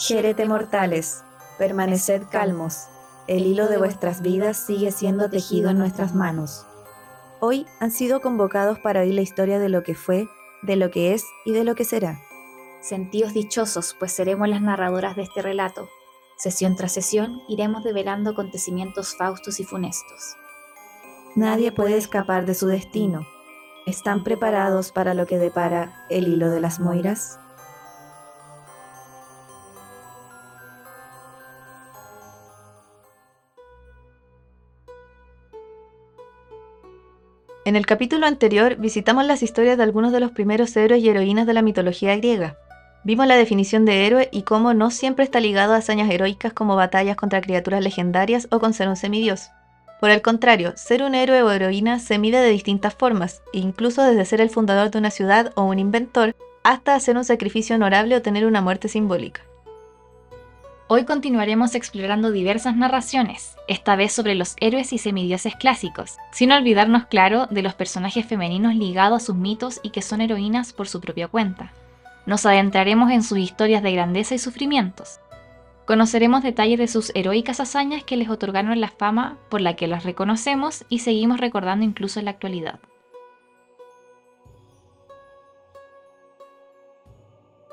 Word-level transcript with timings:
Jerete 0.00 0.46
mortales, 0.46 1.24
permaneced 1.58 2.22
calmos, 2.30 2.86
el 3.26 3.44
hilo 3.44 3.68
de 3.68 3.76
vuestras 3.76 4.22
vidas 4.22 4.56
sigue 4.56 4.92
siendo 4.92 5.28
tejido 5.28 5.68
en 5.68 5.76
nuestras 5.76 6.14
manos. 6.14 6.64
Hoy 7.38 7.66
han 7.80 7.90
sido 7.90 8.22
convocados 8.22 8.78
para 8.78 9.00
oír 9.02 9.12
la 9.12 9.20
historia 9.20 9.58
de 9.58 9.68
lo 9.68 9.82
que 9.82 9.94
fue, 9.94 10.26
de 10.62 10.76
lo 10.76 10.90
que 10.90 11.12
es 11.12 11.26
y 11.44 11.52
de 11.52 11.64
lo 11.64 11.74
que 11.74 11.84
será. 11.84 12.18
Sentíos 12.80 13.34
dichosos, 13.34 13.94
pues 13.98 14.12
seremos 14.12 14.48
las 14.48 14.62
narradoras 14.62 15.16
de 15.16 15.22
este 15.22 15.42
relato. 15.42 15.90
Sesión 16.38 16.76
tras 16.76 16.92
sesión 16.92 17.42
iremos 17.46 17.84
develando 17.84 18.30
acontecimientos 18.30 19.14
faustos 19.18 19.60
y 19.60 19.64
funestos. 19.64 20.34
Nadie 21.36 21.72
puede 21.72 21.98
escapar 21.98 22.46
de 22.46 22.54
su 22.54 22.68
destino. 22.68 23.26
¿Están 23.84 24.24
preparados 24.24 24.92
para 24.92 25.12
lo 25.12 25.26
que 25.26 25.38
depara 25.38 26.06
el 26.08 26.26
hilo 26.26 26.48
de 26.48 26.60
las 26.60 26.80
Moiras? 26.80 27.38
En 37.70 37.76
el 37.76 37.86
capítulo 37.86 38.26
anterior 38.26 38.74
visitamos 38.78 39.24
las 39.26 39.44
historias 39.44 39.76
de 39.76 39.84
algunos 39.84 40.10
de 40.10 40.18
los 40.18 40.32
primeros 40.32 40.76
héroes 40.76 41.04
y 41.04 41.08
heroínas 41.08 41.46
de 41.46 41.54
la 41.54 41.62
mitología 41.62 42.16
griega. 42.16 42.56
Vimos 43.04 43.28
la 43.28 43.36
definición 43.36 43.84
de 43.84 44.08
héroe 44.08 44.28
y 44.32 44.42
cómo 44.42 44.74
no 44.74 44.90
siempre 44.90 45.24
está 45.24 45.38
ligado 45.38 45.74
a 45.74 45.76
hazañas 45.76 46.10
heroicas 46.10 46.52
como 46.52 46.74
batallas 46.74 47.14
contra 47.14 47.40
criaturas 47.40 47.84
legendarias 47.84 48.48
o 48.50 48.58
con 48.58 48.74
ser 48.74 48.88
un 48.88 48.96
semidios. 48.96 49.50
Por 50.00 50.10
el 50.10 50.20
contrario, 50.20 50.72
ser 50.74 51.04
un 51.04 51.14
héroe 51.14 51.44
o 51.44 51.52
heroína 51.52 52.00
se 52.00 52.18
mide 52.18 52.40
de 52.40 52.50
distintas 52.50 52.96
formas, 52.96 53.40
incluso 53.52 54.02
desde 54.02 54.24
ser 54.24 54.40
el 54.40 54.50
fundador 54.50 54.90
de 54.90 54.98
una 54.98 55.12
ciudad 55.12 55.52
o 55.54 55.62
un 55.62 55.78
inventor, 55.78 56.34
hasta 56.64 56.96
hacer 56.96 57.16
un 57.16 57.24
sacrificio 57.24 57.76
honorable 57.76 58.16
o 58.16 58.22
tener 58.22 58.46
una 58.46 58.60
muerte 58.60 58.88
simbólica. 58.88 59.42
Hoy 60.92 61.04
continuaremos 61.04 61.76
explorando 61.76 62.32
diversas 62.32 62.74
narraciones, 62.74 63.54
esta 63.68 63.94
vez 63.94 64.10
sobre 64.10 64.34
los 64.34 64.56
héroes 64.58 64.92
y 64.92 64.98
semidioses 64.98 65.54
clásicos, 65.54 66.16
sin 66.32 66.50
olvidarnos, 66.50 67.04
claro, 67.04 67.46
de 67.46 67.62
los 67.62 67.74
personajes 67.74 68.26
femeninos 68.26 68.74
ligados 68.74 69.22
a 69.22 69.26
sus 69.26 69.36
mitos 69.36 69.78
y 69.84 69.90
que 69.90 70.02
son 70.02 70.20
heroínas 70.20 70.72
por 70.72 70.88
su 70.88 71.00
propia 71.00 71.28
cuenta. 71.28 71.72
Nos 72.26 72.44
adentraremos 72.44 73.12
en 73.12 73.22
sus 73.22 73.38
historias 73.38 73.84
de 73.84 73.92
grandeza 73.92 74.34
y 74.34 74.40
sufrimientos. 74.40 75.20
Conoceremos 75.86 76.42
detalles 76.42 76.80
de 76.80 76.88
sus 76.88 77.12
heroicas 77.14 77.60
hazañas 77.60 78.02
que 78.02 78.16
les 78.16 78.28
otorgaron 78.28 78.80
la 78.80 78.88
fama 78.88 79.38
por 79.48 79.60
la 79.60 79.76
que 79.76 79.86
las 79.86 80.02
reconocemos 80.02 80.84
y 80.88 80.98
seguimos 80.98 81.38
recordando 81.38 81.84
incluso 81.84 82.18
en 82.18 82.24
la 82.24 82.32
actualidad. 82.32 82.80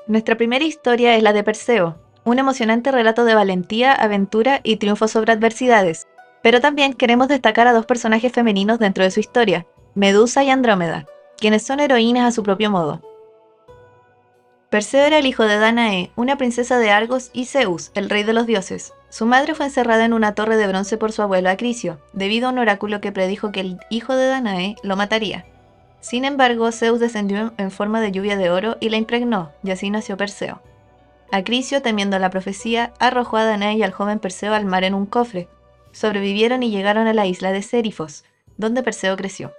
Nuestra 0.06 0.36
primera 0.36 0.64
historia 0.64 1.16
es 1.16 1.22
la 1.24 1.32
de 1.32 1.42
Perseo, 1.42 1.98
un 2.28 2.38
emocionante 2.38 2.92
relato 2.92 3.24
de 3.24 3.34
valentía, 3.34 3.92
aventura 3.92 4.60
y 4.62 4.76
triunfo 4.76 5.08
sobre 5.08 5.32
adversidades. 5.32 6.06
Pero 6.42 6.60
también 6.60 6.94
queremos 6.94 7.28
destacar 7.28 7.66
a 7.66 7.72
dos 7.72 7.86
personajes 7.86 8.32
femeninos 8.32 8.78
dentro 8.78 9.04
de 9.04 9.10
su 9.10 9.20
historia, 9.20 9.66
Medusa 9.94 10.44
y 10.44 10.50
Andrómeda, 10.50 11.06
quienes 11.38 11.62
son 11.62 11.80
heroínas 11.80 12.26
a 12.26 12.32
su 12.32 12.42
propio 12.42 12.70
modo. 12.70 13.02
Perseo 14.70 15.06
era 15.06 15.18
el 15.18 15.26
hijo 15.26 15.44
de 15.44 15.58
Danae, 15.58 16.10
una 16.14 16.36
princesa 16.36 16.78
de 16.78 16.90
Argos, 16.90 17.30
y 17.32 17.46
Zeus, 17.46 17.90
el 17.94 18.10
rey 18.10 18.22
de 18.22 18.34
los 18.34 18.46
dioses. 18.46 18.92
Su 19.08 19.24
madre 19.24 19.54
fue 19.54 19.64
encerrada 19.64 20.04
en 20.04 20.12
una 20.12 20.34
torre 20.34 20.58
de 20.58 20.66
bronce 20.66 20.98
por 20.98 21.10
su 21.10 21.22
abuelo 21.22 21.48
Acricio, 21.48 21.98
debido 22.12 22.48
a 22.48 22.52
un 22.52 22.58
oráculo 22.58 23.00
que 23.00 23.10
predijo 23.10 23.50
que 23.50 23.60
el 23.60 23.78
hijo 23.88 24.14
de 24.14 24.28
Danae 24.28 24.76
lo 24.82 24.94
mataría. 24.94 25.46
Sin 26.00 26.26
embargo, 26.26 26.70
Zeus 26.70 27.00
descendió 27.00 27.54
en 27.56 27.70
forma 27.70 28.02
de 28.02 28.12
lluvia 28.12 28.36
de 28.36 28.50
oro 28.50 28.76
y 28.78 28.90
la 28.90 28.98
impregnó, 28.98 29.52
y 29.64 29.70
así 29.70 29.88
nació 29.88 30.18
Perseo. 30.18 30.60
Acricio, 31.30 31.82
temiendo 31.82 32.18
la 32.18 32.30
profecía, 32.30 32.94
arrojó 32.98 33.36
a 33.36 33.44
Danae 33.44 33.76
y 33.76 33.82
al 33.82 33.92
joven 33.92 34.18
Perseo 34.18 34.54
al 34.54 34.64
mar 34.64 34.84
en 34.84 34.94
un 34.94 35.06
cofre. 35.06 35.48
Sobrevivieron 35.92 36.62
y 36.62 36.70
llegaron 36.70 37.06
a 37.06 37.12
la 37.12 37.26
isla 37.26 37.52
de 37.52 37.62
Serifos, 37.62 38.24
donde 38.56 38.82
Perseo 38.82 39.16
creció. 39.16 39.52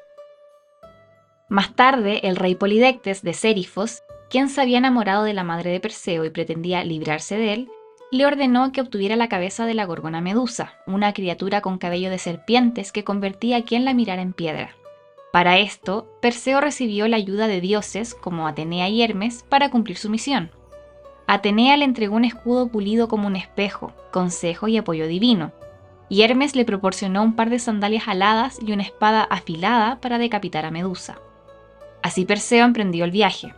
Más 1.47 1.75
tarde, 1.75 2.27
el 2.27 2.35
rey 2.35 2.55
Polidectes 2.55 3.21
de 3.21 3.33
Serifos, 3.33 4.03
quien 4.29 4.49
se 4.49 4.61
había 4.61 4.77
enamorado 4.77 5.23
de 5.23 5.33
la 5.33 5.43
madre 5.43 5.71
de 5.71 5.79
Perseo 5.79 6.25
y 6.25 6.29
pretendía 6.29 6.83
librarse 6.83 7.37
de 7.37 7.53
él, 7.53 7.71
le 8.11 8.25
ordenó 8.25 8.71
que 8.71 8.81
obtuviera 8.81 9.15
la 9.15 9.29
cabeza 9.29 9.65
de 9.65 9.75
la 9.75 9.85
gorgona 9.85 10.21
Medusa, 10.21 10.73
una 10.87 11.13
criatura 11.13 11.61
con 11.61 11.77
cabello 11.77 12.09
de 12.09 12.17
serpientes 12.17 12.91
que 12.91 13.03
convertía 13.03 13.57
a 13.57 13.63
quien 13.63 13.85
la 13.85 13.93
mirara 13.93 14.23
en 14.23 14.33
piedra. 14.33 14.75
Para 15.31 15.59
esto, 15.59 16.07
Perseo 16.21 16.59
recibió 16.59 17.07
la 17.07 17.17
ayuda 17.17 17.47
de 17.47 17.61
dioses 17.61 18.15
como 18.15 18.47
Atenea 18.47 18.89
y 18.89 19.03
Hermes 19.03 19.45
para 19.47 19.69
cumplir 19.69 19.97
su 19.97 20.09
misión. 20.09 20.51
Atenea 21.31 21.77
le 21.77 21.85
entregó 21.85 22.15
un 22.15 22.25
escudo 22.25 22.69
pulido 22.69 23.07
como 23.07 23.27
un 23.27 23.35
espejo, 23.35 23.93
consejo 24.11 24.67
y 24.67 24.77
apoyo 24.77 25.05
divino, 25.05 25.51
y 26.09 26.23
Hermes 26.23 26.55
le 26.55 26.65
proporcionó 26.65 27.21
un 27.21 27.35
par 27.35 27.51
de 27.51 27.59
sandalias 27.59 28.07
aladas 28.07 28.57
y 28.59 28.71
una 28.71 28.81
espada 28.81 29.25
afilada 29.29 29.99
para 30.01 30.17
decapitar 30.17 30.65
a 30.65 30.71
Medusa. 30.71 31.19
Así 32.01 32.25
Perseo 32.25 32.65
emprendió 32.65 33.05
el 33.05 33.11
viaje. 33.11 33.53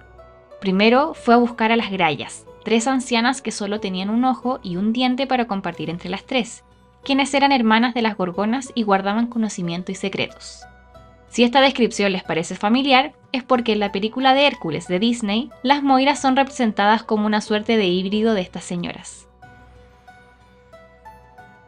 Primero 0.60 1.14
fue 1.14 1.34
a 1.34 1.38
buscar 1.38 1.72
a 1.72 1.78
las 1.78 1.92
Grayas, 1.92 2.46
tres 2.66 2.88
ancianas 2.88 3.42
que 3.42 3.52
solo 3.52 3.80
tenían 3.80 4.10
un 4.10 4.26
ojo 4.26 4.60
y 4.62 4.76
un 4.76 4.92
diente 4.92 5.26
para 5.26 5.48
compartir 5.48 5.90
entre 5.90 6.10
las 6.10 6.26
tres, 6.26 6.66
quienes 7.06 7.34
eran 7.34 7.54
hermanas 7.54 7.94
de 7.94 8.02
las 8.02 8.18
Gorgonas 8.18 8.74
y 8.76 8.84
guardaban 8.84 9.28
conocimiento 9.28 9.94
y 9.94 9.96
secretos. 9.96 10.66
Si 11.32 11.46
esta 11.46 11.62
descripción 11.62 12.12
les 12.12 12.24
parece 12.24 12.56
familiar, 12.56 13.14
es 13.32 13.42
porque 13.42 13.72
en 13.72 13.80
la 13.80 13.94
película 13.94 14.34
de 14.34 14.48
Hércules 14.48 14.90
de 14.90 15.00
Disney, 15.00 15.50
las 15.64 15.82
Moiras 15.82 16.20
son 16.20 16.36
representadas 16.36 17.04
como 17.04 17.26
una 17.26 17.40
suerte 17.40 17.78
de 17.78 17.86
híbrido 17.86 18.34
de 18.34 18.42
estas 18.42 18.66
señoras. 18.66 19.30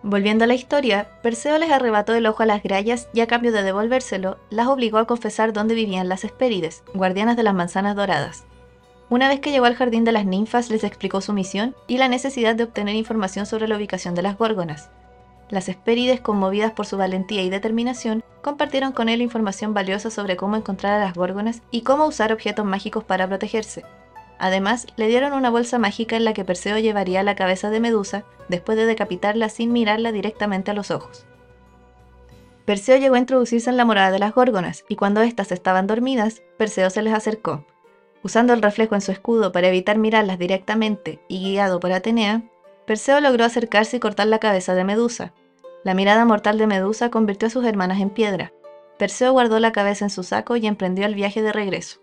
Volviendo 0.02 0.44
a 0.44 0.48
la 0.48 0.54
historia, 0.54 1.08
Perseo 1.22 1.58
les 1.60 1.72
arrebató 1.72 2.14
el 2.14 2.26
ojo 2.26 2.44
a 2.44 2.46
las 2.46 2.62
grayas 2.62 3.08
y 3.14 3.22
a 3.22 3.28
cambio 3.28 3.54
de 3.54 3.64
devolvérselo, 3.64 4.38
las 4.50 4.68
obligó 4.68 4.98
a 4.98 5.08
confesar 5.08 5.54
dónde 5.54 5.76
vivían 5.76 6.10
las 6.10 6.26
Hespérides, 6.26 6.84
guardianas 6.94 7.38
de 7.38 7.44
las 7.44 7.54
manzanas 7.54 7.96
doradas. 7.96 8.44
Una 9.10 9.30
vez 9.30 9.40
que 9.40 9.52
llegó 9.52 9.64
al 9.64 9.76
jardín 9.76 10.04
de 10.04 10.12
las 10.12 10.26
ninfas 10.26 10.72
les 10.72 10.84
explicó 10.84 11.22
su 11.22 11.32
misión 11.32 11.74
y 11.88 12.00
la 12.00 12.10
necesidad 12.10 12.56
de 12.56 12.66
obtener 12.66 12.96
información 12.96 13.46
sobre 13.46 13.70
la 13.70 13.78
ubicación 13.78 14.14
de 14.14 14.24
las 14.24 14.38
górgonas, 14.38 14.90
las 15.54 15.70
Hespérides, 15.70 16.22
conmovidas 16.22 16.72
por 16.72 16.86
su 16.86 16.98
valentía 16.98 17.44
y 17.44 17.50
determinación, 17.50 18.24
compartieron 18.42 18.92
con 18.92 19.10
él 19.10 19.22
información 19.22 19.74
valiosa 19.74 20.10
sobre 20.10 20.36
cómo 20.36 20.56
encontrar 20.56 20.94
a 20.94 21.06
las 21.06 21.14
górgonas 21.14 21.62
y 21.72 21.82
cómo 21.82 22.06
usar 22.06 22.34
objetos 22.34 22.66
mágicos 22.66 23.04
para 23.04 23.28
protegerse. 23.28 23.84
Además, 24.40 24.88
le 24.98 25.08
dieron 25.08 25.34
una 25.34 25.50
bolsa 25.50 25.80
mágica 25.80 26.18
en 26.18 26.26
la 26.26 26.34
que 26.34 26.44
Perseo 26.44 26.78
llevaría 26.78 27.24
la 27.24 27.36
cabeza 27.36 27.70
de 27.70 27.80
Medusa 27.80 28.26
después 28.50 28.78
de 28.78 28.86
decapitarla 28.86 29.48
sin 29.50 29.72
mirarla 29.72 30.12
directamente 30.12 30.72
a 30.72 30.74
los 30.74 30.92
ojos. 30.92 31.26
Perseo 32.66 32.98
llegó 32.98 33.16
a 33.16 33.20
introducirse 33.20 33.70
en 33.70 33.78
la 33.78 33.86
morada 33.86 34.12
de 34.12 34.20
las 34.20 34.34
górgonas, 34.34 34.86
y 34.88 34.96
cuando 34.96 35.22
éstas 35.22 35.52
estaban 35.52 35.88
dormidas, 35.88 36.42
Perseo 36.58 36.90
se 36.90 37.02
les 37.02 37.14
acercó. 37.14 37.66
Usando 38.24 38.54
el 38.54 38.62
reflejo 38.62 38.96
en 38.96 39.02
su 39.02 39.12
escudo 39.12 39.52
para 39.52 39.68
evitar 39.68 39.98
mirarlas 39.98 40.40
directamente 40.40 41.20
y 41.28 41.44
guiado 41.44 41.80
por 41.80 41.92
Atenea, 41.92 42.44
Perseo 42.86 43.20
logró 43.20 43.46
acercarse 43.46 43.98
y 43.98 44.00
cortar 44.00 44.28
la 44.28 44.40
cabeza 44.40 44.76
de 44.76 44.84
Medusa, 44.86 45.34
la 45.84 45.94
mirada 45.94 46.26
mortal 46.26 46.58
de 46.58 46.68
Medusa 46.68 47.10
convirtió 47.10 47.48
a 47.48 47.52
sus 47.52 47.66
hermanas 47.66 48.00
en 48.00 48.10
piedra. 48.10 48.54
Perseo 48.98 49.32
guardó 49.32 49.60
la 49.60 49.72
cabeza 49.72 50.06
en 50.06 50.10
su 50.10 50.24
saco 50.24 50.56
y 50.56 50.68
emprendió 50.68 51.06
el 51.06 51.16
viaje 51.16 51.42
de 51.42 51.52
regreso. 51.52 52.00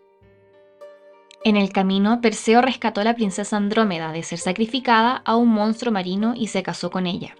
En 1.42 1.56
el 1.56 1.72
camino, 1.72 2.20
Perseo 2.20 2.60
rescató 2.60 3.00
a 3.00 3.04
la 3.04 3.14
princesa 3.14 3.56
Andrómeda 3.56 4.12
de 4.12 4.22
ser 4.22 4.38
sacrificada 4.38 5.22
a 5.24 5.36
un 5.36 5.48
monstruo 5.48 5.92
marino 5.92 6.34
y 6.36 6.48
se 6.48 6.62
casó 6.62 6.90
con 6.90 7.06
ella. 7.06 7.34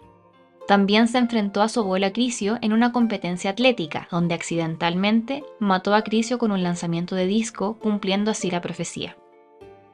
También 0.67 1.09
se 1.09 1.19
enfrentó 1.19 1.63
a 1.63 1.69
su 1.69 1.81
abuelo 1.81 2.07
Acrisio 2.07 2.57
en 2.63 2.73
una 2.73 2.93
competencia 2.93 3.51
atlética, 3.51 4.09
donde 4.11 4.35
accidentalmente 4.35 5.45
mató 5.59 5.93
a 5.93 5.99
Acrisio 5.99 6.39
con 6.39 6.53
un 6.53 6.63
lanzamiento 6.63 7.15
de 7.15 7.27
disco, 7.27 7.77
cumpliendo 7.79 8.31
así 8.31 8.51
la 8.51 8.63
profecía. 8.63 9.17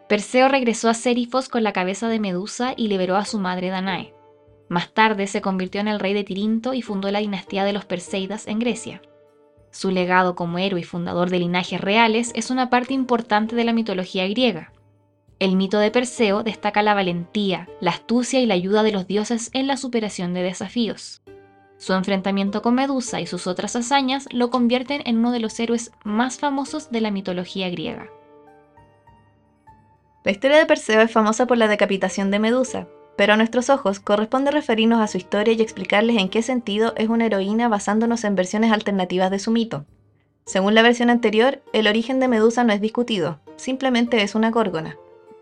Perseo 0.08 0.48
regresó 0.48 0.88
a 0.88 0.94
Serifos 0.94 1.48
con 1.48 1.64
la 1.64 1.72
cabeza 1.72 2.08
de 2.08 2.20
Medusa 2.20 2.75
y 2.76 2.87
liberó 2.87 3.16
a 3.16 3.25
su 3.25 3.40
madre 3.40 3.70
Danae. 3.70 4.15
Más 4.68 4.92
tarde 4.92 5.26
se 5.26 5.40
convirtió 5.40 5.80
en 5.80 5.88
el 5.88 6.00
rey 6.00 6.12
de 6.12 6.24
Tirinto 6.24 6.74
y 6.74 6.82
fundó 6.82 7.10
la 7.10 7.20
dinastía 7.20 7.64
de 7.64 7.72
los 7.72 7.84
Perseidas 7.84 8.48
en 8.48 8.58
Grecia. 8.58 9.00
Su 9.70 9.90
legado 9.90 10.34
como 10.34 10.58
héroe 10.58 10.80
y 10.80 10.84
fundador 10.84 11.30
de 11.30 11.38
linajes 11.38 11.80
reales 11.80 12.32
es 12.34 12.50
una 12.50 12.70
parte 12.70 12.94
importante 12.94 13.54
de 13.54 13.64
la 13.64 13.72
mitología 13.72 14.26
griega. 14.26 14.72
El 15.38 15.54
mito 15.54 15.78
de 15.78 15.90
Perseo 15.90 16.42
destaca 16.42 16.82
la 16.82 16.94
valentía, 16.94 17.68
la 17.80 17.90
astucia 17.90 18.40
y 18.40 18.46
la 18.46 18.54
ayuda 18.54 18.82
de 18.82 18.92
los 18.92 19.06
dioses 19.06 19.50
en 19.52 19.66
la 19.66 19.76
superación 19.76 20.32
de 20.32 20.42
desafíos. 20.42 21.22
Su 21.76 21.92
enfrentamiento 21.92 22.62
con 22.62 22.74
Medusa 22.74 23.20
y 23.20 23.26
sus 23.26 23.46
otras 23.46 23.76
hazañas 23.76 24.26
lo 24.32 24.48
convierten 24.48 25.02
en 25.04 25.19
uno 25.19 25.30
de 25.30 25.40
los 25.40 25.60
héroes 25.60 25.92
más 26.04 26.38
famosos 26.38 26.90
de 26.90 27.02
la 27.02 27.10
mitología 27.10 27.69
griega. 27.69 28.08
La 30.24 30.32
historia 30.32 30.56
de 30.56 30.66
Perseo 30.66 31.02
es 31.02 31.12
famosa 31.12 31.46
por 31.46 31.58
la 31.58 31.69
decapitación 31.69 32.30
de 32.30 32.38
Medusa, 32.38 32.88
pero 33.16 33.32
a 33.32 33.36
nuestros 33.36 33.70
ojos 33.70 34.00
corresponde 34.00 34.50
referirnos 34.50 35.00
a 35.00 35.06
su 35.06 35.16
historia 35.16 35.54
y 35.54 35.62
explicarles 35.62 36.16
en 36.16 36.28
qué 36.28 36.42
sentido 36.42 36.92
es 36.96 37.08
una 37.08 37.26
heroína 37.26 37.68
basándonos 37.68 38.24
en 38.24 38.34
versiones 38.34 38.72
alternativas 38.72 39.30
de 39.30 39.38
su 39.38 39.50
mito. 39.50 39.86
Según 40.44 40.74
la 40.74 40.82
versión 40.82 41.10
anterior, 41.10 41.62
el 41.72 41.88
origen 41.88 42.20
de 42.20 42.28
Medusa 42.28 42.62
no 42.62 42.72
es 42.72 42.80
discutido, 42.80 43.40
simplemente 43.56 44.22
es 44.22 44.34
una 44.34 44.50
górgona. 44.50 44.96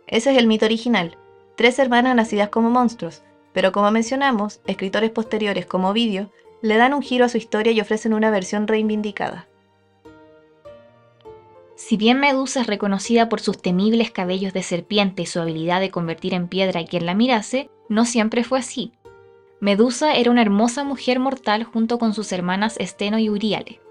Ese 0.06 0.30
es 0.32 0.38
el 0.38 0.46
mito 0.46 0.66
original, 0.66 1.18
tres 1.56 1.78
hermanas 1.78 2.14
nacidas 2.14 2.48
como 2.48 2.70
monstruos, 2.70 3.22
pero 3.52 3.72
como 3.72 3.90
mencionamos, 3.90 4.60
escritores 4.66 5.10
posteriores 5.10 5.66
como 5.66 5.90
Ovidio 5.90 6.30
le 6.62 6.76
dan 6.76 6.94
un 6.94 7.02
giro 7.02 7.24
a 7.24 7.28
su 7.28 7.36
historia 7.36 7.72
y 7.72 7.80
ofrecen 7.80 8.14
una 8.14 8.30
versión 8.30 8.66
reivindicada. 8.66 9.46
Si 11.86 11.98
bien 11.98 12.18
Medusa 12.18 12.62
es 12.62 12.66
reconocida 12.66 13.28
por 13.28 13.42
sus 13.42 13.60
temibles 13.60 14.10
cabellos 14.10 14.54
de 14.54 14.62
serpiente 14.62 15.20
y 15.20 15.26
su 15.26 15.38
habilidad 15.38 15.80
de 15.80 15.90
convertir 15.90 16.32
en 16.32 16.48
piedra 16.48 16.80
a 16.80 16.86
quien 16.86 17.04
la 17.04 17.12
mirase, 17.12 17.68
no 17.90 18.06
siempre 18.06 18.42
fue 18.42 18.58
así. 18.58 18.92
Medusa 19.60 20.14
era 20.14 20.30
una 20.30 20.40
hermosa 20.40 20.82
mujer 20.82 21.20
mortal 21.20 21.62
junto 21.64 21.98
con 21.98 22.14
sus 22.14 22.32
hermanas 22.32 22.76
Esteno 22.80 23.18
y 23.18 23.28
Uriale. 23.28 23.82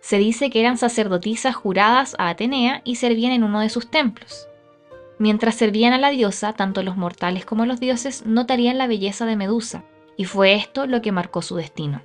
Se 0.00 0.18
dice 0.18 0.48
que 0.48 0.60
eran 0.60 0.78
sacerdotisas 0.78 1.56
juradas 1.56 2.14
a 2.20 2.28
Atenea 2.28 2.82
y 2.84 2.94
servían 2.94 3.32
en 3.32 3.42
uno 3.42 3.58
de 3.58 3.68
sus 3.68 3.90
templos. 3.90 4.46
Mientras 5.18 5.56
servían 5.56 5.92
a 5.92 5.98
la 5.98 6.10
diosa, 6.10 6.52
tanto 6.52 6.84
los 6.84 6.96
mortales 6.96 7.44
como 7.44 7.66
los 7.66 7.80
dioses 7.80 8.24
notarían 8.26 8.78
la 8.78 8.86
belleza 8.86 9.26
de 9.26 9.34
Medusa, 9.34 9.82
y 10.16 10.24
fue 10.24 10.54
esto 10.54 10.86
lo 10.86 11.02
que 11.02 11.10
marcó 11.10 11.42
su 11.42 11.56
destino. 11.56 12.00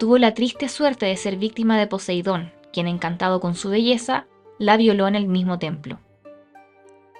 Tuvo 0.00 0.18
la 0.18 0.34
triste 0.34 0.68
suerte 0.68 1.06
de 1.06 1.16
ser 1.16 1.36
víctima 1.36 1.78
de 1.78 1.86
Poseidón, 1.86 2.52
quien 2.72 2.88
encantado 2.88 3.38
con 3.38 3.54
su 3.54 3.70
belleza, 3.70 4.26
la 4.58 4.76
violó 4.76 5.08
en 5.08 5.14
el 5.14 5.26
mismo 5.26 5.58
templo. 5.58 5.98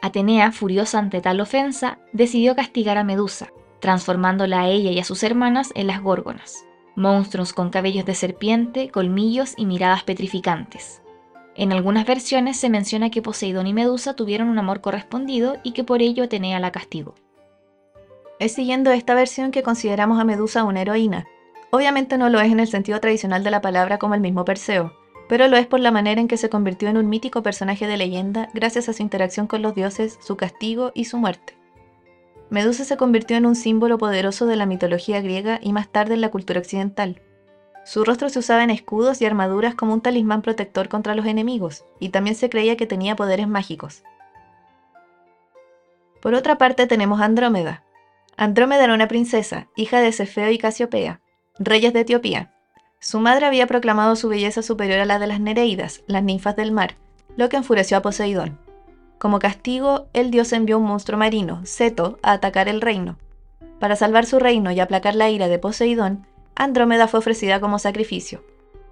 Atenea, 0.03 0.53
furiosa 0.53 0.99
ante 0.99 1.21
tal 1.21 1.41
ofensa, 1.41 1.99
decidió 2.13 2.55
castigar 2.55 2.99
a 2.99 3.05
Medusa, 3.05 3.53
transformándola 3.81 4.63
a 4.63 4.69
ella 4.69 4.91
y 4.91 4.99
a 4.99 5.05
sus 5.05 5.23
hermanas 5.23 5.73
en 5.75 5.87
las 5.87 6.03
górgonas, 6.03 6.65
monstruos 6.95 7.53
con 7.53 7.71
cabellos 7.71 8.05
de 8.05 8.15
serpiente, 8.15 8.91
colmillos 8.91 9.55
y 9.57 9.67
miradas 9.67 10.05
petrificantes. 10.05 11.03
En 11.57 11.73
algunas 11.73 12.05
versiones 12.05 12.57
se 12.59 12.69
menciona 12.69 13.11
que 13.11 13.23
Poseidón 13.23 13.67
y 13.67 13.73
Medusa 13.73 14.15
tuvieron 14.15 14.49
un 14.49 14.59
amor 14.59 14.81
correspondido 14.81 15.57
y 15.63 15.73
que 15.73 15.85
por 15.85 16.03
ello 16.03 16.25
Atenea 16.25 16.61
la 16.61 16.73
castigó. 16.73 17.15
Es 18.41 18.53
siguiendo 18.53 18.91
esta 18.91 19.15
versión 19.15 19.53
que 19.53 19.63
consideramos 19.63 20.21
a 20.21 20.25
Medusa 20.25 20.65
una 20.65 20.83
heroína. 20.83 21.27
Obviamente 21.71 22.19
no 22.19 22.29
lo 22.29 22.41
es 22.41 22.51
en 22.51 22.61
el 22.61 22.69
sentido 22.69 23.01
tradicional 23.01 23.45
de 23.45 23.53
la 23.53 23.61
palabra 23.61 23.99
como 23.99 24.15
el 24.15 24.21
mismo 24.21 24.45
Perseo, 24.45 24.93
pero 25.29 25.49
lo 25.49 25.57
es 25.57 25.67
por 25.67 25.81
la 25.81 25.91
manera 25.91 26.21
en 26.21 26.29
que 26.29 26.37
se 26.37 26.51
convirtió 26.51 26.89
en 26.89 26.97
un 26.97 27.09
mítico 27.09 27.43
personaje 27.43 27.87
de 27.87 27.97
leyenda 27.97 28.49
gracias 28.55 28.89
a 28.89 28.93
su 28.93 29.03
interacción 29.03 29.47
con 29.47 29.63
los 29.63 29.75
dioses, 29.75 30.19
su 30.21 30.37
castigo 30.37 30.93
y 30.95 31.07
su 31.07 31.19
muerte. 31.19 31.57
Medusa 32.51 32.85
se 32.85 32.97
convirtió 32.97 33.37
en 33.37 33.47
un 33.47 33.57
símbolo 33.57 33.99
poderoso 33.99 34.47
de 34.47 34.57
la 34.57 34.67
mitología 34.67 35.21
griega 35.21 35.59
y 35.63 35.73
más 35.73 35.89
tarde 35.89 36.15
en 36.15 36.21
la 36.21 36.31
cultura 36.31 36.61
occidental. 36.61 37.23
Su 37.85 38.05
rostro 38.05 38.29
se 38.29 38.39
usaba 38.39 38.63
en 38.63 38.71
escudos 38.71 39.21
y 39.21 39.27
armaduras 39.27 39.75
como 39.75 39.93
un 39.93 40.01
talismán 40.01 40.41
protector 40.41 40.89
contra 40.89 41.15
los 41.15 41.27
enemigos, 41.27 41.85
y 42.01 42.11
también 42.11 42.37
se 42.37 42.49
creía 42.49 42.77
que 42.77 42.87
tenía 42.87 43.17
poderes 43.17 43.49
mágicos. 43.49 44.03
Por 46.23 46.35
otra 46.35 46.57
parte 46.57 46.87
tenemos 46.87 47.21
Andrómeda. 47.21 47.85
Andrómeda 48.37 48.85
era 48.85 48.95
una 48.95 49.09
princesa, 49.09 49.69
hija 49.77 50.01
de 50.01 50.13
Cefeo 50.13 50.51
y 50.51 50.59
Casiopea, 50.59 51.21
reyes 51.59 51.93
de 51.93 52.01
Etiopía. 52.01 52.54
Su 53.05 53.21
madre 53.21 53.45
había 53.45 53.67
proclamado 53.67 54.17
su 54.17 54.31
belleza 54.31 54.63
superior 54.63 54.99
a 54.99 55.05
la 55.05 55.19
de 55.19 55.27
las 55.27 55.39
Nereidas, 55.39 56.01
las 56.07 56.23
ninfas 56.23 56.57
del 56.57 56.73
mar, 56.73 56.95
lo 57.37 57.51
que 57.51 57.59
enfureció 57.59 57.99
a 57.99 58.01
Poseidón. 58.01 58.59
Como 59.19 59.41
castigo, 59.41 60.07
el 60.15 60.31
dios 60.31 60.55
envió 60.55 60.79
un 60.79 60.87
monstruo 60.87 61.19
marino, 61.19 61.61
Ceto, 61.67 62.19
a 62.23 62.33
atacar 62.33 62.67
el 62.67 62.81
reino. 62.81 63.19
Para 63.79 63.95
salvar 63.95 64.25
su 64.25 64.39
reino 64.39 64.71
y 64.71 64.81
aplacar 64.81 65.17
la 65.17 65.29
ira 65.29 65.49
de 65.49 65.59
Poseidón, 65.59 66.27
Andrómeda 66.55 67.07
fue 67.07 67.19
ofrecida 67.19 67.61
como 67.61 67.79
sacrificio. 67.79 68.43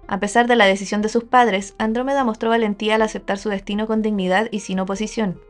A 0.05 0.19
pesar 0.19 0.45
de 0.45 0.57
la 0.57 0.65
decisión 0.65 1.01
de 1.01 1.09
sus 1.09 1.23
padres, 1.23 1.73
Andrómeda 1.79 2.23
mostró 2.23 2.51
valentía 2.51 2.93
al 2.93 3.01
aceptar 3.01 3.39
su 3.39 3.49
destino 3.49 3.87
con 3.87 4.03
dignidad 4.03 4.47
y 4.51 4.59
sin 4.59 4.79
oposición. 4.79 5.41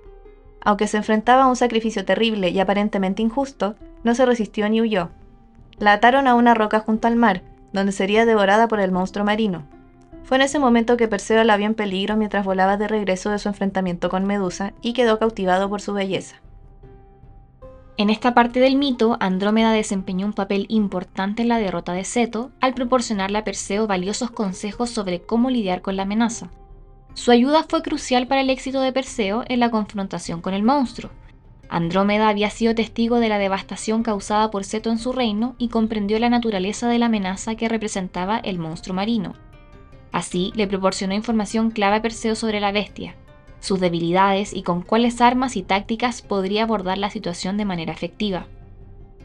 Aunque 0.61 0.87
se 0.87 0.95
enfrentaba 0.95 1.43
a 1.43 1.47
un 1.47 1.57
sacrificio 1.57 2.05
terrible 2.05 2.47
y 2.47 2.61
aparentemente 2.61 3.23
injusto, 3.23 3.75
no 4.05 4.15
se 4.15 4.25
resistió 4.25 4.69
ni 4.69 4.79
huyó. 4.79 5.09
La 5.79 5.91
ataron 5.91 6.29
a 6.29 6.35
una 6.35 6.53
roca 6.53 6.79
junto 6.79 7.09
al 7.09 7.17
mar, 7.17 7.41
donde 7.73 7.91
sería 7.91 8.25
devorada 8.25 8.67
por 8.67 8.79
el 8.79 8.91
monstruo 8.91 9.25
marino. 9.25 9.63
Fue 10.23 10.37
en 10.37 10.43
ese 10.43 10.59
momento 10.59 10.95
que 10.95 11.07
Perseo 11.07 11.43
la 11.43 11.57
vio 11.57 11.65
en 11.65 11.75
peligro 11.75 12.15
mientras 12.15 12.45
volaba 12.45 12.77
de 12.77 12.87
regreso 12.87 13.29
de 13.29 13.39
su 13.39 13.49
enfrentamiento 13.49 14.09
con 14.09 14.25
Medusa 14.25 14.73
y 14.81 14.93
quedó 14.93 15.19
cautivado 15.19 15.69
por 15.69 15.81
su 15.81 15.93
belleza. 15.93 16.37
En 17.95 18.09
esta 18.09 18.33
parte 18.33 18.59
del 18.59 18.75
mito, 18.75 19.17
Andrómeda 19.19 19.71
desempeñó 19.71 20.25
un 20.25 20.33
papel 20.33 20.65
importante 20.69 21.43
en 21.43 21.49
la 21.49 21.59
derrota 21.59 21.93
de 21.93 22.03
Ceto 22.03 22.51
al 22.59 22.73
proporcionarle 22.73 23.37
a 23.37 23.43
Perseo 23.43 23.85
valiosos 23.85 24.31
consejos 24.31 24.89
sobre 24.89 25.21
cómo 25.21 25.51
lidiar 25.51 25.81
con 25.81 25.95
la 25.95 26.03
amenaza. 26.03 26.49
Su 27.13 27.29
ayuda 27.29 27.65
fue 27.69 27.83
crucial 27.83 28.25
para 28.25 28.41
el 28.41 28.49
éxito 28.49 28.81
de 28.81 28.91
Perseo 28.91 29.43
en 29.47 29.59
la 29.59 29.69
confrontación 29.69 30.41
con 30.41 30.55
el 30.55 30.63
monstruo. 30.63 31.11
Andrómeda 31.69 32.29
había 32.29 32.49
sido 32.49 32.75
testigo 32.75 33.19
de 33.19 33.29
la 33.29 33.39
devastación 33.39 34.03
causada 34.03 34.51
por 34.51 34.63
Ceto 34.63 34.89
en 34.91 34.99
su 34.99 35.11
reino 35.11 35.55
y 35.57 35.69
comprendió 35.69 36.19
la 36.19 36.29
naturaleza 36.29 36.87
de 36.87 36.99
la 36.99 37.07
amenaza 37.07 37.55
que 37.55 37.69
representaba 37.69 38.37
el 38.37 38.59
monstruo 38.59 38.95
marino. 38.95 39.33
Así, 40.11 40.51
le 40.55 40.67
proporcionó 40.67 41.15
información 41.15 41.71
clave 41.71 41.97
a 41.97 42.01
Perseo 42.01 42.35
sobre 42.35 42.59
la 42.59 42.71
bestia, 42.71 43.15
sus 43.59 43.79
debilidades 43.79 44.53
y 44.53 44.61
con 44.61 44.81
cuáles 44.81 45.21
armas 45.21 45.55
y 45.55 45.63
tácticas 45.63 46.21
podría 46.21 46.63
abordar 46.63 46.97
la 46.97 47.09
situación 47.09 47.57
de 47.57 47.65
manera 47.65 47.93
efectiva. 47.93 48.45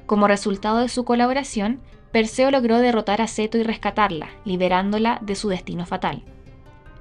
Como 0.06 0.28
resultado 0.28 0.78
de 0.78 0.88
su 0.88 1.04
colaboración, 1.04 1.80
Perseo 2.12 2.50
logró 2.50 2.78
derrotar 2.78 3.20
a 3.20 3.26
Ceto 3.26 3.58
y 3.58 3.62
rescatarla, 3.64 4.30
liberándola 4.46 5.18
de 5.20 5.34
su 5.34 5.50
destino 5.50 5.84
fatal. 5.84 6.22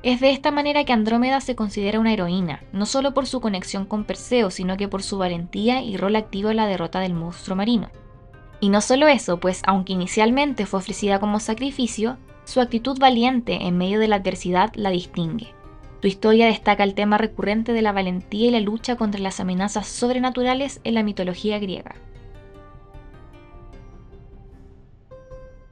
Es 0.08 0.22
de 0.22 0.32
esta 0.32 0.52
manera 0.52 0.86
que 0.86 0.94
Andrómeda 0.94 1.42
se 1.42 1.58
considera 1.58 2.00
una 2.00 2.14
heroína, 2.14 2.64
no 2.72 2.86
solo 2.86 3.14
por 3.14 3.28
su 3.28 3.42
conexión 3.42 3.86
con 3.86 4.06
Perseo, 4.06 4.52
sino 4.52 4.78
que 4.78 4.88
por 4.88 5.04
su 5.04 5.18
valentía 5.18 5.82
y 5.82 5.98
rol 5.98 6.16
activo 6.16 6.50
en 6.50 6.56
la 6.56 6.66
derrota 6.66 7.02
del 7.02 7.14
monstruo 7.14 7.58
marino. 7.58 7.90
Y 8.62 8.70
no 8.70 8.80
solo 8.80 9.10
eso, 9.10 9.42
pues 9.42 9.62
aunque 9.66 9.92
inicialmente 9.92 10.66
fue 10.66 10.80
ofrecida 10.80 11.20
como 11.20 11.42
sacrificio, 11.42 12.16
su 12.46 12.62
actitud 12.62 12.98
valiente 12.98 13.68
en 13.68 13.78
medio 13.78 14.00
de 14.00 14.08
la 14.08 14.16
adversidad 14.16 14.72
la 14.76 14.92
distingue. 14.92 15.54
Tu 16.00 16.08
historia 16.08 16.46
destaca 16.46 16.86
el 16.86 16.94
tema 16.94 17.18
recurrente 17.18 17.74
de 17.74 17.82
la 17.82 17.92
valentía 17.92 18.48
y 18.48 18.52
la 18.52 18.62
lucha 18.62 18.96
contra 18.96 19.20
las 19.20 19.42
amenazas 19.42 19.88
sobrenaturales 19.88 20.80
en 20.86 20.94
la 20.94 21.04
mitología 21.04 21.60
griega. 21.60 21.96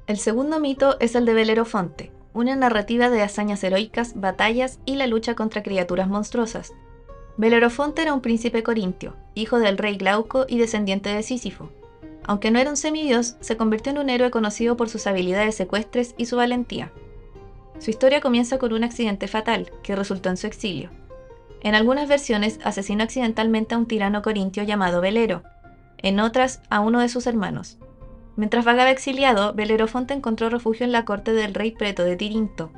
El 0.07 0.17
segundo 0.17 0.59
mito 0.59 0.99
es 0.99 1.15
el 1.15 1.23
de 1.23 1.33
Belerofonte, 1.33 2.11
una 2.35 2.55
narrativa 2.55 3.09
de 3.09 3.21
hazañas 3.21 3.63
heroicas, 3.63 4.13
batallas 4.19 4.79
y 4.85 4.95
la 4.95 5.07
lucha 5.07 5.35
contra 5.35 5.63
criaturas 5.63 6.09
monstruosas. 6.09 6.73
Belerofonte 7.37 8.01
era 8.01 8.13
un 8.13 8.21
príncipe 8.21 8.61
corintio, 8.61 9.15
hijo 9.33 9.57
del 9.57 9.77
rey 9.77 9.95
Glauco 9.95 10.45
y 10.47 10.57
descendiente 10.57 11.09
de 11.09 11.23
Sísifo. 11.23 11.71
Aunque 12.25 12.51
no 12.51 12.59
era 12.59 12.69
un 12.69 12.77
semidios, 12.77 13.37
se 13.39 13.55
convirtió 13.55 13.91
en 13.93 13.99
un 13.99 14.09
héroe 14.09 14.31
conocido 14.31 14.75
por 14.75 14.89
sus 14.89 15.07
habilidades 15.07 15.55
secuestres 15.55 16.13
y 16.17 16.25
su 16.25 16.35
valentía. 16.35 16.91
Su 17.79 17.89
historia 17.89 18.19
comienza 18.19 18.57
con 18.57 18.73
un 18.73 18.83
accidente 18.83 19.27
fatal, 19.27 19.71
que 19.81 19.95
resultó 19.95 20.29
en 20.29 20.37
su 20.37 20.47
exilio. 20.47 20.89
En 21.61 21.73
algunas 21.73 22.09
versiones 22.09 22.59
asesinó 22.63 23.03
accidentalmente 23.03 23.75
a 23.75 23.77
un 23.77 23.85
tirano 23.85 24.21
corintio 24.21 24.63
llamado 24.63 25.01
Velero, 25.01 25.43
en 25.99 26.19
otras 26.19 26.61
a 26.69 26.81
uno 26.81 26.99
de 26.99 27.09
sus 27.09 27.27
hermanos. 27.27 27.77
Mientras 28.35 28.65
vagaba 28.65 28.91
exiliado, 28.91 29.53
Belerofonte 29.53 30.13
encontró 30.13 30.49
refugio 30.49 30.85
en 30.85 30.91
la 30.91 31.05
corte 31.05 31.33
del 31.33 31.53
rey 31.53 31.71
Preto 31.71 32.03
de 32.03 32.15
Tirinto. 32.15 32.71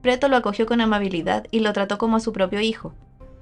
Preto 0.00 0.28
lo 0.28 0.36
acogió 0.36 0.66
con 0.66 0.80
amabilidad 0.80 1.46
y 1.50 1.60
lo 1.60 1.72
trató 1.72 1.98
como 1.98 2.16
a 2.16 2.20
su 2.20 2.32
propio 2.32 2.60
hijo. 2.60 2.94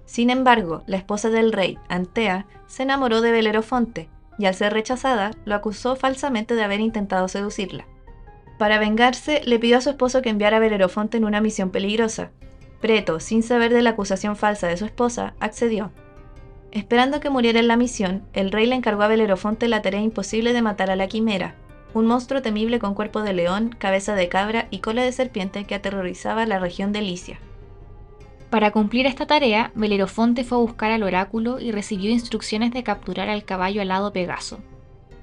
Sin 0.06 0.30
embargo, 0.30 0.82
la 0.86 0.96
esposa 0.96 1.30
del 1.30 1.52
rey, 1.52 1.78
Antea, 1.88 2.46
se 2.66 2.82
enamoró 2.82 3.20
de 3.20 3.32
Belerofonte 3.32 4.08
y 4.38 4.46
al 4.46 4.54
ser 4.54 4.72
rechazada, 4.72 5.32
lo 5.44 5.54
acusó 5.54 5.96
falsamente 5.96 6.54
de 6.54 6.64
haber 6.64 6.80
intentado 6.80 7.28
seducirla. 7.28 7.86
Para 8.58 8.78
vengarse, 8.78 9.42
le 9.44 9.58
pidió 9.58 9.78
a 9.78 9.80
su 9.80 9.90
esposo 9.90 10.22
que 10.22 10.30
enviara 10.30 10.56
a 10.56 10.60
Belerofonte 10.60 11.16
en 11.16 11.24
una 11.24 11.40
misión 11.40 11.70
peligrosa. 11.70 12.30
Preto, 12.80 13.20
sin 13.20 13.42
saber 13.42 13.72
de 13.72 13.82
la 13.82 13.90
acusación 13.90 14.36
falsa 14.36 14.66
de 14.68 14.76
su 14.76 14.84
esposa, 14.84 15.34
accedió. 15.40 15.92
Esperando 16.74 17.20
que 17.20 17.30
muriera 17.30 17.58
en 17.58 17.68
la 17.68 17.78
misión, 17.78 18.24
el 18.34 18.52
rey 18.52 18.66
le 18.66 18.74
encargó 18.74 19.02
a 19.02 19.08
Belerofonte 19.08 19.66
la 19.68 19.80
tarea 19.80 20.02
imposible 20.02 20.52
de 20.52 20.60
matar 20.60 20.90
a 20.90 20.96
la 20.96 21.08
quimera, 21.08 21.54
un 21.94 22.06
monstruo 22.06 22.42
temible 22.42 22.78
con 22.78 22.92
cuerpo 22.94 23.22
de 23.22 23.32
león, 23.32 23.74
cabeza 23.78 24.14
de 24.14 24.28
cabra 24.28 24.66
y 24.70 24.80
cola 24.80 25.02
de 25.02 25.12
serpiente 25.12 25.64
que 25.64 25.74
aterrorizaba 25.74 26.44
la 26.44 26.58
región 26.58 26.92
de 26.92 27.00
Licia. 27.00 27.38
Para 28.50 28.72
cumplir 28.72 29.06
esta 29.06 29.26
tarea, 29.26 29.72
Belerofonte 29.74 30.44
fue 30.44 30.58
a 30.58 30.60
buscar 30.60 30.90
al 30.90 31.02
oráculo 31.02 31.58
y 31.58 31.72
recibió 31.72 32.10
instrucciones 32.10 32.72
de 32.72 32.82
capturar 32.82 33.30
al 33.30 33.44
caballo 33.44 33.80
alado 33.80 34.12
Pegaso, 34.12 34.58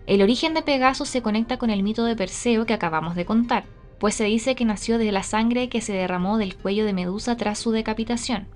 el 0.08 0.22
origen 0.22 0.53
de 0.53 0.62
Pegaso 0.63 1.05
se 1.05 1.22
conecta 1.22 1.58
con 1.58 1.70
el 1.70 1.84
mito 1.84 2.03
de 2.03 2.15
Perseo 2.15 2.65
que 2.65 2.74
acabamos 2.74 3.15
de 3.15 3.25
contar, 3.25 3.65
pues 4.00 4.15
se 4.15 4.25
dice 4.25 4.55
que 4.55 4.65
nació 4.65 4.98
de 4.98 5.12
la 5.12 5.24
sangre 5.24 5.70
que 5.70 5.79
se 5.79 5.93
derramó 5.93 6.38
del 6.38 6.58
cuello 6.58 6.86
de 6.86 6.93
Medusa 6.93 7.38
tras 7.38 7.60
su 7.60 7.72
decapitación. 7.72 8.48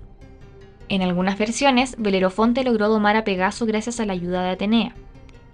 En 0.88 1.02
algunas 1.02 1.36
versiones, 1.38 1.96
Belerofonte 1.98 2.62
logró 2.62 2.88
domar 2.88 3.16
a 3.16 3.24
Pegaso 3.24 3.66
gracias 3.66 3.98
a 3.98 4.06
la 4.06 4.12
ayuda 4.12 4.42
de 4.42 4.50
Atenea. 4.50 4.94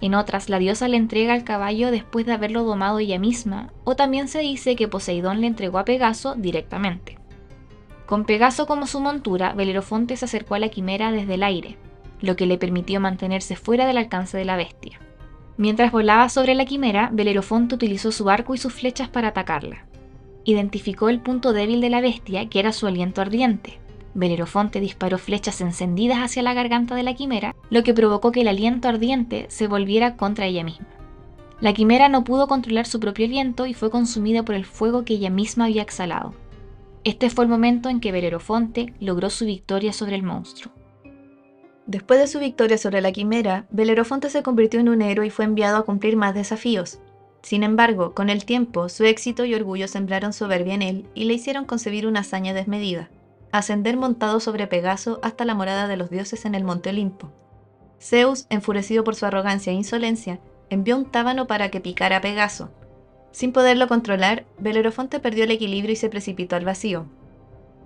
En 0.02 0.14
otras, 0.14 0.48
la 0.48 0.58
diosa 0.58 0.88
le 0.88 0.96
entrega 0.96 1.32
al 1.32 1.44
caballo 1.44 1.90
después 1.90 2.26
de 2.26 2.32
haberlo 2.32 2.64
domado 2.64 2.98
ella 2.98 3.18
misma, 3.18 3.72
o 3.84 3.94
también 3.94 4.28
se 4.28 4.40
dice 4.40 4.76
que 4.76 4.88
Poseidón 4.88 5.40
le 5.40 5.46
entregó 5.46 5.78
a 5.78 5.84
Pegaso 5.84 6.34
directamente. 6.34 7.18
Con 8.04 8.24
Pegaso 8.24 8.66
como 8.66 8.86
su 8.86 9.00
montura, 9.00 9.54
Belerofonte 9.54 10.16
se 10.16 10.24
acercó 10.24 10.54
a 10.54 10.58
la 10.58 10.68
quimera 10.68 11.12
desde 11.12 11.34
el 11.34 11.42
aire, 11.42 11.78
lo 12.20 12.36
que 12.36 12.46
le 12.46 12.58
permitió 12.58 13.00
mantenerse 13.00 13.56
fuera 13.56 13.86
del 13.86 13.96
alcance 13.96 14.36
de 14.36 14.44
la 14.44 14.56
bestia. 14.56 15.00
Mientras 15.56 15.92
volaba 15.92 16.28
sobre 16.28 16.54
la 16.54 16.64
quimera, 16.64 17.08
Belerofonte 17.12 17.76
utilizó 17.76 18.10
su 18.10 18.28
arco 18.28 18.54
y 18.54 18.58
sus 18.58 18.72
flechas 18.72 19.08
para 19.08 19.28
atacarla. 19.28 19.86
Identificó 20.44 21.08
el 21.08 21.20
punto 21.20 21.52
débil 21.52 21.80
de 21.80 21.90
la 21.90 22.00
bestia, 22.00 22.48
que 22.48 22.58
era 22.58 22.72
su 22.72 22.86
aliento 22.86 23.20
ardiente. 23.20 23.78
Belerofonte 24.14 24.80
disparó 24.80 25.18
flechas 25.18 25.60
encendidas 25.60 26.18
hacia 26.18 26.42
la 26.42 26.54
garganta 26.54 26.94
de 26.94 27.02
la 27.02 27.14
quimera, 27.14 27.54
lo 27.70 27.82
que 27.82 27.94
provocó 27.94 28.32
que 28.32 28.42
el 28.42 28.48
aliento 28.48 28.88
ardiente 28.88 29.46
se 29.48 29.68
volviera 29.68 30.16
contra 30.16 30.46
ella 30.46 30.64
misma. 30.64 30.86
La 31.60 31.72
quimera 31.72 32.08
no 32.08 32.24
pudo 32.24 32.48
controlar 32.48 32.86
su 32.86 33.00
propio 33.00 33.24
aliento 33.24 33.66
y 33.66 33.74
fue 33.74 33.90
consumida 33.90 34.42
por 34.42 34.54
el 34.54 34.64
fuego 34.64 35.04
que 35.04 35.14
ella 35.14 35.30
misma 35.30 35.66
había 35.66 35.82
exhalado. 35.82 36.34
Este 37.04 37.30
fue 37.30 37.44
el 37.44 37.50
momento 37.50 37.88
en 37.88 38.00
que 38.00 38.12
Belerofonte 38.12 38.92
logró 39.00 39.30
su 39.30 39.46
victoria 39.46 39.92
sobre 39.92 40.16
el 40.16 40.22
monstruo. 40.22 40.72
Después 41.86 42.20
de 42.20 42.26
su 42.26 42.38
victoria 42.38 42.78
sobre 42.78 43.00
la 43.00 43.12
quimera, 43.12 43.66
Belerofonte 43.70 44.30
se 44.30 44.42
convirtió 44.42 44.78
en 44.80 44.88
un 44.88 45.02
héroe 45.02 45.26
y 45.26 45.30
fue 45.30 45.44
enviado 45.44 45.78
a 45.78 45.84
cumplir 45.84 46.16
más 46.16 46.34
desafíos. 46.34 47.00
Sin 47.42 47.64
embargo, 47.64 48.14
con 48.14 48.30
el 48.30 48.44
tiempo, 48.44 48.88
su 48.88 49.04
éxito 49.04 49.44
y 49.44 49.54
orgullo 49.54 49.88
sembraron 49.88 50.32
soberbia 50.32 50.74
en 50.74 50.82
él 50.82 51.06
y 51.14 51.24
le 51.24 51.34
hicieron 51.34 51.64
concebir 51.64 52.06
una 52.06 52.20
hazaña 52.20 52.54
desmedida, 52.54 53.10
ascender 53.52 53.96
montado 53.96 54.40
sobre 54.40 54.66
Pegaso 54.66 55.20
hasta 55.22 55.44
la 55.44 55.54
morada 55.54 55.86
de 55.86 55.96
los 55.96 56.10
dioses 56.10 56.44
en 56.44 56.54
el 56.54 56.64
Monte 56.64 56.90
Olimpo. 56.90 57.30
Zeus, 58.00 58.46
enfurecido 58.50 59.04
por 59.04 59.14
su 59.14 59.26
arrogancia 59.26 59.72
e 59.72 59.76
insolencia, 59.76 60.40
envió 60.70 60.96
un 60.96 61.10
tábano 61.10 61.46
para 61.46 61.70
que 61.70 61.80
picara 61.80 62.16
a 62.16 62.20
Pegaso. 62.20 62.70
Sin 63.30 63.52
poderlo 63.52 63.86
controlar, 63.88 64.44
Belerofonte 64.58 65.20
perdió 65.20 65.44
el 65.44 65.52
equilibrio 65.52 65.92
y 65.92 65.96
se 65.96 66.08
precipitó 66.08 66.56
al 66.56 66.64
vacío, 66.64 67.06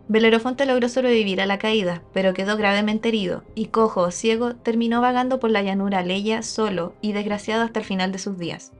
Belerofonte 0.08 0.66
logró 0.66 0.88
sobrevivir 0.88 1.40
a 1.40 1.46
la 1.46 1.58
caída, 1.58 2.02
pero 2.12 2.32
quedó 2.32 2.56
gravemente 2.56 3.08
herido, 3.08 3.42
y 3.56 3.66
cojo 3.66 4.02
o 4.02 4.10
ciego 4.12 4.54
terminó 4.54 5.00
vagando 5.00 5.40
por 5.40 5.50
la 5.50 5.62
llanura 5.62 6.02
Leia 6.02 6.42
solo 6.42 6.94
y 7.00 7.12
desgraciado 7.12 7.64
hasta 7.64 7.80
el 7.80 7.84
final 7.84 8.12
de 8.12 8.18
sus 8.18 8.38
días. 8.38 8.72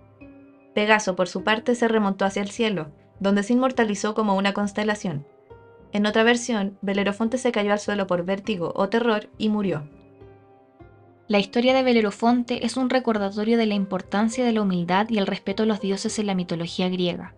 Pegaso, 0.72 1.16
por 1.16 1.26
su 1.26 1.42
parte, 1.42 1.74
se 1.74 1.88
remontó 1.88 2.24
hacia 2.24 2.42
el 2.42 2.50
cielo, 2.50 2.92
donde 3.18 3.42
se 3.42 3.54
inmortalizó 3.54 4.14
como 4.14 4.36
una 4.36 4.52
constelación. 4.52 5.26
En 5.96 6.04
otra 6.04 6.24
versión, 6.24 6.76
Belerofonte 6.82 7.38
se 7.38 7.52
cayó 7.52 7.72
al 7.72 7.80
suelo 7.80 8.06
por 8.06 8.26
vértigo 8.26 8.70
o 8.76 8.90
terror 8.90 9.30
y 9.38 9.48
murió. 9.48 9.88
La 11.26 11.38
historia 11.38 11.72
de 11.72 11.82
Belerofonte 11.82 12.66
es 12.66 12.76
un 12.76 12.90
recordatorio 12.90 13.56
de 13.56 13.64
la 13.64 13.76
importancia 13.76 14.44
de 14.44 14.52
la 14.52 14.60
humildad 14.60 15.08
y 15.08 15.16
el 15.16 15.26
respeto 15.26 15.62
a 15.62 15.66
los 15.66 15.80
dioses 15.80 16.18
en 16.18 16.26
la 16.26 16.34
mitología 16.34 16.90
griega. 16.90 17.34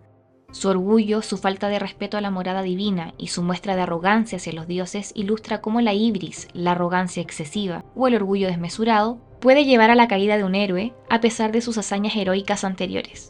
Su 0.51 0.67
orgullo, 0.67 1.21
su 1.21 1.37
falta 1.37 1.69
de 1.69 1.79
respeto 1.79 2.17
a 2.17 2.21
la 2.21 2.31
morada 2.31 2.61
divina 2.61 3.13
y 3.17 3.27
su 3.27 3.43
muestra 3.43 3.77
de 3.77 3.83
arrogancia 3.83 4.35
hacia 4.35 4.51
los 4.51 4.67
dioses 4.67 5.13
ilustra 5.15 5.61
cómo 5.61 5.79
la 5.79 5.93
ibris, 5.93 6.49
la 6.51 6.73
arrogancia 6.73 7.23
excesiva 7.23 7.85
o 7.95 8.09
el 8.09 8.15
orgullo 8.15 8.47
desmesurado 8.47 9.21
puede 9.39 9.63
llevar 9.63 9.89
a 9.89 9.95
la 9.95 10.09
caída 10.09 10.35
de 10.35 10.43
un 10.43 10.55
héroe 10.55 10.93
a 11.09 11.21
pesar 11.21 11.53
de 11.53 11.61
sus 11.61 11.77
hazañas 11.77 12.17
heroicas 12.17 12.65
anteriores. 12.65 13.29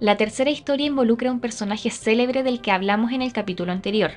La 0.00 0.16
tercera 0.16 0.50
historia 0.50 0.86
involucra 0.86 1.30
a 1.30 1.32
un 1.32 1.40
personaje 1.40 1.90
célebre 1.90 2.42
del 2.42 2.60
que 2.60 2.72
hablamos 2.72 3.12
en 3.12 3.22
el 3.22 3.32
capítulo 3.32 3.70
anterior, 3.70 4.10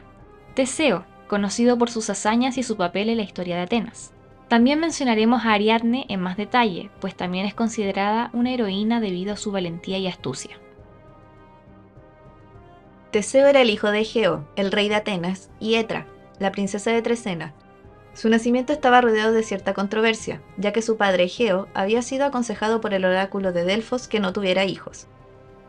Teseo, 0.56 1.06
conocido 1.28 1.78
por 1.78 1.92
sus 1.92 2.10
hazañas 2.10 2.58
y 2.58 2.64
su 2.64 2.78
papel 2.78 3.10
en 3.10 3.18
la 3.18 3.24
historia 3.24 3.58
de 3.58 3.62
Atenas. 3.62 4.12
También 4.48 4.80
mencionaremos 4.80 5.46
a 5.46 5.54
Ariadne 5.54 6.06
en 6.10 6.20
más 6.20 6.36
detalle, 6.36 6.90
pues 7.00 7.16
también 7.16 7.46
es 7.46 7.54
considerada 7.54 8.32
una 8.34 8.52
heroína 8.52 9.00
debido 9.02 9.34
a 9.34 9.38
su 9.38 9.52
valentía 9.52 10.00
y 10.00 10.08
astucia. 10.08 10.58
Teseo 13.12 13.46
era 13.46 13.62
el 13.62 13.70
hijo 13.70 13.92
de 13.92 14.02
Egeo, 14.02 14.48
el 14.56 14.72
rey 14.72 14.90
de 14.90 14.96
Atenas, 14.96 15.52
y 15.60 15.76
Etra, 15.76 16.08
la 16.40 16.52
princesa 16.52 16.92
de 16.92 17.04
Tresena. 17.04 17.54
Su 18.14 18.30
nacimiento 18.30 18.74
estaba 18.74 19.02
rodeado 19.02 19.32
de 19.32 19.44
cierta 19.44 19.76
controversia, 19.76 20.42
ya 20.58 20.74
que 20.74 20.82
su 20.82 20.98
padre 20.98 21.26
Egeo 21.26 21.68
había 21.76 22.02
sido 22.02 22.26
aconsejado 22.26 22.82
por 22.82 22.96
el 22.96 23.06
oráculo 23.06 23.54
de 23.54 23.64
Delfos 23.64 24.08
que 24.08 24.20
no 24.20 24.34
tuviera 24.34 24.66
hijos. 24.66 25.08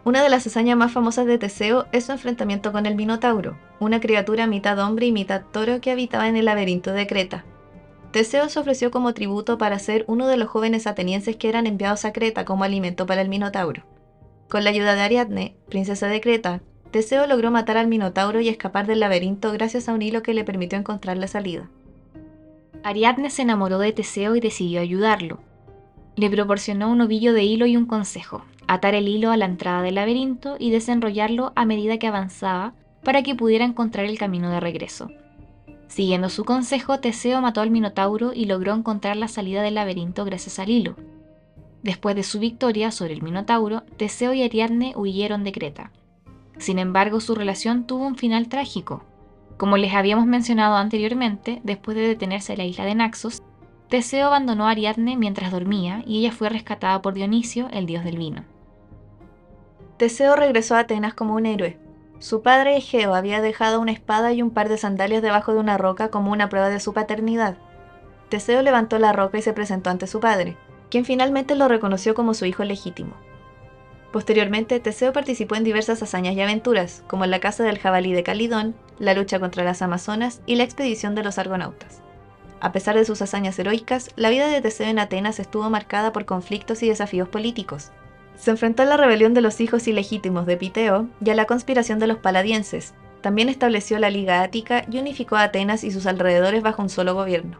Una 0.05 0.23
de 0.23 0.29
las 0.29 0.47
hazañas 0.47 0.77
más 0.77 0.93
famosas 0.93 1.27
de 1.27 1.39
Teseo 1.39 1.87
es 1.93 2.07
su 2.07 2.13
enfrentamiento 2.13 2.73
con 2.73 2.87
el 2.87 2.95
Minotauro, 2.95 3.59
una 3.79 4.01
criatura 4.01 4.47
mitad 4.47 4.79
hombre 4.79 5.07
y 5.07 5.13
mitad 5.13 5.43
toro 5.53 5.81
que 5.81 5.91
habitaba 5.91 6.29
en 6.29 6.37
el 6.37 6.47
laberinto 6.47 6.93
de 6.93 7.07
Creta, 7.07 7.45
Teseo 8.11 8.49
se 8.49 8.59
ofreció 8.59 8.91
como 8.91 9.13
tributo 9.13 9.59
para 9.59 9.79
ser 9.79 10.05
uno 10.09 10.27
de 10.27 10.39
los 10.39 10.49
jóvenes 10.49 10.87
atenienses 10.87 11.37
que 11.37 11.49
eran 11.49 11.67
enviados 11.67 12.07
a 12.07 12.13
Creta 12.13 12.47
como 12.47 12.65
alimento 12.65 13.05
para 13.05 13.21
el 13.21 13.29
Minotauro. 13.29 13.83
Con 14.49 14.65
la 14.65 14.71
ayuda 14.71 14.95
de 14.95 15.03
Ariadne, 15.03 15.57
princesa 15.69 16.07
de 16.07 16.23
Creta, 16.23 16.63
Teseo 16.91 17.27
logró 17.27 17.51
matar 17.51 17.77
al 17.77 17.87
Minotauro 17.87 18.41
y 18.41 18.49
escapar 18.49 18.87
del 18.87 19.01
laberinto 19.01 19.53
gracias 19.53 19.89
a 19.89 19.93
un 19.93 20.01
hilo 20.01 20.23
que 20.23 20.33
le 20.33 20.45
permitió 20.45 20.79
encontrar 20.79 21.19
la 21.19 21.29
salida. 21.29 21.69
Ariadne 22.83 23.29
se 23.29 23.43
enamoró 23.43 23.79
de 23.79 23.93
Teseo 23.93 24.37
y 24.37 24.41
decidió 24.41 24.81
ayudarlo. 24.81 25.41
Le 26.17 26.31
proporcionó 26.31 26.91
un 26.91 27.03
ovillo 27.03 27.35
de 27.35 27.45
hilo 27.45 27.67
y 27.67 27.77
un 27.77 27.85
consejo, 27.85 28.43
atar 28.69 28.95
el 28.95 29.09
hilo 29.09 29.31
a 29.31 29.37
la 29.37 29.47
entrada 29.47 29.83
del 29.83 29.97
laberinto 29.97 30.57
y 30.59 30.71
desenrollarlo 30.71 31.53
a 31.57 31.65
medida 31.65 31.99
que 31.99 32.07
avanzaba 32.07 32.75
para 33.03 33.23
que 33.23 33.35
pudiera 33.35 33.65
encontrar 33.65 34.07
el 34.07 34.19
camino 34.19 34.51
de 34.51 34.61
regreso. 34.61 35.11
Siguiendo 35.89 36.29
su 36.29 36.45
consejo, 36.45 37.01
Teseo 37.01 37.41
mató 37.41 37.63
al 37.63 37.71
Minotauro 37.71 38.33
y 38.35 38.45
logró 38.45 38.75
encontrar 38.75 39.17
la 39.17 39.27
salida 39.27 39.63
del 39.63 39.75
laberinto 39.75 40.25
gracias 40.25 40.59
al 40.59 40.69
hilo. 40.69 40.97
Después 41.83 42.15
de 42.15 42.23
su 42.23 42.39
victoria 42.39 42.91
sobre 42.91 43.15
el 43.15 43.23
Minotauro, 43.23 43.83
Teseo 43.97 44.35
y 44.35 44.43
Ariadne 44.43 44.93
huyeron 44.97 45.45
de 45.45 45.53
Creta. 45.53 45.91
Sin 46.59 46.79
embargo, 46.79 47.21
su 47.21 47.35
relación 47.35 47.87
tuvo 47.87 48.07
un 48.07 48.17
final 48.17 48.49
trágico. 48.49 49.03
Como 49.57 49.77
les 49.79 49.95
habíamos 49.95 50.27
mencionado 50.27 50.77
anteriormente, 50.77 51.61
después 51.65 51.97
de 51.97 52.07
detenerse 52.07 52.53
en 52.53 52.59
la 52.59 52.65
isla 52.65 52.85
de 52.85 52.95
Naxos, 52.95 53.43
Teseo 53.89 54.27
abandonó 54.27 54.69
a 54.69 54.73
Ariadne 54.73 55.17
mientras 55.17 55.51
dormía 55.51 56.03
y 56.07 56.19
ella 56.19 56.33
fue 56.33 56.51
rescatada 56.51 57.01
por 57.01 57.15
Dionisio, 57.15 57.69
el 57.73 57.87
dios 57.87 58.05
del 58.05 58.19
vino. 58.19 58.45
Teseo 59.99 60.37
regresó 60.37 60.77
a 60.77 60.81
Atenas 60.81 61.15
como 61.15 61.35
un 61.35 61.45
héroe, 61.45 61.79
su 62.21 62.43
padre 62.43 62.77
Egeo 62.77 63.15
había 63.15 63.41
dejado 63.41 63.81
una 63.81 63.93
espada 63.93 64.33
y 64.33 64.43
un 64.43 64.51
par 64.51 64.69
de 64.69 64.77
sandalias 64.77 65.23
debajo 65.23 65.53
de 65.53 65.61
una 65.61 65.79
roca 65.79 66.11
como 66.11 66.33
una 66.33 66.49
prueba 66.49 66.69
de 66.69 66.81
su 66.81 66.93
paternidad. 66.93 67.57
Teseo 68.29 68.63
levantó 68.63 68.99
la 68.99 69.13
roca 69.13 69.39
y 69.39 69.43
se 69.43 69.53
presentó 69.53 69.91
ante 69.91 70.09
su 70.09 70.19
padre, 70.19 70.57
quien 70.91 71.05
finalmente 71.05 71.55
lo 71.55 71.69
reconoció 71.69 72.15
como 72.15 72.35
su 72.35 72.45
hijo 72.45 72.65
legítimo. 72.65 73.15
Posteriormente, 74.13 74.81
Teseo 74.81 75.13
participó 75.13 75.55
en 75.55 75.65
diversas 75.65 76.03
hazañas 76.03 76.35
y 76.35 76.41
aventuras, 76.41 77.05
como 77.07 77.25
la 77.27 77.39
caza 77.39 77.63
del 77.63 77.79
jabalí 77.79 78.13
de 78.13 78.25
Calidón, 78.25 78.75
la 78.99 79.15
lucha 79.15 79.39
contra 79.39 79.63
las 79.63 79.81
Amazonas 79.81 80.41
y 80.45 80.57
la 80.57 80.65
expedición 80.65 81.15
de 81.15 81.23
los 81.23 81.39
argonautas. 81.39 82.03
A 82.61 82.73
pesar 82.73 82.97
de 82.97 83.05
sus 83.05 83.23
hazañas 83.23 83.59
heroicas, 83.59 84.11
la 84.17 84.31
vida 84.31 84.49
de 84.49 84.61
Teseo 84.61 84.89
en 84.89 84.99
Atenas 84.99 85.39
estuvo 85.39 85.71
marcada 85.71 86.13
por 86.13 86.25
conflictos 86.25 86.83
y 86.83 86.89
desafíos 86.89 87.29
políticos, 87.29 87.93
se 88.39 88.53
enfrentó 88.53 88.85
a 88.85 88.87
la 88.87 88.97
rebelión 88.97 89.35
de 89.35 89.41
los 89.41 89.61
hijos 89.61 89.89
ilegítimos 89.89 90.47
de 90.47 90.57
Piteo 90.57 91.09
y 91.23 91.31
a 91.31 91.35
la 91.35 91.45
conspiración 91.45 91.99
de 91.99 92.07
los 92.07 92.19
paladienses. 92.19 92.95
También 93.21 93.49
estableció 93.49 93.99
la 93.99 94.11
Liga 94.11 94.43
Ática 94.43 94.85
y 94.91 94.99
unificó 94.99 95.37
a 95.37 95.43
Atenas 95.43 95.83
y 95.83 95.91
sus 95.91 96.07
alrededores 96.07 96.63
bajo 96.63 96.81
un 96.81 96.89
solo 96.89 97.15
gobierno. 97.15 97.59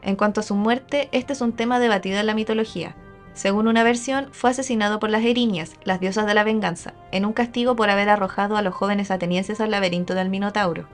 En 0.00 0.16
cuanto 0.16 0.40
a 0.40 0.44
su 0.44 0.54
muerte, 0.54 1.10
este 1.12 1.34
es 1.34 1.42
un 1.42 1.52
tema 1.52 1.78
debatido 1.78 2.18
en 2.18 2.26
la 2.26 2.34
mitología. 2.34 2.96
Según 3.34 3.68
una 3.68 3.84
versión, 3.84 4.28
fue 4.32 4.50
asesinado 4.50 4.98
por 4.98 5.10
las 5.10 5.24
Erinias, 5.24 5.74
las 5.84 6.00
diosas 6.00 6.26
de 6.26 6.34
la 6.34 6.42
venganza, 6.42 6.94
en 7.12 7.26
un 7.26 7.34
castigo 7.34 7.76
por 7.76 7.90
haber 7.90 8.08
arrojado 8.08 8.56
a 8.56 8.62
los 8.62 8.74
jóvenes 8.74 9.10
atenienses 9.10 9.60
al 9.60 9.70
laberinto 9.70 10.14
del 10.14 10.30
Minotauro. 10.30 10.88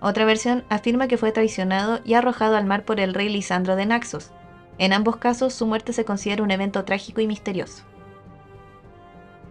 Otra 0.00 0.26
versión 0.26 0.64
afirma 0.68 1.08
que 1.08 1.16
fue 1.16 1.32
traicionado 1.32 2.00
y 2.04 2.14
arrojado 2.14 2.56
al 2.56 2.66
mar 2.66 2.84
por 2.84 3.00
el 3.00 3.14
rey 3.14 3.30
Lisandro 3.30 3.74
de 3.74 3.86
Naxos. 3.86 4.30
En 4.78 4.92
ambos 4.92 5.16
casos, 5.16 5.54
su 5.54 5.66
muerte 5.66 5.92
se 5.94 6.04
considera 6.04 6.42
un 6.42 6.50
evento 6.50 6.84
trágico 6.84 7.20
y 7.22 7.26
misterioso. 7.26 7.84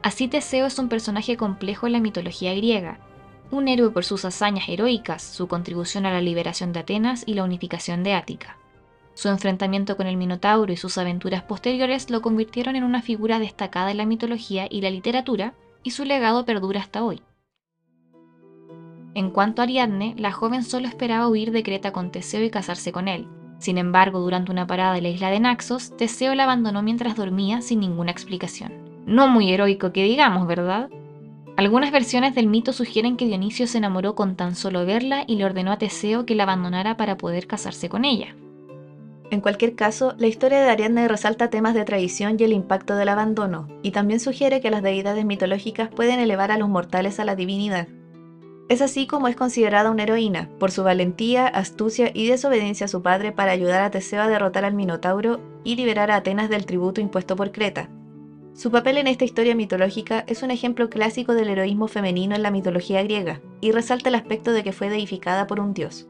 Así 0.01 0.29
Teseo 0.29 0.65
es 0.65 0.79
un 0.79 0.88
personaje 0.88 1.36
complejo 1.36 1.86
en 1.86 1.94
la 1.94 2.00
mitología 2.00 2.53
griega, 2.56 3.00
un 3.51 3.68
héroe 3.68 3.89
por 3.89 4.06
sus 4.06 4.24
hazañas 4.24 4.70
heroicas, 4.70 5.22
su 5.22 5.48
contribución 5.48 6.06
a 6.06 6.12
la 6.12 6.22
liberación 6.22 6.72
de 6.72 6.79
Atenas 6.79 7.24
y 7.25 7.34
la 7.34 7.44
unificación 7.44 8.03
de 8.03 8.13
Ática. 8.13 8.58
Su 9.13 9.27
enfrentamiento 9.27 9.98
con 9.98 10.08
el 10.08 10.15
Minotauro 10.15 10.72
y 10.72 10.77
sus 10.77 10.98
aventuras 10.98 11.44
posteriores 11.44 12.10
lo 12.10 12.22
convirtieron 12.22 12.77
en 12.77 12.86
una 12.86 13.01
figura 13.01 13.39
destacada 13.39 13.91
en 13.91 13.98
la 13.98 14.06
mitología 14.06 14.68
y 14.70 14.79
la 14.82 14.89
literatura, 14.89 15.53
y 15.84 15.91
su 15.91 16.06
legado 16.06 16.46
perdura 16.46 16.79
hasta 16.79 17.03
hoy. 17.03 17.22
En 19.15 19.32
cuanto 19.32 19.62
a 19.62 19.63
Ariadne, 19.63 20.15
la 20.18 20.32
joven 20.32 20.63
solo 20.63 20.88
esperaba 20.88 21.27
huir 21.27 21.51
de 21.51 21.63
Creta 21.63 21.91
con 21.91 22.12
Teseo 22.12 22.44
y 22.44 22.50
casarse 22.50 22.94
con 22.94 23.10
él. 23.10 23.27
Sin 23.58 23.77
embargo, 23.77 24.20
durante 24.20 24.51
una 24.51 24.68
parada 24.68 24.98
en 24.98 25.03
la 25.03 25.10
isla 25.10 25.29
de 25.29 25.41
Naxos, 25.41 25.98
Teseo 25.98 26.36
la 26.36 26.44
abandonó 26.44 26.84
mientras 26.84 27.18
dormía 27.18 27.62
sin 27.62 27.82
ninguna 27.82 28.12
explicación 28.12 28.88
no 29.09 29.27
muy 29.27 29.51
heroico 29.51 29.91
que 29.91 30.03
digamos, 30.03 30.47
¿verdad? 30.47 30.89
Algunas 31.57 31.91
versiones 31.91 32.35
del 32.35 32.47
mito 32.47 32.71
sugieren 32.71 33.17
que 33.17 33.25
Dionisio 33.25 33.67
se 33.67 33.79
enamoró 33.79 34.15
con 34.15 34.37
tan 34.37 34.55
solo 34.55 34.85
verla 34.85 35.25
y 35.27 35.35
le 35.35 35.43
ordenó 35.43 35.73
a 35.73 35.77
Teseo 35.77 36.25
que 36.25 36.35
la 36.35 36.43
abandonara 36.43 36.95
para 36.95 37.17
poder 37.17 37.47
casarse 37.47 37.89
con 37.89 38.05
ella. 38.05 38.35
En 39.31 39.41
cualquier 39.41 39.75
caso, 39.75 40.15
la 40.17 40.27
historia 40.27 40.61
de 40.61 40.69
Ariadne 40.69 41.07
resalta 41.07 41.49
temas 41.49 41.73
de 41.73 41.85
traición 41.85 42.37
y 42.39 42.43
el 42.43 42.53
impacto 42.53 42.95
del 42.95 43.09
abandono, 43.09 43.67
y 43.83 43.91
también 43.91 44.19
sugiere 44.19 44.61
que 44.61 44.71
las 44.71 44.81
deidades 44.81 45.25
mitológicas 45.25 45.89
pueden 45.89 46.19
elevar 46.19 46.51
a 46.51 46.57
los 46.57 46.69
mortales 46.69 47.19
a 47.19 47.25
la 47.25 47.35
divinidad. 47.35 47.87
Es 48.69 48.81
así 48.81 49.05
como 49.05 49.27
es 49.27 49.35
considerada 49.35 49.91
una 49.91 50.03
heroína, 50.03 50.49
por 50.59 50.71
su 50.71 50.83
valentía, 50.83 51.47
astucia 51.47 52.11
y 52.13 52.27
desobediencia 52.27 52.85
a 52.85 52.89
su 52.89 53.01
padre 53.01 53.31
para 53.31 53.51
ayudar 53.51 53.83
a 53.83 53.91
Teseo 53.91 54.21
a 54.21 54.27
derrotar 54.27 54.65
al 54.65 54.75
Minotauro 54.75 55.39
y 55.63 55.75
liberar 55.75 56.09
a 56.09 56.17
Atenas 56.17 56.49
del 56.49 56.65
tributo 56.65 57.01
impuesto 57.01 57.35
por 57.35 57.51
Creta. 57.51 57.89
Su 58.59 58.71
papel 58.71 58.97
en 58.97 59.07
esta 59.07 59.23
historia 59.23 59.55
mitológica 59.55 60.25
es 60.27 60.43
un 60.43 60.51
ejemplo 60.51 60.89
clásico 60.89 61.33
del 61.33 61.47
heroísmo 61.47 61.87
femenino 61.87 62.35
en 62.35 62.43
la 62.43 62.51
mitología 62.51 63.01
griega, 63.03 63.39
y 63.61 63.71
resalta 63.71 64.09
el 64.09 64.15
aspecto 64.15 64.51
de 64.51 64.65
que 64.65 64.73
fue 64.73 64.89
deificada 64.89 65.47
por 65.47 65.61
un 65.61 65.73
dios. 65.73 66.09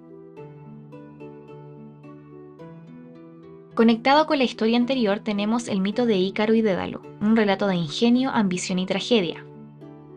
Conectado 3.75 4.25
con 4.25 4.39
la 4.39 4.45
historia 4.45 4.77
anterior 4.77 5.19
tenemos 5.19 5.67
el 5.67 5.79
mito 5.79 6.07
de 6.07 6.17
Ícaro 6.17 6.55
y 6.55 6.63
Dédalo, 6.63 7.03
un 7.21 7.35
relato 7.35 7.67
de 7.67 7.75
ingenio, 7.75 8.31
ambición 8.31 8.79
y 8.79 8.87
tragedia, 8.87 9.45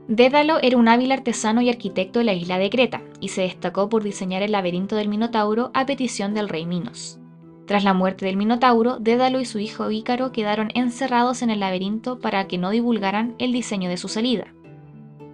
Dédalo 0.08 0.58
era 0.62 0.78
un 0.78 0.88
hábil 0.88 1.12
artesano 1.12 1.60
y 1.60 1.68
arquitecto 1.68 2.20
de 2.20 2.24
la 2.24 2.32
isla 2.32 2.56
de 2.56 2.70
Creta, 2.70 3.02
y 3.20 3.28
se 3.28 3.42
destacó 3.42 3.90
por 3.90 4.02
diseñar 4.02 4.40
el 4.42 4.52
laberinto 4.52 4.96
del 4.96 5.10
Minotauro 5.10 5.70
a 5.74 5.84
petición 5.84 6.32
del 6.32 6.48
rey 6.48 6.64
Minos. 6.64 7.18
Tras 7.66 7.84
la 7.84 7.94
muerte 7.94 8.26
del 8.26 8.36
Minotauro, 8.36 8.98
Dédalo 8.98 9.40
y 9.40 9.44
su 9.44 9.58
hijo 9.58 9.90
Ícaro 9.90 10.32
quedaron 10.32 10.70
encerrados 10.74 11.42
en 11.42 11.50
el 11.50 11.60
laberinto 11.60 12.18
para 12.18 12.46
que 12.48 12.58
no 12.58 12.70
divulgaran 12.70 13.34
el 13.38 13.52
diseño 13.52 13.88
de 13.88 13.96
su 13.96 14.08
salida. 14.08 14.48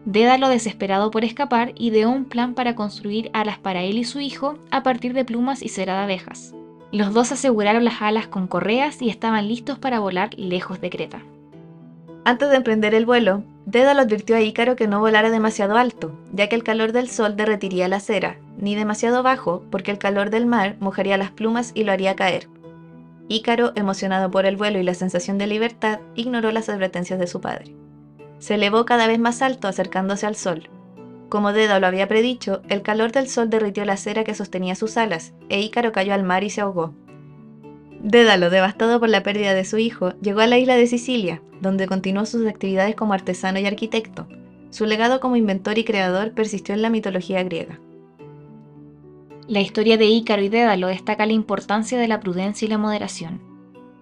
Dédalo, 0.04 0.48
desesperado 0.48 1.10
por 1.10 1.24
escapar, 1.24 1.72
ideó 1.76 2.10
un 2.10 2.24
plan 2.24 2.54
para 2.54 2.74
construir 2.74 3.30
alas 3.32 3.58
para 3.58 3.82
él 3.82 3.98
y 3.98 4.04
su 4.04 4.20
hijo 4.20 4.58
a 4.70 4.82
partir 4.82 5.12
de 5.12 5.24
plumas 5.24 5.62
y 5.62 5.68
cera 5.68 5.96
de 5.96 6.04
abejas. 6.04 6.54
Los 6.92 7.12
dos 7.12 7.32
aseguraron 7.32 7.84
las 7.84 8.00
alas 8.00 8.28
con 8.28 8.46
correas 8.46 9.02
y 9.02 9.10
estaban 9.10 9.48
listos 9.48 9.78
para 9.78 10.00
volar 10.00 10.30
lejos 10.38 10.80
de 10.80 10.88
Creta. 10.88 11.22
Antes 12.28 12.50
de 12.50 12.56
emprender 12.56 12.94
el 12.94 13.06
vuelo, 13.06 13.42
Dédalo 13.64 14.02
advirtió 14.02 14.36
a 14.36 14.42
Ícaro 14.42 14.76
que 14.76 14.86
no 14.86 15.00
volara 15.00 15.30
demasiado 15.30 15.78
alto, 15.78 16.12
ya 16.30 16.46
que 16.50 16.56
el 16.56 16.62
calor 16.62 16.92
del 16.92 17.08
sol 17.08 17.36
derretiría 17.36 17.88
la 17.88 18.00
cera, 18.00 18.36
ni 18.58 18.74
demasiado 18.74 19.22
bajo, 19.22 19.64
porque 19.70 19.90
el 19.90 19.96
calor 19.96 20.28
del 20.28 20.44
mar 20.44 20.76
mojaría 20.78 21.16
las 21.16 21.30
plumas 21.30 21.72
y 21.74 21.84
lo 21.84 21.92
haría 21.92 22.16
caer. 22.16 22.46
Ícaro, 23.28 23.72
emocionado 23.76 24.30
por 24.30 24.44
el 24.44 24.58
vuelo 24.58 24.78
y 24.78 24.82
la 24.82 24.92
sensación 24.92 25.38
de 25.38 25.46
libertad, 25.46 26.00
ignoró 26.16 26.52
las 26.52 26.68
advertencias 26.68 27.18
de 27.18 27.28
su 27.28 27.40
padre. 27.40 27.74
Se 28.40 28.56
elevó 28.56 28.84
cada 28.84 29.06
vez 29.06 29.18
más 29.18 29.40
alto 29.40 29.66
acercándose 29.66 30.26
al 30.26 30.36
sol. 30.36 30.68
Como 31.30 31.54
Dédalo 31.54 31.86
había 31.86 32.08
predicho, 32.08 32.60
el 32.68 32.82
calor 32.82 33.10
del 33.10 33.30
sol 33.30 33.48
derritió 33.48 33.86
la 33.86 33.96
cera 33.96 34.24
que 34.24 34.34
sostenía 34.34 34.74
sus 34.74 34.98
alas, 34.98 35.32
e 35.48 35.62
Ícaro 35.62 35.92
cayó 35.92 36.12
al 36.12 36.24
mar 36.24 36.44
y 36.44 36.50
se 36.50 36.60
ahogó. 36.60 36.92
Dédalo, 38.02 38.50
devastado 38.50 39.00
por 39.00 39.08
la 39.08 39.22
pérdida 39.22 39.54
de 39.54 39.64
su 39.64 39.78
hijo, 39.78 40.12
llegó 40.20 40.40
a 40.40 40.46
la 40.46 40.58
isla 40.58 40.76
de 40.76 40.86
Sicilia, 40.86 41.42
donde 41.60 41.86
continuó 41.86 42.26
sus 42.26 42.46
actividades 42.46 42.94
como 42.94 43.12
artesano 43.12 43.58
y 43.58 43.66
arquitecto. 43.66 44.28
Su 44.70 44.86
legado 44.86 45.18
como 45.18 45.36
inventor 45.36 45.78
y 45.78 45.84
creador 45.84 46.32
persistió 46.32 46.74
en 46.74 46.82
la 46.82 46.90
mitología 46.90 47.42
griega. 47.42 47.80
La 49.48 49.60
historia 49.60 49.96
de 49.96 50.04
Ícaro 50.04 50.42
y 50.42 50.48
Dédalo 50.48 50.88
destaca 50.88 51.26
la 51.26 51.32
importancia 51.32 51.98
de 51.98 52.06
la 52.06 52.20
prudencia 52.20 52.66
y 52.66 52.68
la 52.68 52.78
moderación. 52.78 53.40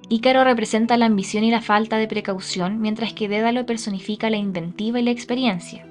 Ícaro 0.08 0.44
representa 0.44 0.96
la 0.96 1.06
ambición 1.06 1.44
y 1.44 1.50
la 1.50 1.62
falta 1.62 1.96
de 1.96 2.08
precaución, 2.08 2.80
mientras 2.80 3.12
que 3.12 3.28
Dédalo 3.28 3.64
personifica 3.64 4.28
la 4.28 4.36
inventiva 4.36 5.00
y 5.00 5.04
la 5.04 5.10
experiencia. 5.10 5.86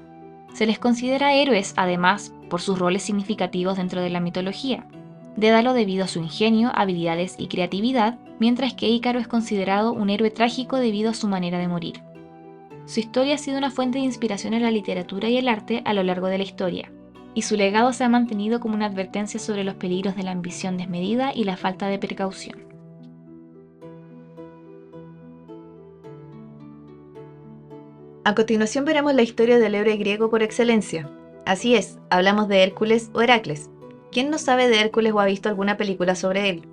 Se 0.54 0.66
les 0.66 0.78
considera 0.78 1.34
héroes, 1.34 1.74
además, 1.76 2.34
por 2.50 2.62
sus 2.62 2.78
roles 2.78 3.04
significativos 3.04 3.78
dentro 3.78 4.02
de 4.02 4.10
la 4.10 4.20
mitología. 4.20 4.88
Dédalo 5.38 5.74
debido 5.74 6.06
a 6.06 6.08
su 6.08 6.20
ingenio, 6.20 6.72
habilidades 6.74 7.36
y 7.38 7.48
creatividad, 7.48 8.18
mientras 8.40 8.74
que 8.74 8.88
Ícaro 8.88 9.20
es 9.20 9.28
considerado 9.28 9.92
un 9.92 10.10
héroe 10.10 10.32
trágico 10.32 10.78
debido 10.78 11.10
a 11.10 11.14
su 11.14 11.28
manera 11.28 11.60
de 11.60 11.68
morir. 11.68 12.02
Su 12.86 13.00
historia 13.00 13.36
ha 13.36 13.38
sido 13.38 13.58
una 13.58 13.72
fuente 13.72 13.98
de 13.98 14.06
inspiración 14.06 14.54
en 14.54 14.62
la 14.62 14.72
literatura 14.72 15.28
y 15.28 15.38
el 15.38 15.48
arte 15.48 15.82
a 15.86 15.94
lo 15.94 16.04
largo 16.04 16.28
de 16.28 16.38
la 16.38 16.44
historia, 16.44 16.92
y 17.34 17.42
su 17.42 17.56
legado 17.56 17.92
se 17.94 18.04
ha 18.04 18.10
mantenido 18.10 18.60
como 18.60 18.76
una 18.76 18.86
advertencia 18.86 19.40
sobre 19.40 19.64
los 19.64 19.76
peligros 19.76 20.16
de 20.16 20.24
la 20.24 20.32
ambición 20.32 20.78
desmedida 20.78 21.34
y 21.34 21.44
la 21.44 21.58
falta 21.58 21.88
de 21.88 22.00
precaución. 22.00 22.66
A 28.24 28.34
continuación 28.34 28.86
veremos 28.86 29.14
la 29.14 29.22
historia 29.22 29.60
del 29.60 29.76
héroe 29.76 29.98
griego 29.98 30.32
por 30.32 30.42
excelencia. 30.42 31.10
Así 31.46 31.76
es, 31.76 32.00
hablamos 32.10 32.48
de 32.48 32.64
Hércules 32.64 33.12
o 33.14 33.22
Heracles, 33.22 33.70
¿Quién 34.16 34.30
no 34.30 34.38
sabe 34.38 34.70
de 34.70 34.80
Hércules 34.80 35.12
o 35.12 35.20
ha 35.20 35.26
visto 35.26 35.50
alguna 35.50 35.76
película 35.76 36.16
sobre 36.16 36.50
él? 36.50 36.66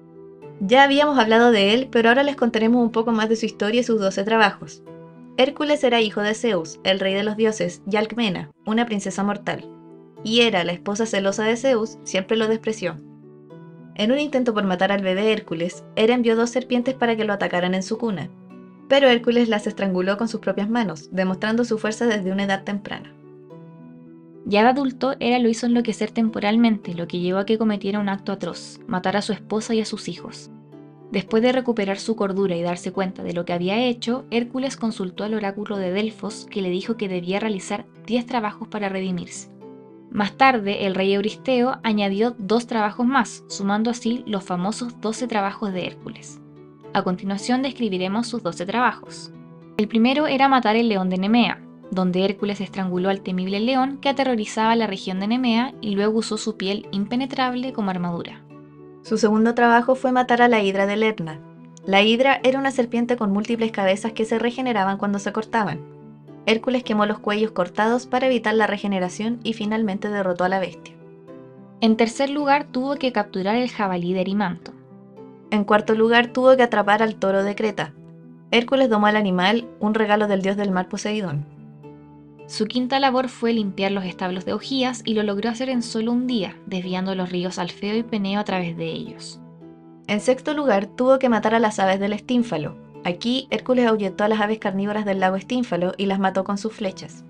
Ya 0.61 0.85
habíamos 0.85 1.19
hablado 1.19 1.51
de 1.51 1.75
él, 1.75 1.89
pero 1.91 2.09
ahora 2.09 2.23
les 2.23 2.37
contaremos 2.37 2.81
un 2.81 2.93
poco 2.93 3.11
más 3.11 3.29
de 3.29 3.35
su 3.35 3.47
historia 3.47 3.81
y 3.81 3.83
sus 3.83 3.99
12 4.01 4.23
trabajos. 4.23 4.85
Hércules 5.37 5.83
era 5.83 6.01
hijo 6.01 6.21
de 6.21 6.35
Zeus, 6.35 6.79
el 6.85 7.01
rey 7.01 7.15
de 7.15 7.25
los 7.25 7.37
dioses, 7.37 7.83
y 7.91 7.97
Alcmena, 7.97 8.53
una 8.65 8.87
princesa 8.87 9.25
mortal. 9.25 9.69
Y 10.23 10.43
era 10.43 10.63
la 10.63 10.71
esposa 10.71 11.05
celosa 11.05 11.43
de 11.43 11.57
Zeus, 11.57 11.99
siempre 12.05 12.37
lo 12.37 12.47
despreció. 12.47 12.95
En 13.97 14.13
un 14.13 14.21
intento 14.21 14.55
por 14.55 14.63
matar 14.63 14.93
al 14.93 15.03
bebé 15.03 15.33
Hércules, 15.33 15.83
Hera 15.97 16.15
envió 16.15 16.37
dos 16.37 16.51
serpientes 16.51 16.95
para 16.95 17.17
que 17.17 17.25
lo 17.25 17.33
atacaran 17.33 17.75
en 17.75 17.83
su 17.83 17.99
cuna. 17.99 18.31
Pero 18.89 19.09
Hércules 19.09 19.49
las 19.49 19.67
estranguló 19.67 20.17
con 20.17 20.29
sus 20.29 20.39
propias 20.39 20.71
manos, 20.71 21.09
demostrando 21.11 21.65
su 21.65 21.77
fuerza 21.77 22.07
desde 22.07 22.31
una 22.31 22.45
edad 22.45 22.63
temprana. 22.63 23.13
Ya 24.45 24.63
de 24.63 24.71
adulto, 24.71 25.15
Hera 25.21 25.39
lo 25.39 25.49
hizo 25.49 25.67
enloquecer 25.67 26.11
temporalmente, 26.11 26.95
lo 26.95 27.07
que 27.07 27.21
llevó 27.21 27.39
a 27.39 27.47
que 27.47 27.59
cometiera 27.59 28.01
un 28.01 28.09
acto 28.09 28.33
atroz, 28.33 28.81
matar 28.87 29.17
a 29.17 29.23
su 29.23 29.33
esposa 29.33 29.75
y 29.75 29.81
a 29.81 29.85
sus 29.85 30.09
hijos. 30.09 30.51
Después 31.13 31.43
de 31.43 31.53
recuperar 31.53 31.99
su 31.99 32.17
cordura 32.17 32.57
y 32.57 32.63
darse 32.63 32.91
cuenta 32.91 33.23
de 33.23 33.35
lo 33.35 33.45
que 33.45 33.53
había 33.53 33.85
hecho, 33.85 34.25
Hércules 34.31 34.77
consultó 34.77 35.25
al 35.25 35.35
oráculo 35.35 35.77
de 35.77 35.93
Delfos, 35.93 36.47
que 36.51 36.63
le 36.63 36.71
dijo 36.71 36.97
que 36.97 37.09
debía 37.09 37.39
realizar 37.39 37.87
10 38.07 38.27
trabajos 38.27 38.69
para 38.69 38.89
redimirse. 38.89 39.51
Más 40.11 40.37
tarde, 40.37 40.87
el 40.87 40.95
rey 40.95 41.13
Euristeo 41.13 41.79
añadió 41.83 42.35
dos 42.39 42.67
trabajos 42.67 43.07
más, 43.07 43.45
sumando 43.49 43.91
así 43.91 44.25
los 44.27 44.43
famosos 44.43 45.01
12 45.01 45.27
trabajos 45.29 45.73
de 45.73 45.87
Hércules. 45.87 46.41
A 46.95 47.03
continuación 47.03 47.63
describiremos 47.63 48.27
sus 48.27 48.43
12 48.43 48.67
trabajos. 48.67 49.33
El 49.77 49.89
primero 49.89 50.27
era 50.27 50.49
matar 50.49 50.77
el 50.77 50.89
león 50.89 51.09
de 51.09 51.19
Nemea, 51.19 51.63
donde 51.93 52.25
Hércules 52.25 52.63
estranguló 52.63 53.11
al 53.11 53.21
temible 53.21 53.61
león 53.61 53.99
que 54.01 54.09
aterrorizaba 54.09 54.75
la 54.77 54.87
región 54.87 55.21
de 55.21 55.27
Nemea 55.27 55.75
y 55.83 55.95
luego 55.95 56.21
usó 56.21 56.39
su 56.39 56.57
piel 56.57 56.89
impenetrable 56.91 57.75
como 57.75 57.91
armadura. 57.91 58.41
Su 59.03 59.19
segundo 59.19 59.55
trabajo 59.55 59.95
fue 59.95 60.11
matar 60.11 60.41
a 60.41 60.49
la 60.49 60.63
hidra 60.63 60.87
de 60.87 60.97
Lerna. 60.97 61.39
La 61.85 62.01
hidra 62.01 62.41
era 62.45 62.59
una 62.59 62.71
serpiente 62.71 63.17
con 63.17 63.31
múltiples 63.31 63.73
cabezas 63.73 64.13
que 64.13 64.25
se 64.25 64.39
regeneraban 64.39 64.97
cuando 64.97 65.19
se 65.19 65.33
cortaban. 65.33 65.81
Hércules 66.47 66.83
quemó 66.83 67.05
los 67.05 67.19
cuellos 67.19 67.51
cortados 67.51 68.07
para 68.07 68.27
evitar 68.27 68.55
la 68.55 68.67
regeneración 68.67 69.41
y 69.45 69.53
finalmente 69.53 70.09
derrotó 70.09 70.45
a 70.45 70.49
la 70.49 70.61
bestia. 70.61 70.95
En 71.83 71.99
tercer 71.99 72.31
lugar 72.31 72.65
tuvo 72.65 72.97
que 72.97 73.13
capturar 73.13 73.57
el 73.57 73.69
jabalí 73.69 74.15
de 74.15 74.23
Erimanto. 74.23 74.73
En 75.51 75.65
cuarto 75.65 75.95
lugar 75.95 76.29
tuvo 76.29 76.57
que 76.57 76.63
atrapar 76.63 77.03
al 77.03 77.17
toro 77.17 77.45
de 77.45 77.55
Creta. 77.55 77.93
Hércules 78.51 78.89
domó 78.89 79.09
al 79.09 79.17
animal, 79.17 79.69
un 79.79 79.93
regalo 79.93 80.27
del 80.27 80.41
dios 80.41 80.57
del 80.57 80.71
mar 80.71 80.89
Poseidón. 80.89 81.45
Su 82.53 82.67
quinta 82.67 83.01
labor 83.01 83.31
fue 83.31 83.55
limpiar 83.55 83.93
los 83.93 84.05
establos 84.05 84.45
de 84.45 84.53
Ogías 84.53 85.01
y 85.07 85.15
lo 85.15 85.23
logró 85.23 85.49
hacer 85.49 85.71
en 85.71 85.81
solo 85.81 86.13
un 86.13 86.27
día, 86.27 86.55
desviando 86.67 87.15
los 87.15 87.31
ríos 87.31 87.59
Alfeo 87.59 87.97
y 87.97 88.03
Peneo 88.03 88.39
a 88.39 88.45
través 88.45 88.77
de 88.77 88.91
ellos. 88.91 89.41
En 90.07 90.21
sexto 90.21 90.53
lugar, 90.53 90.85
tuvo 90.85 91.19
que 91.19 91.31
matar 91.31 91.55
a 91.55 91.59
las 91.59 91.79
aves 91.79 91.99
del 91.99 92.13
Estínfalo. 92.13 92.77
Aquí, 93.05 93.49
Hércules 93.49 93.87
ahuyentó 93.87 94.25
a 94.25 94.29
las 94.29 94.43
aves 94.43 94.59
carnívoras 94.59 95.07
del 95.07 95.21
lago 95.21 95.37
Estínfalo 95.37 95.95
y 95.97 96.05
las 96.05 96.19
mató 96.19 96.45
con 96.45 96.59
sus 96.59 96.75
flechas. 96.75 97.25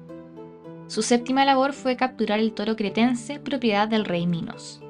Su 0.89 1.03
séptima 1.03 1.45
labor 1.45 1.73
fue 1.73 1.97
capturar 1.97 2.41
el 2.41 2.53
toro 2.53 2.75
cretense, 2.75 3.39
propiedad 3.39 3.87
del 3.87 4.05
rey 4.05 4.27
Minos. 4.27 4.83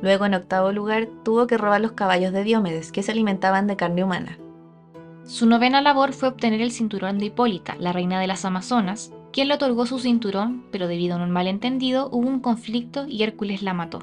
Luego, 0.00 0.24
en 0.24 0.32
octavo 0.32 0.72
lugar, 0.72 1.08
tuvo 1.24 1.46
que 1.46 1.58
robar 1.58 1.82
los 1.82 1.92
caballos 1.92 2.32
de 2.32 2.42
Diómedes, 2.42 2.90
que 2.90 3.02
se 3.02 3.12
alimentaban 3.12 3.66
de 3.66 3.76
carne 3.76 4.02
humana. 4.02 4.38
Su 5.24 5.44
novena 5.44 5.82
labor 5.82 6.14
fue 6.14 6.30
obtener 6.30 6.62
el 6.62 6.72
cinturón 6.72 7.18
de 7.18 7.26
Hipólita, 7.26 7.76
la 7.78 7.92
reina 7.92 8.18
de 8.18 8.26
las 8.26 8.46
Amazonas, 8.46 9.12
quien 9.32 9.48
le 9.48 9.54
otorgó 9.54 9.86
su 9.86 9.98
cinturón, 9.98 10.64
pero 10.70 10.86
debido 10.86 11.16
a 11.16 11.22
un 11.22 11.30
malentendido 11.30 12.08
hubo 12.12 12.28
un 12.28 12.40
conflicto 12.40 13.06
y 13.08 13.22
Hércules 13.22 13.62
la 13.62 13.74
mató. 13.74 14.00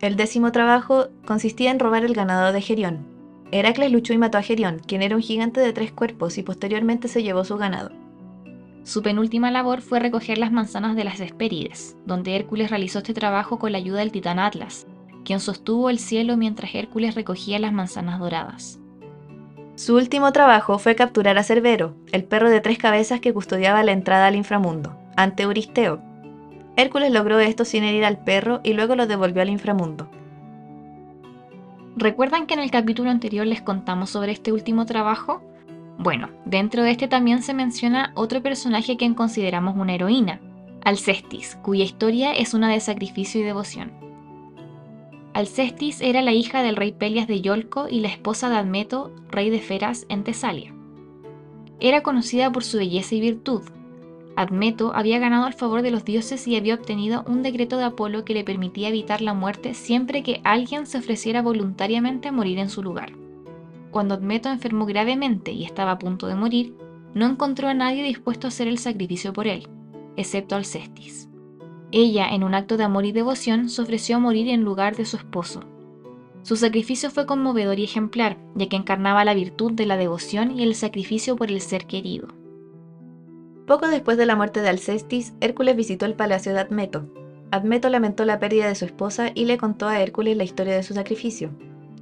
El 0.00 0.16
décimo 0.16 0.50
trabajo 0.50 1.08
consistía 1.26 1.70
en 1.70 1.78
robar 1.78 2.04
el 2.04 2.14
ganado 2.14 2.52
de 2.52 2.60
Gerión. 2.60 3.06
Heracles 3.52 3.92
luchó 3.92 4.12
y 4.12 4.18
mató 4.18 4.38
a 4.38 4.42
Gerión, 4.42 4.80
quien 4.84 5.02
era 5.02 5.16
un 5.16 5.22
gigante 5.22 5.60
de 5.60 5.72
tres 5.72 5.92
cuerpos 5.92 6.38
y 6.38 6.42
posteriormente 6.42 7.08
se 7.08 7.22
llevó 7.22 7.44
su 7.44 7.56
ganado. 7.56 7.90
Su 8.82 9.02
penúltima 9.02 9.50
labor 9.50 9.82
fue 9.82 10.00
recoger 10.00 10.38
las 10.38 10.52
manzanas 10.52 10.96
de 10.96 11.04
las 11.04 11.20
Hespérides, 11.20 11.96
donde 12.06 12.34
Hércules 12.34 12.70
realizó 12.70 12.98
este 12.98 13.14
trabajo 13.14 13.58
con 13.58 13.72
la 13.72 13.78
ayuda 13.78 13.98
del 14.00 14.10
titán 14.10 14.38
Atlas, 14.38 14.86
quien 15.24 15.38
sostuvo 15.38 15.90
el 15.90 15.98
cielo 15.98 16.36
mientras 16.36 16.74
Hércules 16.74 17.14
recogía 17.14 17.58
las 17.58 17.72
manzanas 17.72 18.18
doradas. 18.18 18.79
Su 19.80 19.96
último 19.96 20.30
trabajo 20.30 20.78
fue 20.78 20.94
capturar 20.94 21.38
a 21.38 21.42
Cerbero, 21.42 21.94
el 22.12 22.24
perro 22.24 22.50
de 22.50 22.60
tres 22.60 22.76
cabezas 22.76 23.20
que 23.20 23.32
custodiaba 23.32 23.82
la 23.82 23.92
entrada 23.92 24.26
al 24.26 24.36
inframundo, 24.36 24.94
ante 25.16 25.44
Euristeo. 25.44 26.02
Hércules 26.76 27.10
logró 27.10 27.38
esto 27.38 27.64
sin 27.64 27.84
herir 27.84 28.04
al 28.04 28.22
perro 28.22 28.60
y 28.62 28.74
luego 28.74 28.94
lo 28.94 29.06
devolvió 29.06 29.40
al 29.40 29.48
inframundo. 29.48 30.10
¿Recuerdan 31.96 32.46
que 32.46 32.52
en 32.52 32.60
el 32.60 32.70
capítulo 32.70 33.08
anterior 33.08 33.46
les 33.46 33.62
contamos 33.62 34.10
sobre 34.10 34.32
este 34.32 34.52
último 34.52 34.84
trabajo? 34.84 35.40
Bueno, 35.96 36.28
dentro 36.44 36.82
de 36.82 36.90
este 36.90 37.08
también 37.08 37.42
se 37.42 37.54
menciona 37.54 38.12
otro 38.16 38.42
personaje 38.42 38.98
que 38.98 39.14
consideramos 39.14 39.76
una 39.78 39.94
heroína, 39.94 40.42
Alcestis, 40.84 41.56
cuya 41.62 41.84
historia 41.84 42.32
es 42.32 42.52
una 42.52 42.68
de 42.68 42.80
sacrificio 42.80 43.40
y 43.40 43.44
devoción. 43.44 43.99
Alcestis 45.32 46.00
era 46.00 46.22
la 46.22 46.32
hija 46.32 46.62
del 46.62 46.76
rey 46.76 46.92
Pelias 46.92 47.28
de 47.28 47.40
Yolco 47.40 47.86
y 47.88 48.00
la 48.00 48.08
esposa 48.08 48.50
de 48.50 48.56
Admeto, 48.56 49.12
rey 49.30 49.50
de 49.50 49.60
Feras 49.60 50.06
en 50.08 50.24
Tesalia. 50.24 50.74
Era 51.78 52.02
conocida 52.02 52.50
por 52.50 52.64
su 52.64 52.78
belleza 52.78 53.14
y 53.14 53.20
virtud. 53.20 53.62
Admeto 54.36 54.92
había 54.94 55.18
ganado 55.18 55.46
el 55.46 55.54
favor 55.54 55.82
de 55.82 55.90
los 55.90 56.04
dioses 56.04 56.46
y 56.48 56.56
había 56.56 56.74
obtenido 56.74 57.24
un 57.26 57.42
decreto 57.42 57.76
de 57.76 57.84
Apolo 57.84 58.24
que 58.24 58.34
le 58.34 58.44
permitía 58.44 58.88
evitar 58.88 59.20
la 59.20 59.34
muerte 59.34 59.74
siempre 59.74 60.22
que 60.22 60.40
alguien 60.44 60.86
se 60.86 60.98
ofreciera 60.98 61.42
voluntariamente 61.42 62.28
a 62.28 62.32
morir 62.32 62.58
en 62.58 62.70
su 62.70 62.82
lugar. 62.82 63.12
Cuando 63.90 64.14
Admeto 64.14 64.48
enfermó 64.48 64.86
gravemente 64.86 65.52
y 65.52 65.64
estaba 65.64 65.92
a 65.92 65.98
punto 65.98 66.26
de 66.26 66.34
morir, 66.34 66.74
no 67.14 67.26
encontró 67.26 67.68
a 67.68 67.74
nadie 67.74 68.02
dispuesto 68.02 68.46
a 68.46 68.48
hacer 68.48 68.68
el 68.68 68.78
sacrificio 68.78 69.32
por 69.32 69.46
él 69.46 69.68
excepto 70.20 70.54
Alcestis. 70.54 71.29
Ella, 71.92 72.28
en 72.28 72.44
un 72.44 72.54
acto 72.54 72.76
de 72.76 72.84
amor 72.84 73.04
y 73.04 73.12
devoción, 73.12 73.68
se 73.68 73.82
ofreció 73.82 74.16
a 74.16 74.20
morir 74.20 74.48
en 74.48 74.62
lugar 74.62 74.96
de 74.96 75.04
su 75.04 75.16
esposo. 75.16 75.64
Su 76.42 76.56
sacrificio 76.56 77.10
fue 77.10 77.26
conmovedor 77.26 77.78
y 77.78 77.84
ejemplar, 77.84 78.38
ya 78.54 78.68
que 78.68 78.76
encarnaba 78.76 79.24
la 79.24 79.34
virtud 79.34 79.72
de 79.72 79.86
la 79.86 79.96
devoción 79.96 80.58
y 80.58 80.62
el 80.62 80.74
sacrificio 80.74 81.36
por 81.36 81.50
el 81.50 81.60
ser 81.60 81.86
querido. 81.86 82.28
Poco 83.66 83.88
después 83.88 84.16
de 84.16 84.26
la 84.26 84.36
muerte 84.36 84.62
de 84.62 84.68
Alcestis, 84.68 85.34
Hércules 85.40 85.76
visitó 85.76 86.06
el 86.06 86.14
palacio 86.14 86.52
de 86.52 86.60
Admeto. 86.60 87.06
Admeto 87.50 87.88
lamentó 87.88 88.24
la 88.24 88.38
pérdida 88.38 88.68
de 88.68 88.74
su 88.74 88.84
esposa 88.84 89.32
y 89.34 89.44
le 89.44 89.58
contó 89.58 89.88
a 89.88 90.00
Hércules 90.00 90.36
la 90.36 90.44
historia 90.44 90.74
de 90.74 90.82
su 90.82 90.94
sacrificio. 90.94 91.50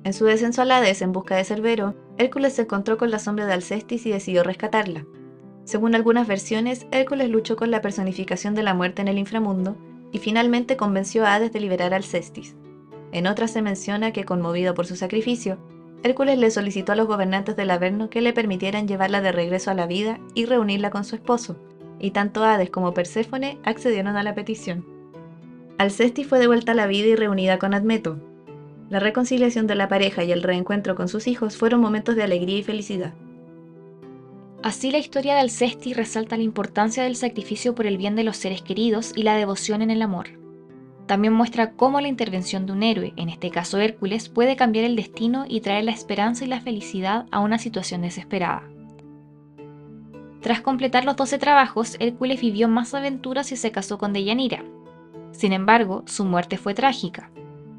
En 0.05 0.12
su 0.12 0.24
descenso 0.24 0.62
al 0.62 0.70
Hades 0.70 1.03
en 1.03 1.12
busca 1.12 1.37
de 1.37 1.44
Cerbero, 1.44 1.94
Hércules 2.18 2.55
se 2.55 2.62
encontró 2.62 2.96
con 2.98 3.11
la 3.11 3.18
sombra 3.18 3.46
de 3.46 3.55
Alcestis 3.55 4.07
y 4.07 4.11
decidió 4.11 4.44
rescatarla. 4.44 5.05
Según 5.68 5.94
algunas 5.94 6.26
versiones, 6.26 6.87
Hércules 6.92 7.28
luchó 7.28 7.54
con 7.54 7.70
la 7.70 7.83
personificación 7.83 8.54
de 8.54 8.62
la 8.62 8.72
muerte 8.72 9.02
en 9.02 9.09
el 9.09 9.18
inframundo 9.18 9.76
y 10.12 10.18
finalmente 10.18 10.78
convenció 10.78 11.26
a 11.26 11.35
Hades 11.35 11.52
de 11.52 11.61
liberar 11.61 11.92
al 11.92 12.04
Cestis. 12.04 12.57
En 13.12 13.26
otras 13.26 13.50
se 13.50 13.61
menciona 13.61 14.11
que, 14.11 14.24
conmovido 14.24 14.72
por 14.72 14.87
su 14.87 14.96
sacrificio, 14.96 15.59
Hércules 16.02 16.38
le 16.38 16.50
solicitó 16.50 16.92
a 16.92 16.96
los 16.96 17.07
gobernantes 17.07 17.54
del 17.54 17.70
Averno 17.70 18.09
que 18.09 18.22
le 18.22 18.33
permitieran 18.33 18.88
llevarla 18.88 19.20
de 19.20 19.31
regreso 19.31 19.70
a 19.70 19.74
la 19.74 19.87
vida 19.87 20.20
y 20.33 20.46
reunirla 20.46 20.88
con 20.88 21.04
su 21.04 21.16
esposo, 21.16 21.59
y 22.00 22.12
tanto 22.12 22.44
Hades 22.44 22.70
como 22.70 22.94
Perséfone 22.94 23.59
accedieron 23.62 24.16
a 24.16 24.22
la 24.22 24.35
petición. 24.35 24.87
Alcestis 25.76 26.26
fue 26.26 26.38
devuelta 26.38 26.72
a 26.72 26.76
la 26.76 26.87
vida 26.87 27.09
y 27.09 27.14
reunida 27.14 27.59
con 27.59 27.74
Admeto. 27.74 28.18
La 28.88 29.00
reconciliación 29.00 29.66
de 29.66 29.74
la 29.74 29.88
pareja 29.88 30.24
y 30.24 30.33
el 30.33 30.42
reencuentro 30.42 30.94
con 30.94 31.09
sus 31.09 31.26
hijos 31.26 31.59
fueron 31.59 31.83
momentos 31.83 32.16
de 32.16 32.22
alegría 32.22 32.57
y 32.57 32.62
felicidad. 32.62 33.12
Así 34.62 34.90
la 34.90 34.99
historia 34.99 35.35
de 35.35 35.40
Alcesti 35.40 35.94
resalta 35.94 36.37
la 36.37 36.42
importancia 36.42 37.05
del 37.05 37.14
sacrificio 37.14 37.77
por 37.77 37.87
el 37.87 37.97
bien 37.97 38.16
de 38.16 38.25
los 38.25 38.37
seres 38.37 38.61
queridos 38.61 39.12
y 39.14 39.23
la 39.23 39.37
devoción 39.37 39.83
en 39.83 39.90
el 39.90 40.03
amor. 40.03 40.31
También 41.07 41.33
muestra 41.33 41.73
cómo 41.73 42.01
la 42.01 42.09
intervención 42.09 42.66
de 42.66 42.73
un 42.73 42.83
héroe, 42.83 43.14
en 43.16 43.29
este 43.29 43.51
caso 43.51 43.79
Hércules, 43.79 44.29
puede 44.29 44.57
cambiar 44.57 44.85
el 44.85 44.97
destino 44.97 45.44
y 45.49 45.61
traer 45.61 45.85
la 45.85 45.92
esperanza 45.92 46.44
y 46.44 46.49
la 46.49 46.61
felicidad 46.61 47.27
a 47.31 47.38
una 47.38 47.59
situación 47.59 48.03
desesperada. 48.03 48.64
Tras 50.40 50.61
completar 50.61 51.05
los 51.05 51.16
12 51.16 51.38
trabajos, 51.38 51.97
Hércules 52.01 52.40
vivió 52.40 52.68
más 52.68 52.94
aventuras 52.94 53.53
y 53.53 53.57
se 53.57 53.71
casó 53.71 53.97
con 53.97 54.12
Deyanira. 54.12 54.64
Sin 55.31 55.53
embargo, 55.53 56.03
su 56.07 56.25
muerte 56.25 56.59
fue 56.59 56.75
trágica, 56.75 57.31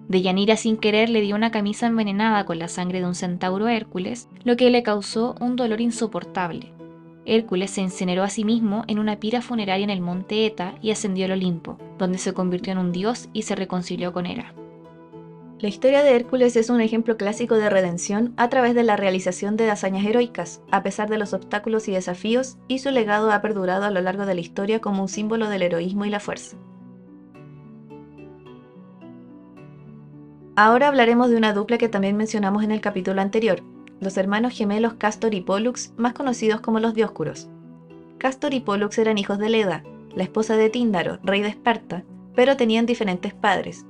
Deyanira 0.10 0.58
sin 0.58 0.78
querer 0.78 1.08
le 1.12 1.22
dio 1.22 1.36
una 1.36 1.52
camisa 1.52 1.86
envenenada 1.86 2.44
con 2.44 2.58
la 2.58 2.68
sangre 2.68 3.00
de 3.00 3.06
un 3.06 3.14
centauro 3.14 3.68
Hércules, 3.68 4.28
lo 4.44 4.58
que 4.58 4.72
le 4.72 4.82
causó 4.82 5.36
un 5.40 5.56
dolor 5.56 5.82
insoportable. 5.82 6.74
Hércules 7.26 7.70
se 7.70 7.82
incineró 7.82 8.24
a 8.24 8.30
sí 8.30 8.44
mismo 8.44 8.86
en 8.88 8.98
una 8.98 9.20
pira 9.20 9.44
funeraria 9.44 9.84
en 9.84 9.92
el 9.92 10.02
monte 10.02 10.48
Eta 10.48 10.74
y 10.82 10.90
ascendió 10.90 11.26
al 11.26 11.34
Olimpo, 11.34 11.78
donde 12.00 12.18
se 12.18 12.34
convirtió 12.34 12.74
en 12.74 12.80
un 12.80 12.92
dios 12.92 13.30
y 13.34 13.44
se 13.44 13.54
reconcilió 13.54 14.12
con 14.12 14.26
Hera. 14.26 14.56
La 15.60 15.70
historia 15.70 16.02
de 16.02 16.16
Hércules 16.16 16.56
es 16.56 16.72
un 16.72 16.82
ejemplo 16.82 17.16
clásico 17.16 17.54
de 17.56 17.70
redención 17.70 18.34
a 18.36 18.50
través 18.50 18.74
de 18.74 18.82
la 18.82 18.96
realización 18.96 19.58
de 19.58 19.70
hazañas 19.70 20.08
heroicas, 20.08 20.62
a 20.72 20.82
pesar 20.82 21.08
de 21.10 21.20
los 21.20 21.34
obstáculos 21.34 21.88
y 21.88 21.92
desafíos, 21.92 22.58
y 22.68 22.80
su 22.80 22.90
legado 22.90 23.32
ha 23.32 23.44
perdurado 23.44 23.84
a 23.84 23.92
lo 23.92 24.02
largo 24.02 24.26
de 24.26 24.34
la 24.34 24.42
historia 24.42 24.80
como 24.80 25.04
un 25.04 25.10
símbolo 25.10 25.50
del 25.50 25.62
heroísmo 25.62 26.06
y 26.06 26.10
la 26.10 26.20
fuerza. 26.20 26.58
Ahora 30.62 30.90
hablaremos 30.90 31.30
de 31.30 31.38
una 31.38 31.54
dupla 31.54 31.78
que 31.78 31.88
también 31.88 32.18
mencionamos 32.18 32.66
en 32.66 32.72
el 32.72 32.82
capítulo 32.82 33.22
anterior, 33.22 33.62
los 34.02 34.18
hermanos 34.18 34.52
gemelos 34.52 34.96
Castor 34.96 35.34
y 35.34 35.40
Pollux, 35.40 35.94
más 35.96 36.12
conocidos 36.12 36.60
como 36.60 36.82
los 36.82 36.94
Dioscuros. 36.94 37.48
Castor 38.18 38.54
y 38.54 38.60
Pollux 38.60 38.98
eran 38.98 39.18
hijos 39.18 39.38
de 39.40 39.48
Leda, 39.48 39.86
la 40.14 40.24
esposa 40.24 40.58
de 40.58 40.70
Tíndaro, 40.70 41.18
rey 41.24 41.42
de 41.42 41.48
Esparta, 41.48 42.04
pero 42.36 42.58
tenían 42.58 42.86
diferentes 42.86 43.34
padres. 43.34 43.86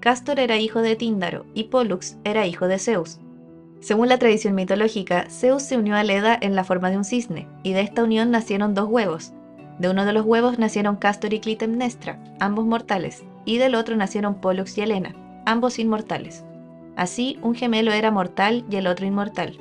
Castor 0.00 0.40
era 0.40 0.56
hijo 0.56 0.80
de 0.80 0.96
Tíndaro 0.96 1.44
y 1.52 1.64
Pollux 1.64 2.16
era 2.24 2.46
hijo 2.46 2.66
de 2.66 2.78
Zeus. 2.78 3.18
Según 3.80 4.08
la 4.08 4.18
tradición 4.18 4.54
mitológica, 4.54 5.26
Zeus 5.28 5.64
se 5.64 5.76
unió 5.76 5.96
a 5.96 6.02
Leda 6.02 6.38
en 6.40 6.54
la 6.54 6.64
forma 6.64 6.88
de 6.88 6.96
un 6.96 7.04
cisne, 7.04 7.46
y 7.62 7.74
de 7.74 7.82
esta 7.82 8.02
unión 8.02 8.30
nacieron 8.30 8.72
dos 8.72 8.88
huevos. 8.88 9.34
De 9.78 9.90
uno 9.90 10.06
de 10.06 10.14
los 10.14 10.24
huevos 10.24 10.58
nacieron 10.58 10.96
Castor 10.96 11.34
y 11.34 11.40
Clitemnestra, 11.40 12.18
ambos 12.40 12.64
mortales, 12.64 13.22
y 13.44 13.58
del 13.58 13.74
otro 13.74 13.96
nacieron 13.96 14.36
Pollux 14.36 14.78
y 14.78 14.80
Helena, 14.80 15.14
ambos 15.46 15.78
inmortales. 15.78 16.44
Así, 16.96 17.38
un 17.42 17.54
gemelo 17.54 17.92
era 17.92 18.10
mortal 18.10 18.64
y 18.70 18.76
el 18.76 18.86
otro 18.86 19.06
inmortal. 19.06 19.58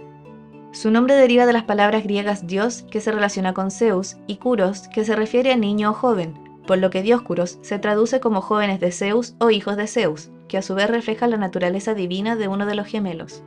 Su 0.72 0.92
nombre 0.92 1.16
deriva 1.16 1.46
de 1.46 1.54
las 1.54 1.64
palabras 1.64 2.04
griegas 2.04 2.48
dios, 2.48 2.84
que 2.92 3.00
se 3.00 3.14
relaciona 3.14 3.54
con 3.54 3.72
Zeus, 3.72 4.18
y 4.28 4.36
curos, 4.36 4.90
que 4.90 5.06
se 5.06 5.16
refiere 5.16 5.54
a 5.54 5.58
niño 5.58 5.92
o 5.92 5.94
joven, 5.94 6.34
por 6.68 6.80
lo 6.80 6.90
que 6.90 7.02
dioscuros 7.02 7.60
se 7.62 7.80
traduce 7.80 8.20
como 8.20 8.42
jóvenes 8.42 8.80
de 8.80 8.92
Zeus 8.92 9.36
o 9.40 9.52
hijos 9.52 9.78
de 9.78 9.88
Zeus, 9.88 10.32
que 10.48 10.58
a 10.58 10.62
su 10.62 10.76
vez 10.76 10.90
refleja 10.90 11.28
la 11.28 11.38
naturaleza 11.38 11.94
divina 11.94 12.36
de 12.36 12.48
uno 12.48 12.66
de 12.66 12.76
los 12.76 12.88
gemelos. 12.88 13.44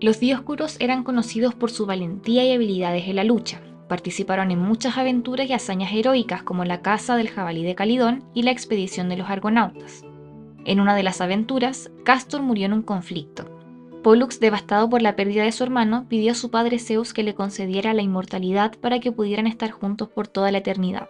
Los 0.00 0.20
dioscuros 0.20 0.76
eran 0.78 1.04
conocidos 1.04 1.54
por 1.54 1.70
su 1.70 1.86
valentía 1.86 2.44
y 2.44 2.52
habilidades 2.52 3.08
en 3.08 3.16
la 3.16 3.24
lucha. 3.24 3.60
Participaron 3.88 4.50
en 4.50 4.58
muchas 4.58 4.98
aventuras 4.98 5.48
y 5.48 5.52
hazañas 5.52 5.92
heroicas 5.92 6.42
como 6.42 6.64
la 6.64 6.82
caza 6.82 7.16
del 7.16 7.30
jabalí 7.30 7.62
de 7.62 7.74
Calidón 7.74 8.24
y 8.34 8.42
la 8.42 8.50
expedición 8.50 9.08
de 9.08 9.16
los 9.16 9.30
argonautas. 9.30 10.05
En 10.66 10.80
una 10.80 10.96
de 10.96 11.04
las 11.04 11.20
aventuras, 11.20 11.92
Castor 12.02 12.42
murió 12.42 12.66
en 12.66 12.72
un 12.72 12.82
conflicto. 12.82 13.44
Pollux, 14.02 14.40
devastado 14.40 14.90
por 14.90 15.00
la 15.00 15.14
pérdida 15.14 15.44
de 15.44 15.52
su 15.52 15.62
hermano, 15.62 16.06
pidió 16.08 16.32
a 16.32 16.34
su 16.34 16.50
padre 16.50 16.80
Zeus 16.80 17.14
que 17.14 17.22
le 17.22 17.36
concediera 17.36 17.94
la 17.94 18.02
inmortalidad 18.02 18.76
para 18.80 18.98
que 18.98 19.12
pudieran 19.12 19.46
estar 19.46 19.70
juntos 19.70 20.08
por 20.08 20.26
toda 20.26 20.50
la 20.50 20.58
eternidad. 20.58 21.08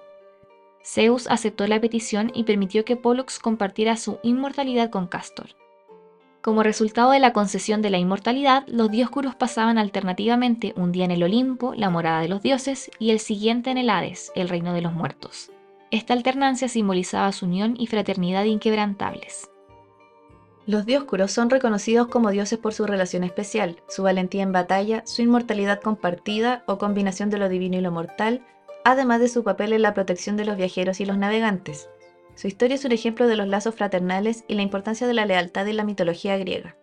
Zeus 0.85 1.27
aceptó 1.27 1.67
la 1.67 1.81
petición 1.81 2.31
y 2.35 2.45
permitió 2.45 2.85
que 2.85 2.97
Pollux 2.97 3.39
compartiera 3.39 3.97
su 3.97 4.19
inmortalidad 4.23 4.91
con 4.91 5.07
Castor. 5.07 5.49
Como 6.43 6.63
resultado 6.63 7.11
de 7.11 7.19
la 7.19 7.33
concesión 7.33 7.81
de 7.81 7.91
la 7.91 7.99
inmortalidad, 7.99 8.65
los 8.67 8.91
dioscuros 8.91 9.35
pasaban 9.35 9.79
alternativamente 9.79 10.75
un 10.77 10.93
día 10.93 11.07
en 11.07 11.13
el 11.13 11.23
Olimpo, 11.23 11.75
la 11.75 11.89
morada 11.89 12.21
de 12.21 12.29
los 12.29 12.43
dioses, 12.43 12.91
y 12.99 13.11
el 13.11 13.21
siguiente 13.21 13.71
en 13.71 13.79
el 13.79 13.89
Hades, 13.89 14.33
el 14.35 14.51
reino 14.51 14.75
de 14.75 14.83
los 14.83 14.93
muertos. 14.93 15.51
Esta 15.91 16.15
alternancia 16.15 16.69
simbolizaba 16.69 17.31
su 17.33 17.47
unión 17.47 17.77
y 17.79 17.87
fraternidad 17.87 18.45
inquebrantables. 18.45 19.51
Los 20.67 20.85
dioscuros 20.85 21.31
son 21.31 21.49
reconocidos 21.49 22.09
como 22.09 22.33
dioses 22.33 22.59
por 22.59 22.75
su 22.75 22.87
relación 22.87 23.23
especial, 23.23 23.81
su 23.89 24.03
valentía 24.03 24.43
en 24.43 24.51
batalla, 24.51 25.03
su 25.07 25.23
inmortalidad 25.23 25.81
compartida 25.81 26.65
o 26.67 26.77
combinación 26.77 27.31
de 27.31 27.39
lo 27.39 27.49
divino 27.49 27.77
y 27.77 27.83
lo 27.83 27.93
mortal, 27.93 28.45
además 28.85 29.21
de 29.21 29.29
su 29.29 29.45
papel 29.45 29.73
en 29.73 29.83
la 29.83 29.95
protección 29.95 30.37
de 30.37 30.45
los 30.45 30.57
viajeros 30.57 31.01
y 31.01 31.07
los 31.07 31.19
navegantes. 31.19 31.89
Su 32.35 32.49
historia 32.49 32.75
es 32.75 32.85
un 32.85 32.91
ejemplo 32.91 33.29
de 33.29 33.37
los 33.37 33.47
lazos 33.47 33.77
fraternales 33.77 34.45
y 34.49 34.57
la 34.57 34.63
importancia 34.63 35.07
de 35.07 35.15
la 35.15 35.25
lealtad 35.25 35.69
en 35.69 35.77
la 35.77 35.85
mitología 35.85 36.37
griega. 36.37 36.77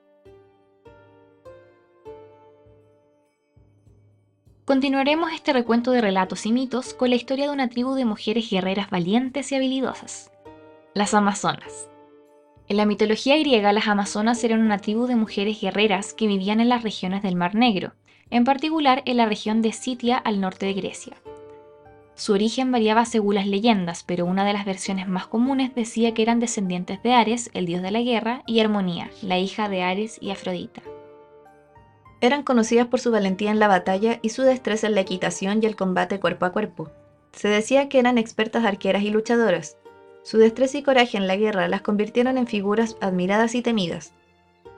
Continuaremos 4.66 5.34
este 5.34 5.52
recuento 5.52 5.92
de 5.92 6.00
relatos 6.00 6.46
y 6.46 6.54
mitos 6.54 6.94
con 6.94 7.10
la 7.10 7.18
historia 7.18 7.48
de 7.48 7.52
una 7.52 7.68
tribu 7.68 7.96
de 7.96 8.06
mujeres 8.06 8.50
guerreras 8.50 8.90
valientes 8.90 9.52
y 9.52 9.56
habilidosas, 9.56 10.32
las 10.94 11.14
Amazonas. 11.14 11.90
En 12.70 12.78
la 12.78 12.86
mitología 12.86 13.38
griega, 13.38 13.74
las 13.74 13.90
Amazonas 13.90 14.42
eran 14.42 14.62
una 14.62 14.78
tribu 14.78 15.06
de 15.06 15.18
mujeres 15.18 15.60
guerreras 15.60 16.14
que 16.14 16.28
vivían 16.28 16.62
en 16.62 16.70
las 16.70 16.82
regiones 16.82 17.24
del 17.24 17.36
Mar 17.36 17.56
Negro, 17.56 17.92
en 18.30 18.46
particular 18.46 19.04
en 19.06 19.18
la 19.18 19.26
región 19.26 19.62
de 19.62 19.74
Sitia 19.74 20.16
al 20.16 20.40
norte 20.40 20.66
de 20.66 20.74
Grecia. 20.76 21.18
Su 22.16 22.32
origen 22.32 22.72
variaba 22.72 23.04
según 23.04 23.36
las 23.36 23.48
leyendas, 23.48 24.06
pero 24.06 24.26
una 24.26 24.46
de 24.46 24.54
las 24.54 24.64
versiones 24.64 25.10
más 25.10 25.28
comunes 25.28 25.76
decía 25.76 26.14
que 26.14 26.22
eran 26.22 26.40
descendientes 26.40 27.04
de 27.04 27.12
Ares, 27.12 27.52
el 27.54 27.66
dios 27.66 27.82
de 27.82 27.92
la 27.92 28.02
guerra, 28.02 28.44
y 28.48 28.62
Armonía, 28.62 29.12
la 29.24 29.38
hija 29.38 29.68
de 29.68 29.84
Ares 29.84 30.20
y 30.22 30.32
Afrodita 30.32 30.82
eran 32.24 32.44
conocidas 32.44 32.88
por 32.88 33.02
su 33.02 33.12
valentía 33.12 33.52
en 33.52 33.60
la 33.60 33.68
batalla 33.68 34.20
y 34.22 34.30
su 34.30 34.44
destreza 34.44 34.88
en 34.88 34.96
la 34.96 35.02
equitación 35.02 35.60
y 35.62 35.66
el 35.66 35.76
combate 35.76 36.22
cuerpo 36.22 36.46
a 36.46 36.54
cuerpo. 36.54 36.90
Se 37.34 37.50
decía 37.50 37.90
que 37.90 38.00
eran 38.00 38.18
expertas 38.18 38.64
arqueras 38.64 39.04
y 39.04 39.10
luchadoras. 39.10 39.76
Su 40.24 40.38
destreza 40.38 40.78
y 40.78 40.84
coraje 40.84 41.18
en 41.18 41.28
la 41.28 41.36
guerra 41.36 41.68
las 41.68 41.82
convirtieron 41.82 42.38
en 42.38 42.48
figuras 42.48 42.96
admiradas 43.02 43.56
y 43.56 43.62
temidas. 43.62 44.14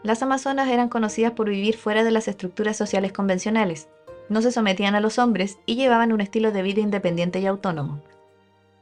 Las 0.02 0.24
amazonas 0.24 0.70
eran 0.70 0.90
conocidas 0.90 1.34
por 1.34 1.48
vivir 1.48 1.78
fuera 1.78 2.04
de 2.04 2.10
las 2.10 2.28
estructuras 2.28 2.78
sociales 2.78 3.12
convencionales, 3.12 3.90
no 4.28 4.42
se 4.42 4.52
sometían 4.52 4.96
a 4.96 5.02
los 5.02 5.20
hombres 5.20 5.60
y 5.68 5.76
llevaban 5.76 6.12
un 6.12 6.20
estilo 6.20 6.52
de 6.52 6.64
vida 6.64 6.82
independiente 6.82 7.40
y 7.40 7.46
autónomo. 7.46 8.02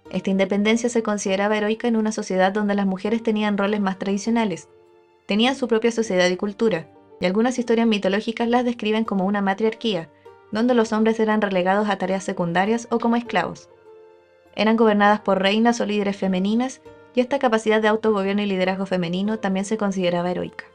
Esta 0.10 0.30
independencia 0.30 0.88
se 0.88 1.04
consideraba 1.04 1.58
heroica 1.58 1.90
en 1.90 1.98
una 1.98 2.14
sociedad 2.14 2.54
donde 2.54 2.76
las 2.76 2.86
mujeres 2.86 3.24
tenían 3.24 3.58
roles 3.58 3.82
más 3.82 4.00
tradicionales. 4.00 4.70
Tenían 5.26 5.56
su 5.56 5.68
propia 5.68 5.92
sociedad 5.92 6.30
y 6.30 6.38
cultura, 6.38 6.88
y 7.24 7.26
algunas 7.26 7.58
historias 7.58 7.88
mitológicas 7.88 8.50
las 8.50 8.66
describen 8.66 9.06
como 9.06 9.26
una 9.26 9.42
matriarquía, 9.42 10.10
donde 10.52 10.74
los 10.74 10.92
hombres 10.92 11.22
eran 11.22 11.40
relegados 11.40 11.88
a 11.88 11.96
tareas 11.96 12.26
secundarias 12.26 12.90
o 12.92 13.00
como 13.00 13.16
esclavos. 13.16 13.70
Eran 14.58 14.76
gobernadas 14.76 15.22
por 15.22 15.42
reinas 15.42 15.80
o 15.80 15.86
líderes 15.86 16.18
femeninas, 16.18 16.82
y 17.16 17.22
esta 17.22 17.40
capacidad 17.40 17.82
de 17.82 17.88
autogobierno 17.88 18.42
y 18.42 18.46
liderazgo 18.46 18.86
femenino 18.86 19.40
también 19.40 19.64
se 19.64 19.78
consideraba 19.78 20.32
heroica. 20.32 20.66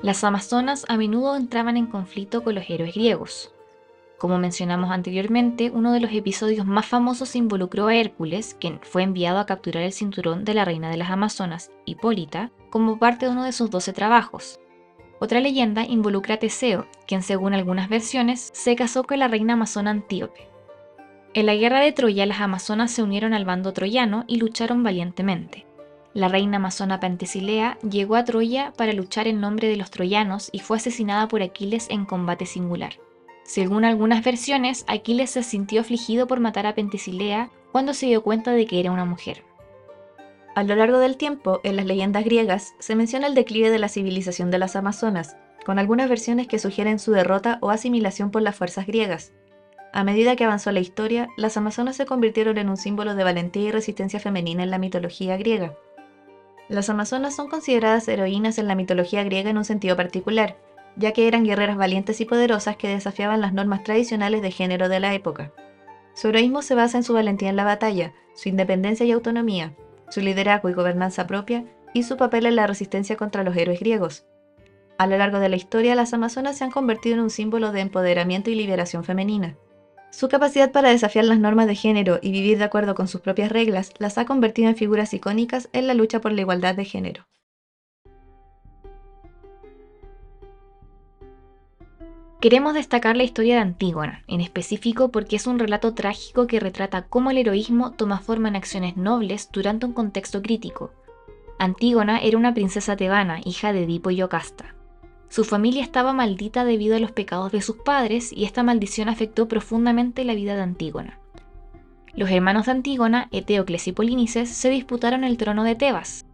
Las 0.00 0.24
amazonas 0.24 0.86
a 0.88 0.96
menudo 0.96 1.36
entraban 1.36 1.76
en 1.76 1.88
conflicto 1.88 2.42
con 2.42 2.54
los 2.54 2.64
héroes 2.70 2.94
griegos. 2.94 3.52
Como 4.16 4.38
mencionamos 4.38 4.90
anteriormente, 4.90 5.70
uno 5.70 5.92
de 5.92 6.00
los 6.00 6.12
episodios 6.14 6.64
más 6.64 6.86
famosos 6.86 7.36
involucró 7.36 7.88
a 7.88 7.94
Hércules, 7.94 8.56
quien 8.58 8.80
fue 8.80 9.02
enviado 9.02 9.40
a 9.40 9.46
capturar 9.46 9.82
el 9.82 9.92
cinturón 9.92 10.46
de 10.46 10.54
la 10.54 10.64
reina 10.64 10.88
de 10.88 10.96
las 10.96 11.10
Amazonas, 11.10 11.70
Hipólita, 11.84 12.50
como 12.70 12.98
parte 12.98 13.26
de 13.26 13.32
uno 13.32 13.44
de 13.44 13.52
sus 13.52 13.68
doce 13.68 13.92
trabajos. 13.92 14.58
Otra 15.18 15.40
leyenda 15.40 15.84
involucra 15.84 16.34
a 16.34 16.38
Teseo, 16.38 16.86
quien 17.06 17.22
según 17.22 17.54
algunas 17.54 17.88
versiones 17.88 18.50
se 18.52 18.76
casó 18.76 19.04
con 19.04 19.18
la 19.18 19.28
reina 19.28 19.54
amazona 19.54 19.90
Antíope. 19.90 20.48
En 21.32 21.46
la 21.46 21.54
guerra 21.54 21.80
de 21.80 21.92
Troya 21.92 22.26
las 22.26 22.40
amazonas 22.40 22.90
se 22.90 23.02
unieron 23.02 23.32
al 23.32 23.44
bando 23.44 23.72
troyano 23.72 24.24
y 24.26 24.36
lucharon 24.36 24.82
valientemente. 24.82 25.66
La 26.12 26.28
reina 26.28 26.56
amazona 26.56 27.00
Pentesilea 27.00 27.78
llegó 27.88 28.16
a 28.16 28.24
Troya 28.24 28.72
para 28.76 28.92
luchar 28.92 29.26
en 29.28 29.40
nombre 29.40 29.68
de 29.68 29.76
los 29.76 29.90
troyanos 29.90 30.48
y 30.52 30.60
fue 30.60 30.78
asesinada 30.78 31.28
por 31.28 31.42
Aquiles 31.42 31.88
en 31.90 32.06
combate 32.06 32.46
singular. 32.46 32.94
Según 33.42 33.84
algunas 33.84 34.24
versiones, 34.24 34.84
Aquiles 34.88 35.30
se 35.30 35.42
sintió 35.42 35.82
afligido 35.82 36.26
por 36.26 36.40
matar 36.40 36.66
a 36.66 36.74
Pentesilea 36.74 37.50
cuando 37.70 37.94
se 37.94 38.06
dio 38.06 38.22
cuenta 38.22 38.50
de 38.52 38.66
que 38.66 38.80
era 38.80 38.90
una 38.90 39.04
mujer. 39.04 39.44
A 40.56 40.62
lo 40.62 40.74
largo 40.74 40.98
del 40.98 41.18
tiempo, 41.18 41.60
en 41.64 41.76
las 41.76 41.84
leyendas 41.84 42.24
griegas, 42.24 42.74
se 42.78 42.94
menciona 42.94 43.26
el 43.26 43.34
declive 43.34 43.68
de 43.68 43.78
la 43.78 43.90
civilización 43.90 44.50
de 44.50 44.56
las 44.56 44.74
Amazonas, 44.74 45.36
con 45.66 45.78
algunas 45.78 46.08
versiones 46.08 46.46
que 46.46 46.58
sugieren 46.58 46.98
su 46.98 47.12
derrota 47.12 47.58
o 47.60 47.68
asimilación 47.68 48.30
por 48.30 48.40
las 48.40 48.56
fuerzas 48.56 48.86
griegas. 48.86 49.34
A 49.92 50.02
medida 50.02 50.34
que 50.34 50.44
avanzó 50.44 50.72
la 50.72 50.80
historia, 50.80 51.28
las 51.36 51.58
Amazonas 51.58 51.96
se 51.96 52.06
convirtieron 52.06 52.56
en 52.56 52.70
un 52.70 52.78
símbolo 52.78 53.14
de 53.14 53.22
valentía 53.22 53.64
y 53.64 53.70
resistencia 53.70 54.18
femenina 54.18 54.62
en 54.62 54.70
la 54.70 54.78
mitología 54.78 55.36
griega. 55.36 55.76
Las 56.70 56.88
amazonas 56.88 57.36
son 57.36 57.48
consideradas 57.50 58.08
heroínas 58.08 58.56
en 58.56 58.66
la 58.66 58.74
mitología 58.74 59.24
griega 59.24 59.50
en 59.50 59.58
un 59.58 59.66
sentido 59.66 59.94
particular, 59.94 60.56
ya 60.96 61.12
que 61.12 61.28
eran 61.28 61.44
guerreras 61.44 61.76
valientes 61.76 62.18
y 62.22 62.24
poderosas 62.24 62.78
que 62.78 62.88
desafiaban 62.88 63.42
las 63.42 63.52
normas 63.52 63.84
tradicionales 63.84 64.40
de 64.40 64.52
género 64.52 64.88
de 64.88 65.00
la 65.00 65.12
época. 65.12 65.52
Su 66.14 66.28
heroísmo 66.28 66.62
se 66.62 66.74
basa 66.74 66.96
en 66.96 67.04
su 67.04 67.12
valentía 67.12 67.50
en 67.50 67.56
la 67.56 67.64
batalla, 67.64 68.14
su 68.34 68.48
independencia 68.48 69.04
y 69.04 69.12
autonomía, 69.12 69.74
su 70.08 70.20
liderazgo 70.20 70.68
y 70.68 70.74
gobernanza 70.74 71.26
propia, 71.26 71.64
y 71.94 72.02
su 72.02 72.16
papel 72.16 72.46
en 72.46 72.56
la 72.56 72.66
resistencia 72.66 73.16
contra 73.16 73.42
los 73.42 73.56
héroes 73.56 73.80
griegos. 73.80 74.26
A 74.98 75.06
lo 75.06 75.16
largo 75.18 75.38
de 75.38 75.48
la 75.48 75.56
historia, 75.56 75.94
las 75.94 76.14
amazonas 76.14 76.58
se 76.58 76.64
han 76.64 76.70
convertido 76.70 77.16
en 77.16 77.22
un 77.22 77.30
símbolo 77.30 77.72
de 77.72 77.80
empoderamiento 77.80 78.50
y 78.50 78.54
liberación 78.54 79.04
femenina. 79.04 79.56
Su 80.10 80.28
capacidad 80.28 80.72
para 80.72 80.90
desafiar 80.90 81.26
las 81.26 81.38
normas 81.38 81.66
de 81.66 81.74
género 81.74 82.18
y 82.22 82.32
vivir 82.32 82.58
de 82.58 82.64
acuerdo 82.64 82.94
con 82.94 83.08
sus 83.08 83.20
propias 83.20 83.50
reglas 83.52 83.92
las 83.98 84.16
ha 84.18 84.24
convertido 84.24 84.68
en 84.68 84.76
figuras 84.76 85.12
icónicas 85.12 85.68
en 85.72 85.86
la 85.86 85.94
lucha 85.94 86.20
por 86.20 86.32
la 86.32 86.40
igualdad 86.40 86.74
de 86.74 86.84
género. 86.84 87.26
Queremos 92.40 92.74
destacar 92.74 93.16
la 93.16 93.22
historia 93.22 93.54
de 93.54 93.62
Antígona, 93.62 94.22
en 94.28 94.42
específico 94.42 95.10
porque 95.10 95.36
es 95.36 95.46
un 95.46 95.58
relato 95.58 95.94
trágico 95.94 96.46
que 96.46 96.60
retrata 96.60 97.06
cómo 97.06 97.30
el 97.30 97.38
heroísmo 97.38 97.92
toma 97.92 98.20
forma 98.20 98.48
en 98.48 98.56
acciones 98.56 98.94
nobles 98.98 99.48
durante 99.50 99.86
un 99.86 99.94
contexto 99.94 100.42
crítico. 100.42 100.92
Antígona 101.58 102.18
era 102.18 102.36
una 102.36 102.52
princesa 102.52 102.94
tebana, 102.94 103.40
hija 103.42 103.72
de 103.72 103.84
Edipo 103.84 104.10
y 104.10 104.16
Yocasta. 104.16 104.74
Su 105.28 105.44
familia 105.44 105.82
estaba 105.82 106.12
maldita 106.12 106.66
debido 106.66 106.94
a 106.94 107.00
los 107.00 107.10
pecados 107.10 107.52
de 107.52 107.62
sus 107.62 107.76
padres 107.76 108.34
y 108.34 108.44
esta 108.44 108.62
maldición 108.62 109.08
afectó 109.08 109.48
profundamente 109.48 110.22
la 110.22 110.34
vida 110.34 110.54
de 110.54 110.62
Antígona. 110.62 111.18
Los 112.14 112.30
hermanos 112.30 112.66
de 112.66 112.72
Antígona, 112.72 113.28
Eteocles 113.32 113.88
y 113.88 113.92
Polínices, 113.92 114.50
se 114.50 114.68
disputaron 114.68 115.24
el 115.24 115.38
trono 115.38 115.64
de 115.64 115.74
Tebas. 115.74 116.26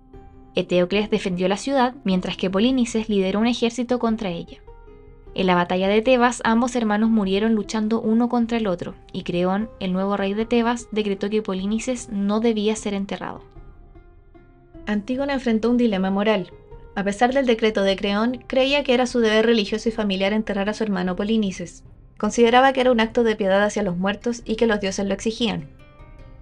Eteocles 0.56 1.10
defendió 1.10 1.46
la 1.46 1.56
ciudad, 1.56 1.94
mientras 2.02 2.36
que 2.36 2.50
Polínices 2.50 3.08
lideró 3.08 3.38
un 3.38 3.46
ejército 3.46 4.00
contra 4.00 4.30
ella. 4.30 4.61
En 5.34 5.46
la 5.46 5.54
batalla 5.54 5.88
de 5.88 6.02
Tebas, 6.02 6.42
ambos 6.44 6.76
hermanos 6.76 7.10
murieron 7.10 7.54
luchando 7.54 8.00
uno 8.00 8.28
contra 8.28 8.58
el 8.58 8.66
otro, 8.66 8.94
y 9.12 9.22
Creón, 9.22 9.70
el 9.80 9.92
nuevo 9.92 10.16
rey 10.16 10.34
de 10.34 10.44
Tebas, 10.44 10.88
decretó 10.92 11.30
que 11.30 11.42
Polínices 11.42 12.08
no 12.10 12.40
debía 12.40 12.76
ser 12.76 12.94
enterrado. 12.94 13.42
Antígona 14.86 15.34
enfrentó 15.34 15.70
un 15.70 15.78
dilema 15.78 16.10
moral, 16.10 16.50
a 16.94 17.04
pesar 17.04 17.32
del 17.32 17.46
decreto 17.46 17.82
de 17.82 17.96
Creón, 17.96 18.44
creía 18.46 18.84
que 18.84 18.92
era 18.92 19.06
su 19.06 19.20
deber 19.20 19.46
religioso 19.46 19.88
y 19.88 19.92
familiar 19.92 20.34
enterrar 20.34 20.68
a 20.68 20.74
su 20.74 20.84
hermano 20.84 21.16
Polinices. 21.16 21.84
Consideraba 22.18 22.74
que 22.74 22.82
era 22.82 22.92
un 22.92 23.00
acto 23.00 23.24
de 23.24 23.34
piedad 23.34 23.64
hacia 23.64 23.82
los 23.82 23.96
muertos 23.96 24.42
y 24.44 24.56
que 24.56 24.66
los 24.66 24.80
dioses 24.80 25.06
lo 25.06 25.14
exigían. 25.14 25.70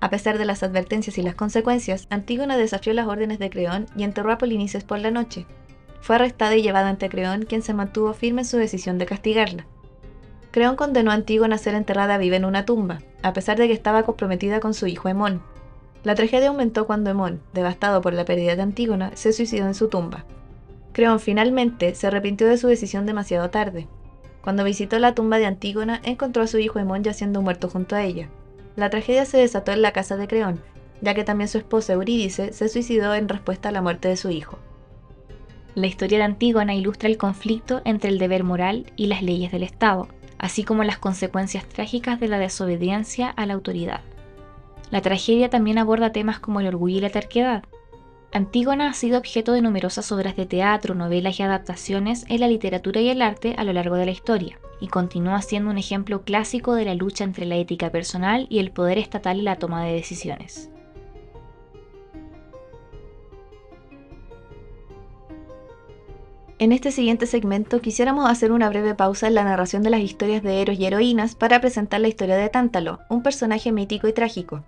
A 0.01 0.11
pesar 0.11 0.39
de 0.39 0.45
las 0.45 0.65
advertencias 0.65 1.19
y 1.19 1.23
las 1.23 1.37
consecuencias, 1.37 2.09
Antígona 2.11 2.57
desafió 2.57 2.93
las 2.95 3.07
órdenes 3.07 3.39
de 3.39 3.51
Creón 3.51 3.87
y 3.97 4.03
enterró 4.03 4.33
a 4.33 4.39
Polinices 4.39 4.83
por 4.83 4.99
la 4.99 5.13
noche. 5.13 5.47
Fue 6.01 6.17
arrestada 6.17 6.57
y 6.57 6.63
llevada 6.63 6.89
ante 6.89 7.09
Creón, 7.09 7.45
quien 7.45 7.63
se 7.63 7.75
mantuvo 7.75 8.13
firme 8.15 8.43
en 8.43 8.47
su 8.47 8.57
decisión 8.57 8.99
de 8.99 9.07
castigarla. 9.07 9.67
Creón 10.51 10.75
condenó 10.75 11.11
a 11.11 11.15
Antígona 11.15 11.55
a 11.55 11.59
ser 11.59 11.75
enterrada 11.75 12.19
viva 12.19 12.37
en 12.37 12.45
una 12.45 12.65
tumba, 12.65 13.01
a 13.23 13.33
pesar 13.33 13.59
de 13.59 13.69
que 13.69 13.73
estaba 13.73 14.03
comprometida 14.03 14.61
con 14.61 14.75
su 14.75 14.87
hijo 14.87 15.09
Hemón. 15.09 15.43
La 16.03 16.15
tragedia 16.15 16.49
aumentó 16.49 16.87
cuando 16.87 17.11
Hemón, 17.11 17.41
devastado 17.53 18.01
por 18.01 18.15
la 18.15 18.25
pérdida 18.25 18.57
de 18.57 18.63
Antígona, 18.63 19.13
se 19.15 19.33
suicidó 19.33 19.67
en 19.67 19.75
su 19.75 19.89
tumba. 19.89 20.25
Creón 20.93 21.21
finalmente 21.21 21.95
se 21.95 22.07
arrepintió 22.09 22.49
de 22.49 22.57
su 22.57 22.67
decisión 22.67 23.07
demasiado 23.07 23.51
tarde. 23.51 23.87
Cuando 24.43 24.65
visitó 24.65 24.99
la 24.99 25.15
tumba 25.15 25.39
de 25.39 25.47
Antígona, 25.47 26.01
encontró 26.03 26.43
a 26.43 26.47
su 26.47 26.59
hijo 26.59 26.79
Hemón 26.79 27.05
yaciendo 27.05 27.43
muerto 27.43 27.69
junto 27.69 27.95
a 27.95 28.03
ella. 28.03 28.29
La 28.75 28.91
tragedia 28.91 29.27
se 29.27 29.39
desató 29.39 29.73
en 29.73 29.83
la 29.83 29.93
casa 29.93 30.17
de 30.17 30.27
Creón, 30.27 30.61
ya 31.01 31.15
que 31.15 31.25
también 31.25 31.49
su 31.49 31.59
esposa 31.59 31.93
Eurídice 31.93 32.53
se 32.53 32.69
suicidó 32.69 33.15
en 33.15 33.29
respuesta 33.29 33.69
a 33.69 33.73
la 33.73 33.83
muerte 33.83 34.09
de 34.09 34.17
su 34.17 34.31
hijo. 34.31 34.59
La 35.75 35.87
historia 35.87 36.19
de 36.19 36.25
Antígona 36.25 36.75
ilustra 36.75 37.09
el 37.09 37.17
conflicto 37.17 37.81
entre 37.85 38.11
el 38.11 38.19
deber 38.19 38.45
moral 38.45 38.93
y 38.97 39.07
las 39.07 39.23
leyes 39.23 39.53
del 39.53 39.63
Estado, 39.63 40.09
así 40.39 40.65
como 40.65 40.85
las 40.85 40.99
consecuencias 40.99 41.65
trágicas 41.67 42.19
de 42.21 42.29
la 42.29 42.39
desobediencia 42.39 43.29
a 43.31 43.47
la 43.47 43.55
autoridad. 43.55 44.01
La 44.91 45.01
tragedia 45.01 45.51
también 45.51 45.79
aborda 45.79 46.13
temas 46.13 46.41
como 46.41 46.61
el 46.61 46.67
orgullo 46.67 46.99
y 46.99 47.01
la 47.01 47.11
terquedad, 47.11 47.63
Antígona 48.33 48.89
ha 48.89 48.93
sido 48.93 49.19
objeto 49.19 49.53
de 49.53 49.61
numerosas 49.61 50.13
obras 50.13 50.37
de 50.37 50.47
teatro, 50.47 50.95
novelas 50.95 51.41
y 51.41 51.43
adaptaciones 51.43 52.25
en 52.29 52.41
la 52.41 52.47
literatura 52.47 53.01
y 53.01 53.09
el 53.09 53.23
arte 53.23 53.55
a 53.59 53.65
lo 53.65 53.73
largo 53.73 53.97
de 53.97 54.07
la 54.07 54.13
historia, 54.13 54.61
y 54.81 54.87
continúa 54.87 55.43
siendo 55.43 55.69
un 55.69 55.79
ejemplo 55.79 56.23
clásico 56.23 56.75
de 56.75 56.85
la 56.85 56.95
lucha 56.95 57.25
entre 57.25 57.45
la 57.45 57.57
ética 57.57 57.91
personal 57.91 58.47
y 58.49 58.61
el 58.61 58.71
poder 58.71 58.99
estatal 58.99 59.39
y 59.39 59.43
la 59.43 59.57
toma 59.57 59.85
de 59.85 59.95
decisiones. 59.95 60.70
En 66.61 66.71
este 66.71 66.93
siguiente 66.93 67.27
segmento 67.27 67.81
quisiéramos 67.81 68.31
hacer 68.31 68.53
una 68.53 68.69
breve 68.69 68.95
pausa 68.95 69.27
en 69.27 69.35
la 69.35 69.43
narración 69.43 69.83
de 69.83 69.91
las 69.91 70.01
historias 70.01 70.45
de 70.45 70.63
héroes 70.63 70.79
y 70.79 70.87
heroínas 70.87 71.35
para 71.35 71.61
presentar 71.61 72.01
la 72.01 72.09
historia 72.09 72.37
de 72.37 72.49
Tántalo, 72.49 73.01
un 73.09 73.25
personaje 73.25 73.73
mítico 73.73 74.07
y 74.07 74.13
trágico, 74.13 74.63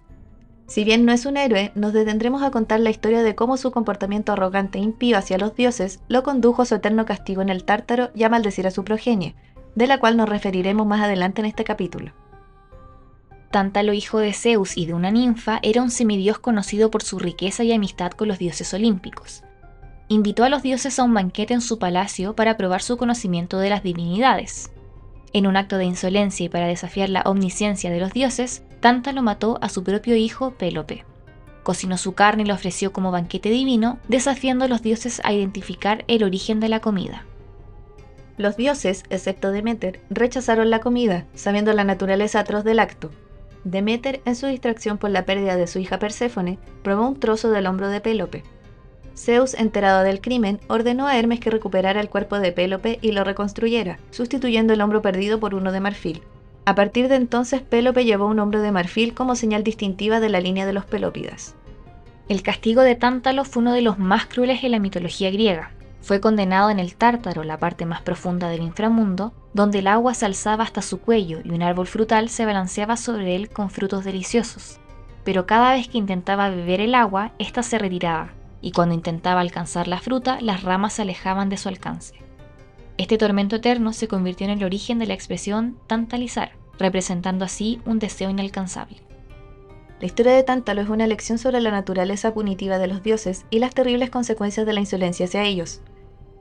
si 0.73 0.85
bien 0.85 1.05
no 1.05 1.13
es 1.13 1.27
un 1.27 1.37
héroe, 1.37 1.71
nos 1.75 1.93
detendremos 1.93 2.43
a 2.43 2.51
contar 2.51 2.81
la 2.81 2.89
historia 2.89 3.23
de 3.23 3.35
cómo 3.35 3.59
su 3.59 3.73
comportamiento 3.73 4.33
arrogante 4.33 4.79
e 4.79 4.81
impío 4.83 5.19
hacia 5.19 5.37
los 5.37 5.55
dioses 5.55 6.01
lo 6.09 6.23
condujo 6.23 6.63
a 6.63 6.65
su 6.65 6.77
eterno 6.77 7.05
castigo 7.05 7.43
en 7.43 7.51
el 7.51 7.65
Tártaro 7.65 8.11
y 8.15 8.23
a 8.23 8.31
maldecir 8.31 8.67
a 8.67 8.71
su 8.71 8.83
progenie, 8.83 9.35
de 9.75 9.87
la 9.87 10.01
cual 10.01 10.17
nos 10.17 10.31
referiremos 10.31 10.87
más 10.87 11.03
adelante 11.03 11.43
en 11.43 11.47
este 11.47 11.65
capítulo. 11.65 12.13
Tántalo, 13.51 13.93
hijo 13.93 14.19
de 14.19 14.33
Zeus 14.33 14.79
y 14.79 14.87
de 14.87 14.95
una 14.95 15.11
ninfa, 15.11 15.59
era 15.63 15.83
un 15.83 15.91
semidios 15.91 16.39
conocido 16.39 16.91
por 16.91 17.03
su 17.03 17.19
riqueza 17.19 17.65
y 17.65 17.73
amistad 17.73 18.13
con 18.13 18.29
los 18.29 18.39
dioses 18.39 18.73
olímpicos. 18.73 19.45
Invitó 20.13 20.45
a 20.45 20.51
los 20.51 20.63
dioses 20.63 20.99
a 20.99 21.05
un 21.05 21.15
banquete 21.15 21.55
en 21.55 21.63
su 21.63 21.79
palacio 21.79 22.37
para 22.37 22.59
probar 22.59 22.83
su 22.83 22.99
conocimiento 22.99 23.59
de 23.59 23.71
las 23.71 23.83
divinidades. 23.83 24.71
En 25.33 25.47
un 25.47 25.57
acto 25.57 25.79
de 25.79 25.87
insolencia 25.87 26.45
y 26.45 26.49
para 26.51 26.67
desafiar 26.67 27.09
la 27.09 27.23
omnisciencia 27.23 27.91
de 27.91 27.99
los 27.99 28.13
dioses, 28.13 28.63
Tántalo 28.81 29.23
mató 29.23 29.59
a 29.63 29.71
su 29.71 29.83
propio 29.83 30.15
hijo 30.15 30.51
Pélope. 30.51 31.07
Cocinó 31.63 31.97
su 31.97 32.13
carne 32.13 32.43
y 32.43 32.47
la 32.47 32.53
ofreció 32.53 32.93
como 32.93 33.11
banquete 33.11 33.49
divino, 33.49 34.01
desafiando 34.07 34.67
a 34.67 34.69
los 34.69 34.83
dioses 34.83 35.23
a 35.25 35.33
identificar 35.33 36.05
el 36.09 36.25
origen 36.25 36.61
de 36.61 36.69
la 36.69 36.81
comida. 36.81 37.25
Los 38.37 38.59
dioses, 38.59 39.05
excepto 39.09 39.51
Demeter, 39.51 40.03
rechazaron 40.11 40.69
la 40.69 40.81
comida, 40.81 41.25
sabiendo 41.33 41.73
la 41.73 41.85
naturaleza 41.85 42.41
atroz 42.41 42.65
del 42.65 42.81
acto. 42.81 43.11
Demeter, 43.65 44.21
en 44.27 44.37
su 44.37 44.47
distracción 44.47 44.99
por 44.99 45.09
la 45.09 45.25
pérdida 45.25 45.57
de 45.57 45.67
su 45.67 45.79
hija 45.79 45.99
Perséfone, 45.99 46.59
probó 46.83 47.09
un 47.09 47.19
trozo 47.19 47.51
del 47.51 47.67
hombro 47.67 47.89
de 47.89 48.03
Pélope. 48.03 48.45
Zeus, 49.17 49.55
enterado 49.55 50.03
del 50.03 50.21
crimen, 50.21 50.61
ordenó 50.69 51.07
a 51.07 51.19
Hermes 51.19 51.41
que 51.41 51.51
recuperara 51.51 52.01
el 52.01 52.09
cuerpo 52.09 52.39
de 52.39 52.53
Pélope 52.53 52.99
y 53.03 53.13
lo 53.13 53.25
reconstruyera, 53.25 53.99
sustituyendo 54.11 54.73
el 54.73 54.81
hombro 54.81 55.03
perdido 55.03 55.39
por 55.39 55.55
uno 55.55 55.73
de 55.73 55.81
marfil. 55.81 56.23
A 56.65 56.75
partir 56.75 57.09
de 57.09 57.17
entonces, 57.17 57.61
Pélope 57.61 58.05
llevó 58.05 58.27
un 58.27 58.39
hombro 58.39 58.63
de 58.63 58.73
marfil 58.73 59.15
como 59.15 59.35
señal 59.35 59.65
distintiva 59.65 60.21
de 60.21 60.29
la 60.29 60.41
línea 60.41 60.65
de 60.65 60.73
los 60.73 60.85
Pelópidas. 60.85 61.57
El 62.29 62.43
castigo 62.43 62.83
de 62.83 62.95
Tántalo 62.95 63.45
fue 63.45 63.63
uno 63.63 63.73
de 63.73 63.83
los 63.83 63.99
más 63.99 64.27
crueles 64.27 64.63
en 64.63 64.71
la 64.71 64.79
mitología 64.79 65.31
griega. 65.31 65.73
Fue 66.01 66.21
condenado 66.21 66.71
en 66.71 66.79
el 66.79 66.95
Tártaro, 66.95 67.45
la 67.45 67.59
parte 67.59 67.85
más 67.85 68.03
profunda 68.03 68.49
del 68.49 68.63
inframundo, 68.63 69.33
donde 69.55 69.81
el 69.81 69.87
agua 69.87 70.15
se 70.15 70.27
alzaba 70.27 70.65
hasta 70.65 70.83
su 70.83 71.01
cuello 71.01 71.41
y 71.45 71.51
un 71.51 71.63
árbol 71.63 71.87
frutal 71.87 72.29
se 72.29 72.47
balanceaba 72.47 72.97
sobre 72.97 73.37
él 73.37 73.51
con 73.51 73.71
frutos 73.71 74.05
deliciosos. 74.05 74.79
Pero 75.25 75.47
cada 75.47 75.75
vez 75.75 75.89
que 75.89 75.99
intentaba 75.99 76.49
beber 76.49 76.81
el 76.81 76.95
agua, 76.95 77.33
ésta 77.39 77.63
se 77.63 77.79
retiraba, 77.79 78.33
y 78.63 78.73
cuando 78.73 78.95
intentaba 78.95 79.41
alcanzar 79.41 79.89
la 79.89 80.01
fruta, 80.01 80.41
las 80.41 80.63
ramas 80.63 80.95
se 80.95 81.03
alejaban 81.03 81.51
de 81.51 81.59
su 81.59 81.69
alcance. 81.69 82.15
Este 82.97 83.19
tormento 83.19 83.57
eterno 83.57 83.93
se 83.93 84.09
convirtió 84.09 84.47
en 84.47 84.53
el 84.53 84.65
origen 84.65 84.99
de 84.99 85.07
la 85.07 85.15
expresión 85.15 85.77
tantalizar, 85.89 86.53
representando 86.79 87.45
así 87.45 87.81
un 87.85 87.99
deseo 87.99 88.31
inalcanzable. 88.31 89.03
La 90.01 90.07
historia 90.07 90.33
de 90.33 90.43
Tántalo 90.43 90.81
es 90.81 90.89
una 90.89 91.07
lección 91.07 91.39
sobre 91.39 91.61
la 91.61 91.71
naturaleza 91.71 92.33
punitiva 92.35 92.79
de 92.79 92.87
los 92.87 93.03
dioses 93.03 93.45
y 93.51 93.59
las 93.59 93.75
terribles 93.75 94.11
consecuencias 94.11 94.67
de 94.67 94.73
la 94.73 94.81
insolencia 94.81 95.27
hacia 95.27 95.45
ellos. 95.45 95.81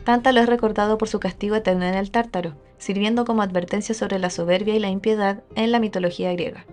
Tántalo 0.04 0.42
es 0.42 0.50
recordado 0.50 0.98
por 0.98 1.08
su 1.10 1.20
castigo 1.20 1.56
eterno 1.56 1.86
en 1.86 1.94
el 1.94 2.10
Tártaro, 2.10 2.56
sirviendo 2.80 3.24
como 3.24 3.44
advertencia 3.44 3.94
sobre 3.94 4.18
la 4.18 4.32
soberbia 4.32 4.76
y 4.76 4.80
la 4.80 4.90
impiedad 4.90 5.44
en 5.56 5.72
la 5.72 5.80
mitología 5.80 6.34
griega. 6.34 6.66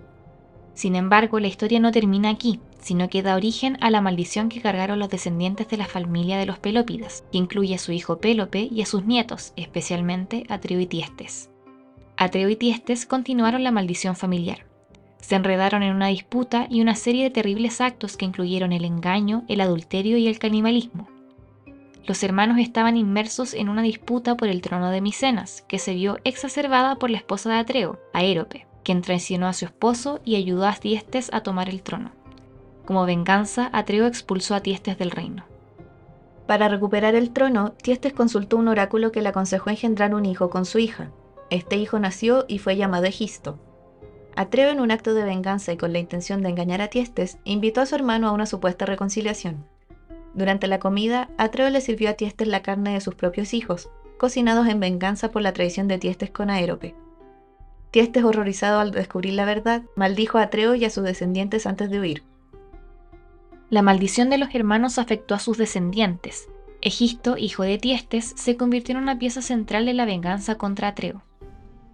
Sin 0.73 0.95
embargo, 0.95 1.39
la 1.39 1.47
historia 1.47 1.79
no 1.79 1.91
termina 1.91 2.29
aquí, 2.29 2.59
sino 2.79 3.09
que 3.09 3.21
da 3.21 3.35
origen 3.35 3.77
a 3.81 3.89
la 3.89 4.01
maldición 4.01 4.49
que 4.49 4.61
cargaron 4.61 4.99
los 4.99 5.09
descendientes 5.09 5.67
de 5.67 5.77
la 5.77 5.85
familia 5.85 6.37
de 6.37 6.45
los 6.45 6.59
Pelópidas, 6.59 7.23
que 7.31 7.37
incluye 7.37 7.75
a 7.75 7.79
su 7.79 7.91
hijo 7.91 8.19
Pélope 8.19 8.67
y 8.71 8.81
a 8.81 8.85
sus 8.85 9.05
nietos, 9.05 9.53
especialmente 9.55 10.45
Atreo 10.49 10.79
y 10.79 10.87
Tiestes. 10.87 11.49
Atreo 12.17 12.49
y 12.49 12.55
Tiestes 12.55 13.05
continuaron 13.05 13.63
la 13.63 13.71
maldición 13.71 14.15
familiar. 14.15 14.65
Se 15.19 15.35
enredaron 15.35 15.83
en 15.83 15.95
una 15.95 16.07
disputa 16.07 16.67
y 16.69 16.81
una 16.81 16.95
serie 16.95 17.23
de 17.23 17.29
terribles 17.29 17.81
actos 17.81 18.17
que 18.17 18.25
incluyeron 18.25 18.71
el 18.71 18.85
engaño, 18.85 19.43
el 19.47 19.61
adulterio 19.61 20.17
y 20.17 20.27
el 20.27 20.39
canibalismo. 20.39 21.07
Los 22.05 22.23
hermanos 22.23 22.57
estaban 22.57 22.97
inmersos 22.97 23.53
en 23.53 23.69
una 23.69 23.83
disputa 23.83 24.35
por 24.35 24.47
el 24.47 24.61
trono 24.61 24.89
de 24.89 25.01
Micenas, 25.01 25.63
que 25.67 25.77
se 25.77 25.93
vio 25.93 26.17
exacerbada 26.23 26.95
por 26.95 27.09
la 27.09 27.17
esposa 27.17 27.51
de 27.51 27.57
Atreo, 27.57 27.99
Aérope, 28.13 28.65
quien 28.83 29.01
traicionó 29.01 29.47
a 29.47 29.53
su 29.53 29.65
esposo 29.65 30.19
y 30.25 30.35
ayudó 30.35 30.65
a 30.65 30.73
Tiestes 30.73 31.29
a 31.31 31.41
tomar 31.41 31.69
el 31.69 31.83
trono. 31.83 32.11
Como 32.89 33.05
venganza, 33.05 33.69
Atreo 33.71 34.07
expulsó 34.07 34.55
a 34.55 34.61
Tiestes 34.61 34.97
del 34.97 35.11
reino. 35.11 35.45
Para 36.47 36.69
recuperar 36.69 37.13
el 37.13 37.29
trono, 37.29 37.73
Tiestes 37.73 38.13
consultó 38.13 38.57
un 38.57 38.67
oráculo 38.67 39.11
que 39.11 39.21
le 39.21 39.29
aconsejó 39.29 39.69
engendrar 39.69 40.15
un 40.15 40.25
hijo 40.25 40.49
con 40.49 40.65
su 40.65 40.79
hija. 40.79 41.11
Este 41.51 41.75
hijo 41.75 41.99
nació 41.99 42.45
y 42.47 42.57
fue 42.57 42.77
llamado 42.77 43.05
Egisto. 43.05 43.59
Atreo, 44.35 44.71
en 44.71 44.79
un 44.79 44.89
acto 44.89 45.13
de 45.13 45.23
venganza 45.23 45.71
y 45.71 45.77
con 45.77 45.93
la 45.93 45.99
intención 45.99 46.41
de 46.41 46.49
engañar 46.49 46.81
a 46.81 46.87
Tiestes, 46.87 47.37
invitó 47.43 47.81
a 47.81 47.85
su 47.85 47.93
hermano 47.93 48.27
a 48.27 48.31
una 48.31 48.47
supuesta 48.47 48.87
reconciliación. 48.87 49.67
Durante 50.33 50.65
la 50.65 50.79
comida, 50.79 51.29
Atreo 51.37 51.69
le 51.69 51.81
sirvió 51.81 52.09
a 52.09 52.13
Tiestes 52.13 52.47
la 52.47 52.63
carne 52.63 52.93
de 52.93 53.01
sus 53.01 53.13
propios 53.13 53.53
hijos, 53.53 53.91
cocinados 54.17 54.67
en 54.67 54.79
venganza 54.79 55.29
por 55.29 55.43
la 55.43 55.53
traición 55.53 55.87
de 55.87 55.99
Tiestes 55.99 56.31
con 56.31 56.49
Aérope. 56.49 56.95
Tiestes, 57.91 58.23
horrorizado 58.23 58.79
al 58.79 58.89
descubrir 58.89 59.35
la 59.35 59.45
verdad, 59.45 59.83
maldijo 59.95 60.39
a 60.39 60.41
Atreo 60.41 60.73
y 60.73 60.85
a 60.85 60.89
sus 60.89 61.03
descendientes 61.03 61.67
antes 61.67 61.91
de 61.91 61.99
huir. 61.99 62.28
La 63.69 63.83
maldición 63.83 64.31
de 64.31 64.39
los 64.39 64.53
hermanos 64.55 64.97
afectó 64.97 65.35
a 65.35 65.39
sus 65.39 65.59
descendientes. 65.59 66.49
Egisto, 66.81 67.37
hijo 67.37 67.61
de 67.61 67.77
Tiestes, 67.77 68.33
se 68.35 68.57
convirtió 68.57 68.95
en 68.95 69.03
una 69.03 69.19
pieza 69.19 69.43
central 69.43 69.85
de 69.85 69.93
la 69.93 70.05
venganza 70.05 70.55
contra 70.55 70.87
Atreo. 70.87 71.21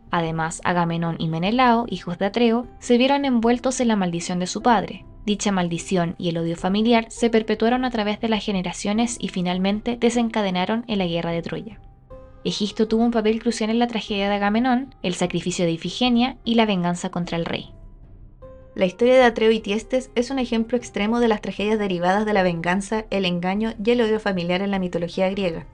Además, 0.10 0.62
Agamenón 0.64 1.18
y 1.20 1.28
Menelao, 1.28 1.86
hijos 1.90 2.18
de 2.18 2.28
Atreo, 2.28 2.66
se 2.80 2.98
vieron 2.98 3.26
envueltos 3.26 3.82
en 3.82 3.90
la 3.90 3.98
maldición 3.98 4.40
de 4.40 4.48
su 4.48 4.62
padre. 4.62 5.06
Dicha 5.26 5.52
maldición 5.52 6.16
y 6.18 6.30
el 6.30 6.38
odio 6.38 6.56
familiar 6.56 7.08
se 7.10 7.30
perpetuaron 7.30 7.84
a 7.84 7.90
través 7.90 8.22
de 8.22 8.30
las 8.30 8.46
generaciones 8.46 9.18
y 9.20 9.28
finalmente 9.28 9.98
desencadenaron 10.00 10.86
en 10.88 11.00
la 11.00 11.08
guerra 11.08 11.32
de 11.32 11.42
Troya. 11.42 11.82
Egisto 12.46 12.88
tuvo 12.88 13.04
un 13.04 13.12
papel 13.12 13.42
crucial 13.42 13.70
en 13.70 13.80
la 13.80 13.88
tragedia 13.88 14.30
de 14.30 14.36
Agamenón, 14.36 14.96
el 15.02 15.16
sacrificio 15.16 15.66
de 15.66 15.74
Ifigenia 15.74 16.38
y 16.46 16.56
la 16.56 16.66
venganza 16.66 17.10
contra 17.10 17.38
el 17.38 17.44
rey. 17.44 17.74
La 18.76 18.86
historia 18.86 19.16
de 19.16 19.24
Atreo 19.24 19.52
y 19.52 19.62
Tiestes 19.62 20.12
es 20.16 20.32
un 20.32 20.38
ejemplo 20.38 20.78
extremo 20.78 21.22
de 21.22 21.30
las 21.30 21.40
tragedias 21.40 21.80
derivadas 21.80 22.26
de 22.26 22.34
la 22.34 22.44
venganza, 22.44 23.06
el 23.10 23.24
engaño 23.24 23.74
y 23.82 23.92
el 23.92 24.02
odio 24.02 24.20
familiar 24.20 24.62
en 24.62 24.70
la 24.70 24.80
mitología 24.80 25.30
griega. 25.30 25.66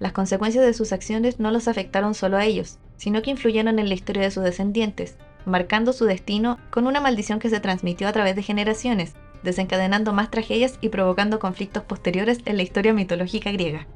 Las 0.00 0.10
consecuencias 0.10 0.66
de 0.66 0.74
sus 0.74 0.92
acciones 0.92 1.38
no 1.38 1.52
los 1.52 1.68
afectaron 1.68 2.12
solo 2.12 2.36
a 2.36 2.44
ellos, 2.44 2.80
sino 2.96 3.22
que 3.22 3.30
influyeron 3.30 3.78
en 3.78 3.88
la 3.88 3.94
historia 3.94 4.22
de 4.22 4.32
sus 4.32 4.42
descendientes, 4.42 5.16
marcando 5.46 5.92
su 5.92 6.06
destino 6.06 6.58
con 6.70 6.88
una 6.88 7.00
maldición 7.00 7.38
que 7.38 7.50
se 7.50 7.60
transmitió 7.60 8.08
a 8.08 8.12
través 8.12 8.34
de 8.34 8.42
generaciones, 8.42 9.14
desencadenando 9.44 10.12
más 10.12 10.32
tragedias 10.32 10.76
y 10.80 10.88
provocando 10.88 11.38
conflictos 11.38 11.84
posteriores 11.84 12.40
en 12.46 12.56
la 12.56 12.64
historia 12.64 12.92
mitológica 12.92 13.52
griega. 13.52 13.86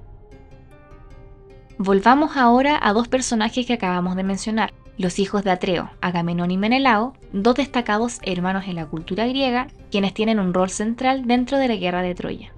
Volvamos 1.76 2.36
ahora 2.36 2.78
a 2.80 2.92
dos 2.92 3.08
personajes 3.08 3.66
que 3.66 3.72
acabamos 3.72 4.14
de 4.14 4.22
mencionar, 4.22 4.72
los 4.96 5.18
hijos 5.18 5.44
de 5.44 5.50
Atreo, 5.50 5.90
Agamenón 6.00 6.50
y 6.50 6.56
Menelao, 6.56 7.14
dos 7.32 7.56
destacados 7.56 8.20
hermanos 8.22 8.64
en 8.66 8.76
la 8.76 8.86
cultura 8.86 9.26
griega, 9.26 9.68
quienes 9.90 10.14
tienen 10.14 10.38
un 10.38 10.54
rol 10.54 10.70
central 10.70 11.26
dentro 11.26 11.58
de 11.58 11.68
la 11.68 11.76
guerra 11.76 12.02
de 12.02 12.14
Troya. 12.14 12.52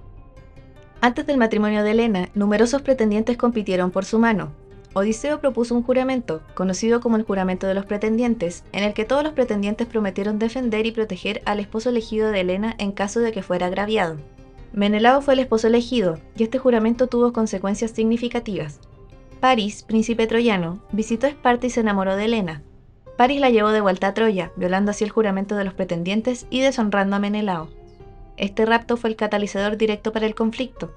Antes 1.01 1.27
del 1.27 1.37
matrimonio 1.38 1.83
de 1.83 1.92
Helena, 1.92 2.29
numerosos 2.35 2.83
pretendientes 2.83 3.37
compitieron 3.37 3.90
por 3.90 4.05
su 4.05 4.18
mano. 4.18 4.53
Odiseo 4.94 5.40
propuso 5.40 5.75
un 5.75 5.83
juramento, 5.83 6.40
conocido 6.55 7.01
como 7.01 7.16
el 7.16 7.22
juramento 7.22 7.66
de 7.66 7.75
los 7.75 7.85
pretendientes, 7.85 8.64
en 8.72 8.83
el 8.83 8.94
que 8.94 9.05
todos 9.05 9.22
los 9.22 9.35
pretendientes 9.35 9.87
prometieron 9.87 10.38
defender 10.38 10.87
y 10.87 10.92
proteger 10.92 11.42
al 11.44 11.61
esposo 11.61 11.90
elegido 11.90 12.31
de 12.31 12.40
Helena 12.40 12.75
en 12.79 12.92
caso 12.92 13.20
de 13.20 13.31
que 13.31 13.42
fuera 13.42 13.66
agraviado. 13.66 14.16
Menelao 14.72 15.20
fue 15.20 15.35
el 15.35 15.40
esposo 15.40 15.66
elegido, 15.66 16.18
y 16.37 16.44
este 16.44 16.59
juramento 16.59 17.07
tuvo 17.07 17.33
consecuencias 17.33 17.90
significativas. 17.90 18.81
París, 19.40 19.83
príncipe 19.83 20.27
troyano, 20.27 20.81
visitó 20.92 21.27
Esparta 21.27 21.66
y 21.66 21.70
se 21.70 21.81
enamoró 21.81 22.16
de 22.16 22.25
Helena. 22.25 22.62
París 23.16 23.40
la 23.40 23.51
llevó 23.51 23.70
de 23.70 23.81
vuelta 23.81 24.09
a 24.09 24.14
Troya, 24.14 24.53
violando 24.57 24.90
así 24.90 25.05
el 25.05 25.11
juramento 25.11 25.57
de 25.57 25.64
los 25.64 25.75
pretendientes 25.75 26.46
y 26.51 26.61
deshonrando 26.61 27.16
a 27.16 27.18
Menelao. 27.18 27.68
Este 28.37 28.66
rapto 28.66 28.96
fue 28.96 29.11
el 29.11 29.16
catalizador 29.16 29.77
directo 29.77 30.12
para 30.12 30.27
el 30.27 30.35
conflicto. 30.35 30.92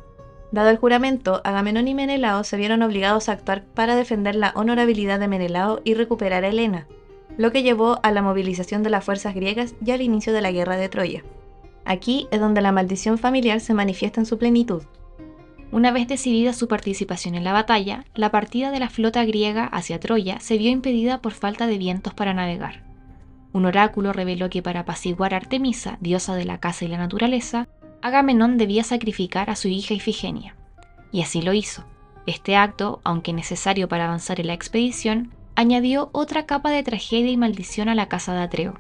Dado 0.52 0.70
el 0.70 0.78
juramento, 0.78 1.42
Agamenón 1.44 1.88
y 1.88 1.94
Menelao 1.94 2.44
se 2.44 2.58
vieron 2.58 2.82
obligados 2.82 3.30
a 3.30 3.34
actuar 3.34 3.64
para 3.64 3.96
defender 3.96 4.36
la 4.36 4.52
honorabilidad 4.56 5.20
de 5.20 5.28
Menelao 5.28 5.80
y 5.84 5.94
recuperar 5.94 6.44
a 6.44 6.50
Helena, 6.50 6.88
lo 7.38 7.52
que 7.52 7.64
llevó 7.64 8.00
a 8.04 8.12
la 8.12 8.22
movilización 8.22 8.84
de 8.84 8.90
las 8.90 9.06
fuerzas 9.06 9.36
griegas 9.36 9.76
y 9.86 9.92
al 9.92 10.02
inicio 10.02 10.34
de 10.34 10.42
la 10.42 10.52
guerra 10.52 10.76
de 10.76 10.90
Troya. 10.90 11.24
Aquí 11.86 12.28
es 12.32 12.40
donde 12.40 12.62
la 12.62 12.72
maldición 12.72 13.18
familiar 13.18 13.62
se 13.62 13.74
manifiesta 13.74 14.20
en 14.20 14.26
su 14.26 14.38
plenitud. 14.38 14.84
Una 15.72 15.92
vez 15.92 16.08
decidida 16.08 16.54
su 16.54 16.68
participación 16.68 17.36
en 17.36 17.44
la 17.44 17.54
batalla, 17.54 18.04
la 18.16 18.32
partida 18.32 18.72
de 18.72 18.80
la 18.80 18.90
flota 18.90 19.24
griega 19.24 19.66
hacia 19.66 20.00
Troya 20.00 20.40
se 20.40 20.58
vio 20.58 20.72
impedida 20.72 21.22
por 21.22 21.34
falta 21.34 21.68
de 21.68 21.78
vientos 21.78 22.14
para 22.16 22.34
navegar. 22.34 22.84
Un 23.54 23.66
oráculo 23.66 24.12
reveló 24.12 24.50
que 24.50 24.64
para 24.64 24.82
apaciguar 24.82 25.34
a 25.34 25.38
Artemisa, 25.38 25.98
diosa 26.02 26.36
de 26.36 26.46
la 26.46 26.60
casa 26.60 26.86
y 26.86 26.88
la 26.88 26.98
naturaleza, 26.98 27.68
Agamenón 28.02 28.58
debía 28.58 28.84
sacrificar 28.84 29.50
a 29.50 29.56
su 29.56 29.68
hija 29.68 29.94
Ifigenia. 29.94 30.56
Y 31.12 31.22
así 31.22 31.42
lo 31.42 31.54
hizo. 31.54 31.86
Este 32.26 32.56
acto, 32.56 33.00
aunque 33.04 33.34
necesario 33.34 33.88
para 33.88 34.06
avanzar 34.06 34.40
en 34.40 34.48
la 34.48 34.54
expedición, 34.54 35.34
añadió 35.56 36.10
otra 36.14 36.46
capa 36.46 36.72
de 36.72 36.84
tragedia 36.84 37.32
y 37.32 37.38
maldición 37.38 37.90
a 37.90 37.96
la 37.96 38.08
casa 38.08 38.34
de 38.34 38.42
Atreo. 38.42 38.76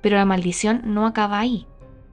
Pero 0.00 0.16
la 0.16 0.24
maldición 0.24 0.82
no 0.84 1.06
acaba 1.06 1.38
ahí. 1.38 1.66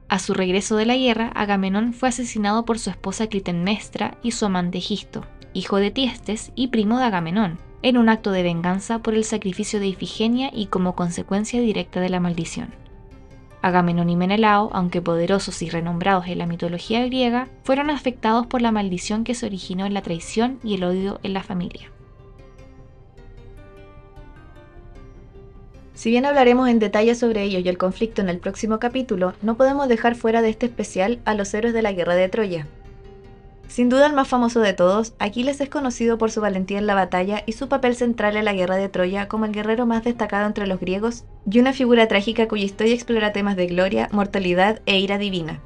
A 0.08 0.18
su 0.18 0.34
regreso 0.34 0.76
de 0.76 0.86
la 0.86 0.96
guerra, 0.96 1.28
Agamenón 1.34 1.92
fue 1.92 2.10
asesinado 2.10 2.64
por 2.64 2.78
su 2.78 2.90
esposa 2.90 3.26
Clitemnestra 3.26 4.18
y 4.22 4.32
su 4.32 4.46
amante 4.46 4.78
Egisto, 4.78 5.24
hijo 5.54 5.78
de 5.78 5.90
Tiestes 5.90 6.52
y 6.54 6.68
primo 6.68 6.98
de 6.98 7.04
Agamenón, 7.04 7.58
en 7.82 7.96
un 7.96 8.08
acto 8.08 8.30
de 8.30 8.42
venganza 8.42 8.98
por 9.00 9.14
el 9.14 9.24
sacrificio 9.24 9.80
de 9.80 9.86
Ifigenia 9.88 10.50
y 10.52 10.66
como 10.66 10.94
consecuencia 10.94 11.60
directa 11.60 12.00
de 12.00 12.10
la 12.10 12.20
maldición. 12.20 12.74
Agamenón 13.62 14.10
y 14.10 14.16
Menelao, 14.16 14.68
aunque 14.74 15.00
poderosos 15.00 15.62
y 15.62 15.70
renombrados 15.70 16.26
en 16.26 16.36
la 16.36 16.46
mitología 16.46 17.04
griega, 17.06 17.48
fueron 17.62 17.88
afectados 17.88 18.46
por 18.46 18.60
la 18.60 18.72
maldición 18.72 19.24
que 19.24 19.34
se 19.34 19.46
originó 19.46 19.86
en 19.86 19.94
la 19.94 20.02
traición 20.02 20.60
y 20.62 20.74
el 20.74 20.84
odio 20.84 21.18
en 21.22 21.32
la 21.32 21.42
familia. 21.42 21.93
Si 25.94 26.10
bien 26.10 26.26
hablaremos 26.26 26.68
en 26.68 26.80
detalle 26.80 27.14
sobre 27.14 27.44
ello 27.44 27.60
y 27.60 27.68
el 27.68 27.78
conflicto 27.78 28.20
en 28.20 28.28
el 28.28 28.38
próximo 28.38 28.80
capítulo, 28.80 29.32
no 29.42 29.56
podemos 29.56 29.88
dejar 29.88 30.16
fuera 30.16 30.42
de 30.42 30.50
este 30.50 30.66
especial 30.66 31.20
a 31.24 31.34
los 31.34 31.54
héroes 31.54 31.72
de 31.72 31.82
la 31.82 31.92
guerra 31.92 32.16
de 32.16 32.28
Troya. 32.28 32.66
Sin 33.68 33.88
duda 33.88 34.06
el 34.06 34.12
más 34.12 34.26
famoso 34.26 34.60
de 34.60 34.72
todos, 34.72 35.14
Aquiles 35.20 35.60
es 35.60 35.68
conocido 35.68 36.18
por 36.18 36.32
su 36.32 36.40
valentía 36.40 36.78
en 36.78 36.88
la 36.88 36.94
batalla 36.94 37.44
y 37.46 37.52
su 37.52 37.68
papel 37.68 37.94
central 37.94 38.36
en 38.36 38.44
la 38.44 38.52
guerra 38.52 38.76
de 38.76 38.88
Troya 38.88 39.28
como 39.28 39.44
el 39.44 39.52
guerrero 39.52 39.86
más 39.86 40.02
destacado 40.02 40.46
entre 40.46 40.66
los 40.66 40.80
griegos 40.80 41.24
y 41.50 41.60
una 41.60 41.72
figura 41.72 42.08
trágica 42.08 42.48
cuya 42.48 42.64
historia 42.64 42.94
explora 42.94 43.32
temas 43.32 43.56
de 43.56 43.68
gloria, 43.68 44.08
mortalidad 44.12 44.80
e 44.86 44.98
ira 44.98 45.16
divina. 45.16 45.60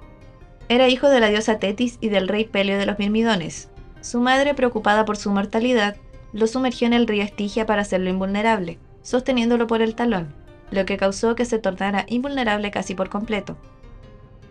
Era 0.69 0.89
hijo 0.89 1.09
de 1.09 1.21
la 1.21 1.29
diosa 1.29 1.59
Tetis 1.59 1.97
y 2.03 2.11
del 2.11 2.29
rey 2.29 2.45
Peleo 2.45 2.79
de 2.79 2.87
los 2.87 2.99
Mirmidones. 2.99 3.71
Su 4.03 4.21
madre, 4.21 4.53
preocupada 4.53 5.07
por 5.07 5.17
su 5.17 5.31
mortalidad, 5.31 5.97
lo 6.35 6.47
sumergió 6.47 6.87
en 6.87 6.93
el 6.93 7.07
río 7.07 7.25
Estigia 7.25 7.65
para 7.65 7.83
hacerlo 7.83 8.11
invulnerable 8.11 8.79
sosteniéndolo 9.03 9.67
por 9.67 9.83
el 9.83 9.95
talón, 9.95 10.35
lo 10.71 10.85
que 10.87 10.97
causó 10.97 11.35
que 11.35 11.45
se 11.45 11.59
tornara 11.59 12.05
invulnerable 12.09 12.71
casi 12.71 12.95
por 12.95 13.09
completo. 13.09 13.57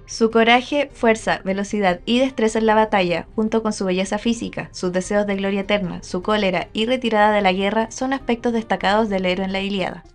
Su 0.05 0.31
coraje, 0.31 0.89
fuerza, 0.93 1.41
velocidad 1.43 1.99
y 2.05 2.19
destreza 2.19 2.59
en 2.59 2.65
la 2.65 2.75
batalla, 2.75 3.27
junto 3.35 3.61
con 3.61 3.73
su 3.73 3.83
belleza 3.83 4.17
física, 4.17 4.69
sus 4.71 4.93
deseos 4.93 5.27
de 5.27 5.35
gloria 5.35 5.61
eterna, 5.61 6.01
su 6.01 6.21
cólera 6.21 6.69
y 6.71 6.85
retirada 6.85 7.33
de 7.33 7.41
la 7.41 7.51
guerra, 7.51 7.91
son 7.91 8.13
aspectos 8.13 8.53
destacados 8.53 9.09
del 9.09 9.25
héroe 9.25 9.45
en 9.45 9.51
la 9.51 9.59
Ilíada. 9.59 10.05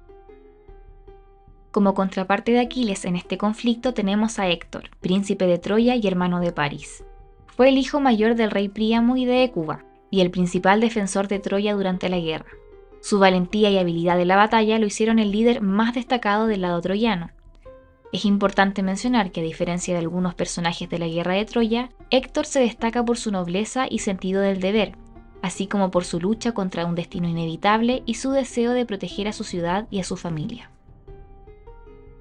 Como 1.72 1.93
contraparte 1.93 2.53
de 2.53 2.61
Aquiles 2.61 3.05
en 3.05 3.16
este 3.16 3.37
conflicto 3.37 3.93
tenemos 3.93 4.39
a 4.39 4.49
Héctor, 4.49 4.91
príncipe 5.01 5.47
de 5.47 5.59
Troya 5.59 5.95
y 5.95 6.07
hermano 6.07 6.41
de 6.41 6.53
París. 6.53 7.05
Fue 7.47 7.68
el 7.68 7.76
hijo 7.76 8.01
mayor 8.01 8.35
del 8.35 8.51
rey 8.51 8.68
Príamo 8.68 9.18
y 9.18 9.26
de 9.26 9.43
Écuba, 9.43 9.85
y 10.11 10.22
el 10.22 10.30
principal 10.30 10.80
defensor 10.80 11.28
de 11.28 11.39
Troya 11.39 11.74
durante 11.74 12.09
la 12.09 12.18
guerra. 12.18 12.51
Su 13.03 13.18
valentía 13.18 13.68
y 13.68 13.78
habilidad 13.78 14.20
en 14.20 14.28
la 14.28 14.36
batalla 14.36 14.78
lo 14.78 14.86
hicieron 14.86 15.18
el 15.18 15.32
líder 15.32 15.61
más 15.61 15.92
destacado 15.92 16.46
del 16.46 16.62
lado 16.62 16.80
troyano. 16.80 17.30
Es 18.12 18.24
importante 18.24 18.84
mencionar 18.84 19.32
que 19.32 19.40
a 19.40 19.44
diferencia 19.44 19.92
de 19.92 20.00
algunos 20.00 20.34
personajes 20.36 20.88
de 20.88 21.00
la 21.00 21.09
guerra 21.09 21.34
de 21.34 21.44
Troya, 21.44 21.88
Héctor 22.11 22.46
se 22.46 22.61
destaca 22.61 23.05
por 23.05 23.18
su 23.18 23.32
nobleza 23.32 23.86
y 23.90 23.98
sentido 23.98 24.40
del 24.40 24.61
deber, 24.61 24.92
así 25.42 25.66
como 25.66 25.90
por 25.90 26.05
su 26.05 26.20
lucha 26.20 26.53
contra 26.53 26.86
un 26.86 26.94
destino 26.94 27.28
inevitable 27.28 28.05
y 28.07 28.14
su 28.14 28.30
deseo 28.30 28.70
de 28.72 28.86
proteger 28.86 29.26
a 29.26 29.32
su 29.32 29.42
ciudad 29.42 29.88
y 29.90 29.98
a 29.98 30.05
su 30.05 30.16
familia. 30.16 30.70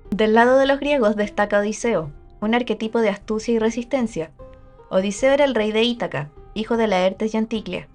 Del 0.10 0.34
lado 0.34 0.58
de 0.58 0.66
los 0.66 0.80
griegos 0.80 1.16
destaca 1.16 1.60
Odiseo, 1.60 2.12
un 2.40 2.56
arquetipo 2.56 3.02
de 3.02 3.10
astucia 3.10 3.54
y 3.54 3.60
resistencia. 3.60 4.32
Odiseo 4.90 5.32
era 5.32 5.46
el 5.46 5.54
rey 5.54 5.72
de 5.72 5.84
Ítaca, 5.84 6.32
hijo 6.56 6.76
de 6.76 6.88
Laertes 6.88 7.36
y 7.36 7.38
Anticlia, 7.38 7.88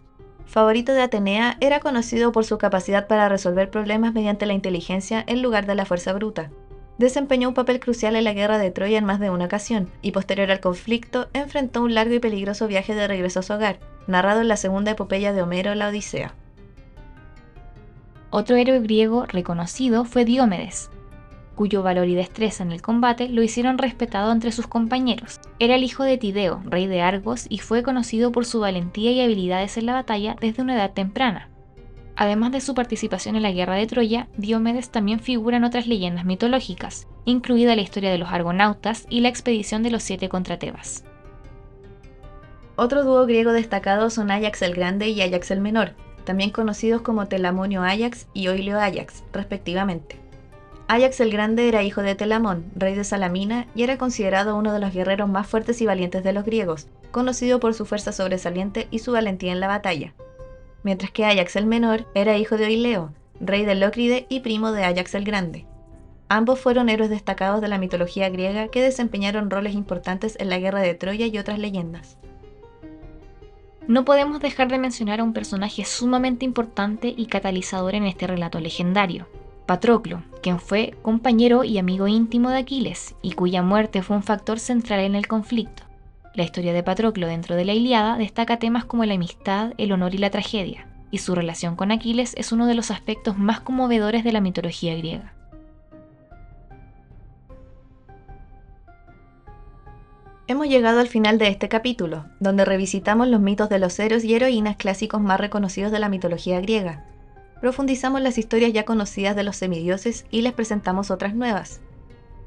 favorito 0.47 0.93
de 0.93 1.03
Atenea, 1.03 1.57
era 1.61 1.81
conocido 1.81 2.33
por 2.33 2.45
su 2.45 2.59
capacidad 2.59 3.07
para 3.07 3.29
resolver 3.29 3.71
problemas 3.71 4.15
mediante 4.15 4.47
la 4.47 4.55
inteligencia 4.55 5.23
en 5.27 5.43
lugar 5.43 5.67
de 5.67 5.75
la 5.75 5.85
fuerza 5.85 6.13
bruta. 6.13 6.51
Desempeñó 6.99 7.49
un 7.49 7.55
papel 7.55 7.79
crucial 7.79 8.17
en 8.17 8.25
la 8.25 8.33
guerra 8.33 8.57
de 8.57 8.71
Troya 8.71 8.97
en 8.97 9.05
más 9.05 9.21
de 9.21 9.29
una 9.29 9.45
ocasión, 9.45 9.91
y 10.01 10.13
posterior 10.13 10.51
al 10.51 10.61
conflicto 10.61 11.29
enfrentó 11.35 11.83
un 11.83 11.95
largo 11.95 12.15
y 12.15 12.21
peligroso 12.21 12.69
viaje 12.69 12.95
de 12.95 13.07
regreso 13.07 13.41
a 13.41 13.43
su 13.43 13.53
hogar, 13.53 13.79
narrado 14.07 14.41
en 14.41 14.49
la 14.49 14.57
segunda 14.57 14.93
epopeya 14.93 15.33
de 15.35 15.43
Homero, 15.43 15.75
la 15.75 15.89
Odisea. 15.89 16.35
Otro 18.31 18.57
héroe 18.57 18.81
griego 18.81 19.27
reconocido 19.27 20.05
fue 20.05 20.25
Diomedes, 20.25 20.91
cuyo 21.57 21.83
valor 21.83 22.07
y 22.07 22.15
destreza 22.15 22.63
en 22.63 22.71
el 22.71 22.83
combate 22.83 23.29
lo 23.29 23.43
hicieron 23.43 23.79
respetado 23.79 24.31
entre 24.31 24.53
sus 24.53 24.69
compañeros. 24.69 25.41
Era 25.59 25.75
el 25.75 25.83
hijo 25.83 26.05
de 26.05 26.19
Tideo, 26.19 26.63
rey 26.65 26.87
de 26.87 27.01
Argos, 27.01 27.47
y 27.49 27.59
fue 27.59 27.83
conocido 27.83 28.31
por 28.31 28.45
su 28.45 28.61
valentía 28.61 29.11
y 29.11 29.21
habilidades 29.21 29.77
en 29.77 29.87
la 29.87 29.95
batalla 29.95 30.37
desde 30.41 30.63
una 30.63 30.75
edad 30.75 30.93
temprana. 30.93 31.49
Además 32.15 32.53
de 32.53 32.61
su 32.61 32.75
participación 32.75 33.37
en 33.37 33.43
la 33.43 33.53
guerra 33.53 33.75
de 33.75 33.87
Troya, 33.87 34.29
Diomedes 34.37 34.91
también 34.91 35.21
figura 35.21 35.57
en 35.57 35.65
otras 35.65 35.87
leyendas 35.87 36.25
mitológicas, 36.25 37.09
incluida 37.25 37.77
la 37.77 37.83
historia 37.83 38.11
de 38.11 38.19
los 38.19 38.31
argonautas 38.31 39.07
y 39.11 39.21
la 39.21 39.29
expedición 39.29 39.83
de 39.83 39.91
los 39.91 40.03
siete 40.03 40.29
contra 40.29 40.59
Tebas. 40.59 41.05
Otro 42.77 43.05
dúo 43.05 43.27
griego 43.27 43.53
destacado 43.53 44.11
son 44.11 44.31
Ajax 44.31 44.63
el 44.63 44.75
Grande 44.75 45.09
y 45.09 45.21
Ajax 45.23 45.51
el 45.51 45.61
Menor, 45.61 45.95
también 46.25 46.51
conocidos 46.51 47.03
como 47.03 47.27
Telamonio 47.27 47.83
Ajax 47.83 48.29
y 48.35 48.49
Oilio 48.49 48.79
Ajax, 48.79 49.25
respectivamente. 49.33 50.26
Ajax 50.89 51.19
el 51.19 51.33
Grande 51.33 51.67
era 51.67 51.83
hijo 51.83 52.03
de 52.03 52.15
Telamón, 52.15 52.71
rey 52.77 52.95
de 52.95 53.03
Salamina, 53.03 53.67
y 53.75 53.83
era 53.83 53.99
considerado 53.99 54.55
uno 54.55 54.73
de 54.73 54.79
los 54.79 54.95
guerreros 54.95 55.29
más 55.29 55.49
fuertes 55.49 55.81
y 55.81 55.87
valientes 55.87 56.23
de 56.23 56.33
los 56.33 56.45
griegos, 56.45 56.87
conocido 57.11 57.59
por 57.59 57.75
su 57.75 57.87
fuerza 57.87 58.13
sobresaliente 58.13 58.87
y 58.93 59.01
su 59.01 59.11
valentía 59.11 59.51
en 59.51 59.59
la 59.59 59.67
batalla. 59.67 60.15
Mientras 60.85 61.11
que 61.11 61.25
Ajax 61.25 61.57
el 61.57 61.67
Menor 61.67 62.07
era 62.15 62.37
hijo 62.37 62.57
de 62.57 62.67
Oileo, 62.67 63.13
rey 63.41 63.65
de 63.65 63.75
Lócride 63.75 64.27
y 64.29 64.41
primo 64.41 64.71
de 64.71 64.85
Ajax 64.85 65.17
el 65.17 65.25
Grande. 65.25 65.67
Ambos 66.29 66.61
fueron 66.61 66.89
héroes 66.89 67.11
destacados 67.11 67.61
de 67.61 67.69
la 67.69 67.79
mitología 67.79 68.29
griega 68.29 68.69
que 68.69 68.83
desempeñaron 68.83 69.51
roles 69.51 69.75
importantes 69.75 70.37
en 70.39 70.51
la 70.51 70.59
guerra 70.59 70.81
de 70.81 70.95
Troya 70.95 71.27
y 71.27 71.39
otras 71.39 71.59
leyendas. 71.59 72.17
No 73.89 74.05
podemos 74.05 74.41
dejar 74.41 74.69
de 74.69 74.79
mencionar 74.79 75.19
a 75.19 75.25
un 75.25 75.33
personaje 75.33 75.85
sumamente 75.85 76.45
importante 76.45 77.13
y 77.17 77.27
catalizador 77.27 77.95
en 77.95 78.05
este 78.05 78.27
relato 78.27 78.59
legendario, 78.61 79.29
Patroclo, 79.67 80.23
quien 80.43 80.61
fue 80.61 80.95
compañero 81.03 81.65
y 81.65 81.79
amigo 81.79 82.07
íntimo 82.07 82.51
de 82.51 82.59
Aquiles 82.59 83.17
y 83.21 83.33
cuya 83.33 83.63
muerte 83.63 84.01
fue 84.01 84.17
un 84.17 84.23
factor 84.23 84.61
central 84.61 85.01
en 85.01 85.17
el 85.17 85.27
conflicto. 85.27 85.83
La 86.35 86.45
historia 86.45 86.73
de 86.73 86.85
Patroclo 86.85 87.27
dentro 87.27 87.57
de 87.57 87.65
la 87.65 87.73
Iliada 87.73 88.17
destaca 88.17 88.61
temas 88.61 88.85
como 88.85 89.05
la 89.05 89.15
amistad, 89.15 89.73
el 89.77 89.91
honor 89.91 90.15
y 90.15 90.19
la 90.19 90.31
tragedia, 90.31 90.87
y 91.11 91.19
su 91.19 91.35
relación 91.35 91.75
con 91.75 91.91
Aquiles 91.91 92.35
es 92.37 92.53
uno 92.53 92.67
de 92.67 92.75
los 92.75 92.93
aspectos 92.93 93.39
más 93.39 93.59
conmovedores 93.59 94.23
de 94.23 94.31
la 94.31 94.41
mitología 94.41 94.95
griega. 94.95 95.33
Hemos 100.47 100.69
llegado 100.69 101.01
al 101.01 101.09
final 101.09 101.39
de 101.39 101.49
este 101.49 101.69
capítulo, 101.69 102.27
donde 102.39 102.65
revisitamos 102.65 103.27
los 103.27 103.41
mitos 103.41 103.69
de 103.69 103.81
los 103.81 103.99
héroes 103.99 104.23
y 104.25 104.33
heroínas 104.33 104.77
clásicos 104.77 105.21
más 105.21 105.41
reconocidos 105.41 105.91
de 105.91 105.99
la 105.99 106.09
mitología 106.09 106.61
griega, 106.61 107.05
profundizamos 107.61 108.21
las 108.21 108.39
historias 108.39 108.73
ya 108.73 108.85
conocidas 108.85 109.37
de 109.37 109.43
los 109.43 109.57
semidioses 109.57 110.27
y 110.31 110.43
les 110.43 110.53
presentamos 110.53 111.11
otras 111.11 111.35
nuevas. 111.35 111.81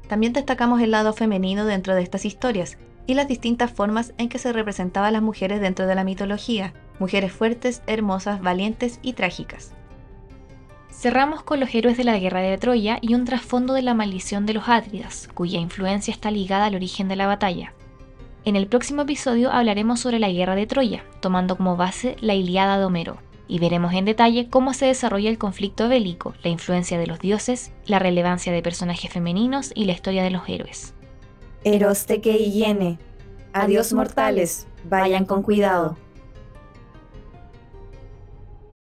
También 0.08 0.32
destacamos 0.32 0.80
el 0.80 0.90
lado 0.90 1.12
femenino 1.12 1.64
dentro 1.64 1.94
de 1.94 2.02
estas 2.02 2.24
historias 2.24 2.78
y 3.06 3.14
las 3.14 3.28
distintas 3.28 3.70
formas 3.70 4.12
en 4.18 4.28
que 4.28 4.38
se 4.38 4.52
representaban 4.52 5.12
las 5.12 5.22
mujeres 5.22 5.60
dentro 5.60 5.86
de 5.86 5.94
la 5.94 6.04
mitología, 6.04 6.74
mujeres 6.98 7.32
fuertes, 7.32 7.82
hermosas, 7.86 8.40
valientes 8.40 8.98
y 9.02 9.14
trágicas. 9.14 9.72
Cerramos 10.90 11.42
con 11.42 11.60
los 11.60 11.74
héroes 11.74 11.96
de 11.96 12.04
la 12.04 12.18
guerra 12.18 12.40
de 12.40 12.58
Troya 12.58 12.98
y 13.00 13.14
un 13.14 13.24
trasfondo 13.24 13.72
de 13.74 13.82
la 13.82 13.94
maldición 13.94 14.46
de 14.46 14.54
los 14.54 14.68
Átridas, 14.68 15.28
cuya 15.32 15.58
influencia 15.58 16.12
está 16.12 16.30
ligada 16.30 16.66
al 16.66 16.74
origen 16.74 17.08
de 17.08 17.16
la 17.16 17.26
batalla. 17.26 17.72
En 18.44 18.56
el 18.56 18.66
próximo 18.66 19.02
episodio 19.02 19.50
hablaremos 19.50 20.00
sobre 20.00 20.18
la 20.18 20.30
guerra 20.30 20.54
de 20.54 20.66
Troya, 20.66 21.04
tomando 21.20 21.56
como 21.56 21.76
base 21.76 22.16
la 22.20 22.34
Iliada 22.34 22.78
de 22.78 22.84
Homero, 22.84 23.18
y 23.50 23.58
veremos 23.58 23.92
en 23.92 24.04
detalle 24.04 24.48
cómo 24.48 24.74
se 24.74 24.86
desarrolla 24.86 25.28
el 25.28 25.36
conflicto 25.36 25.88
bélico, 25.88 26.34
la 26.44 26.50
influencia 26.50 26.98
de 26.98 27.08
los 27.08 27.18
dioses, 27.18 27.72
la 27.84 27.98
relevancia 27.98 28.52
de 28.52 28.62
personajes 28.62 29.12
femeninos 29.12 29.72
y 29.74 29.86
la 29.86 29.92
historia 29.92 30.22
de 30.22 30.30
los 30.30 30.48
héroes. 30.48 30.94
Eros 31.64 32.04
que 32.04 32.96
Adiós 33.52 33.92
mortales, 33.92 34.68
vayan 34.88 35.24
con 35.24 35.42
cuidado. 35.42 35.96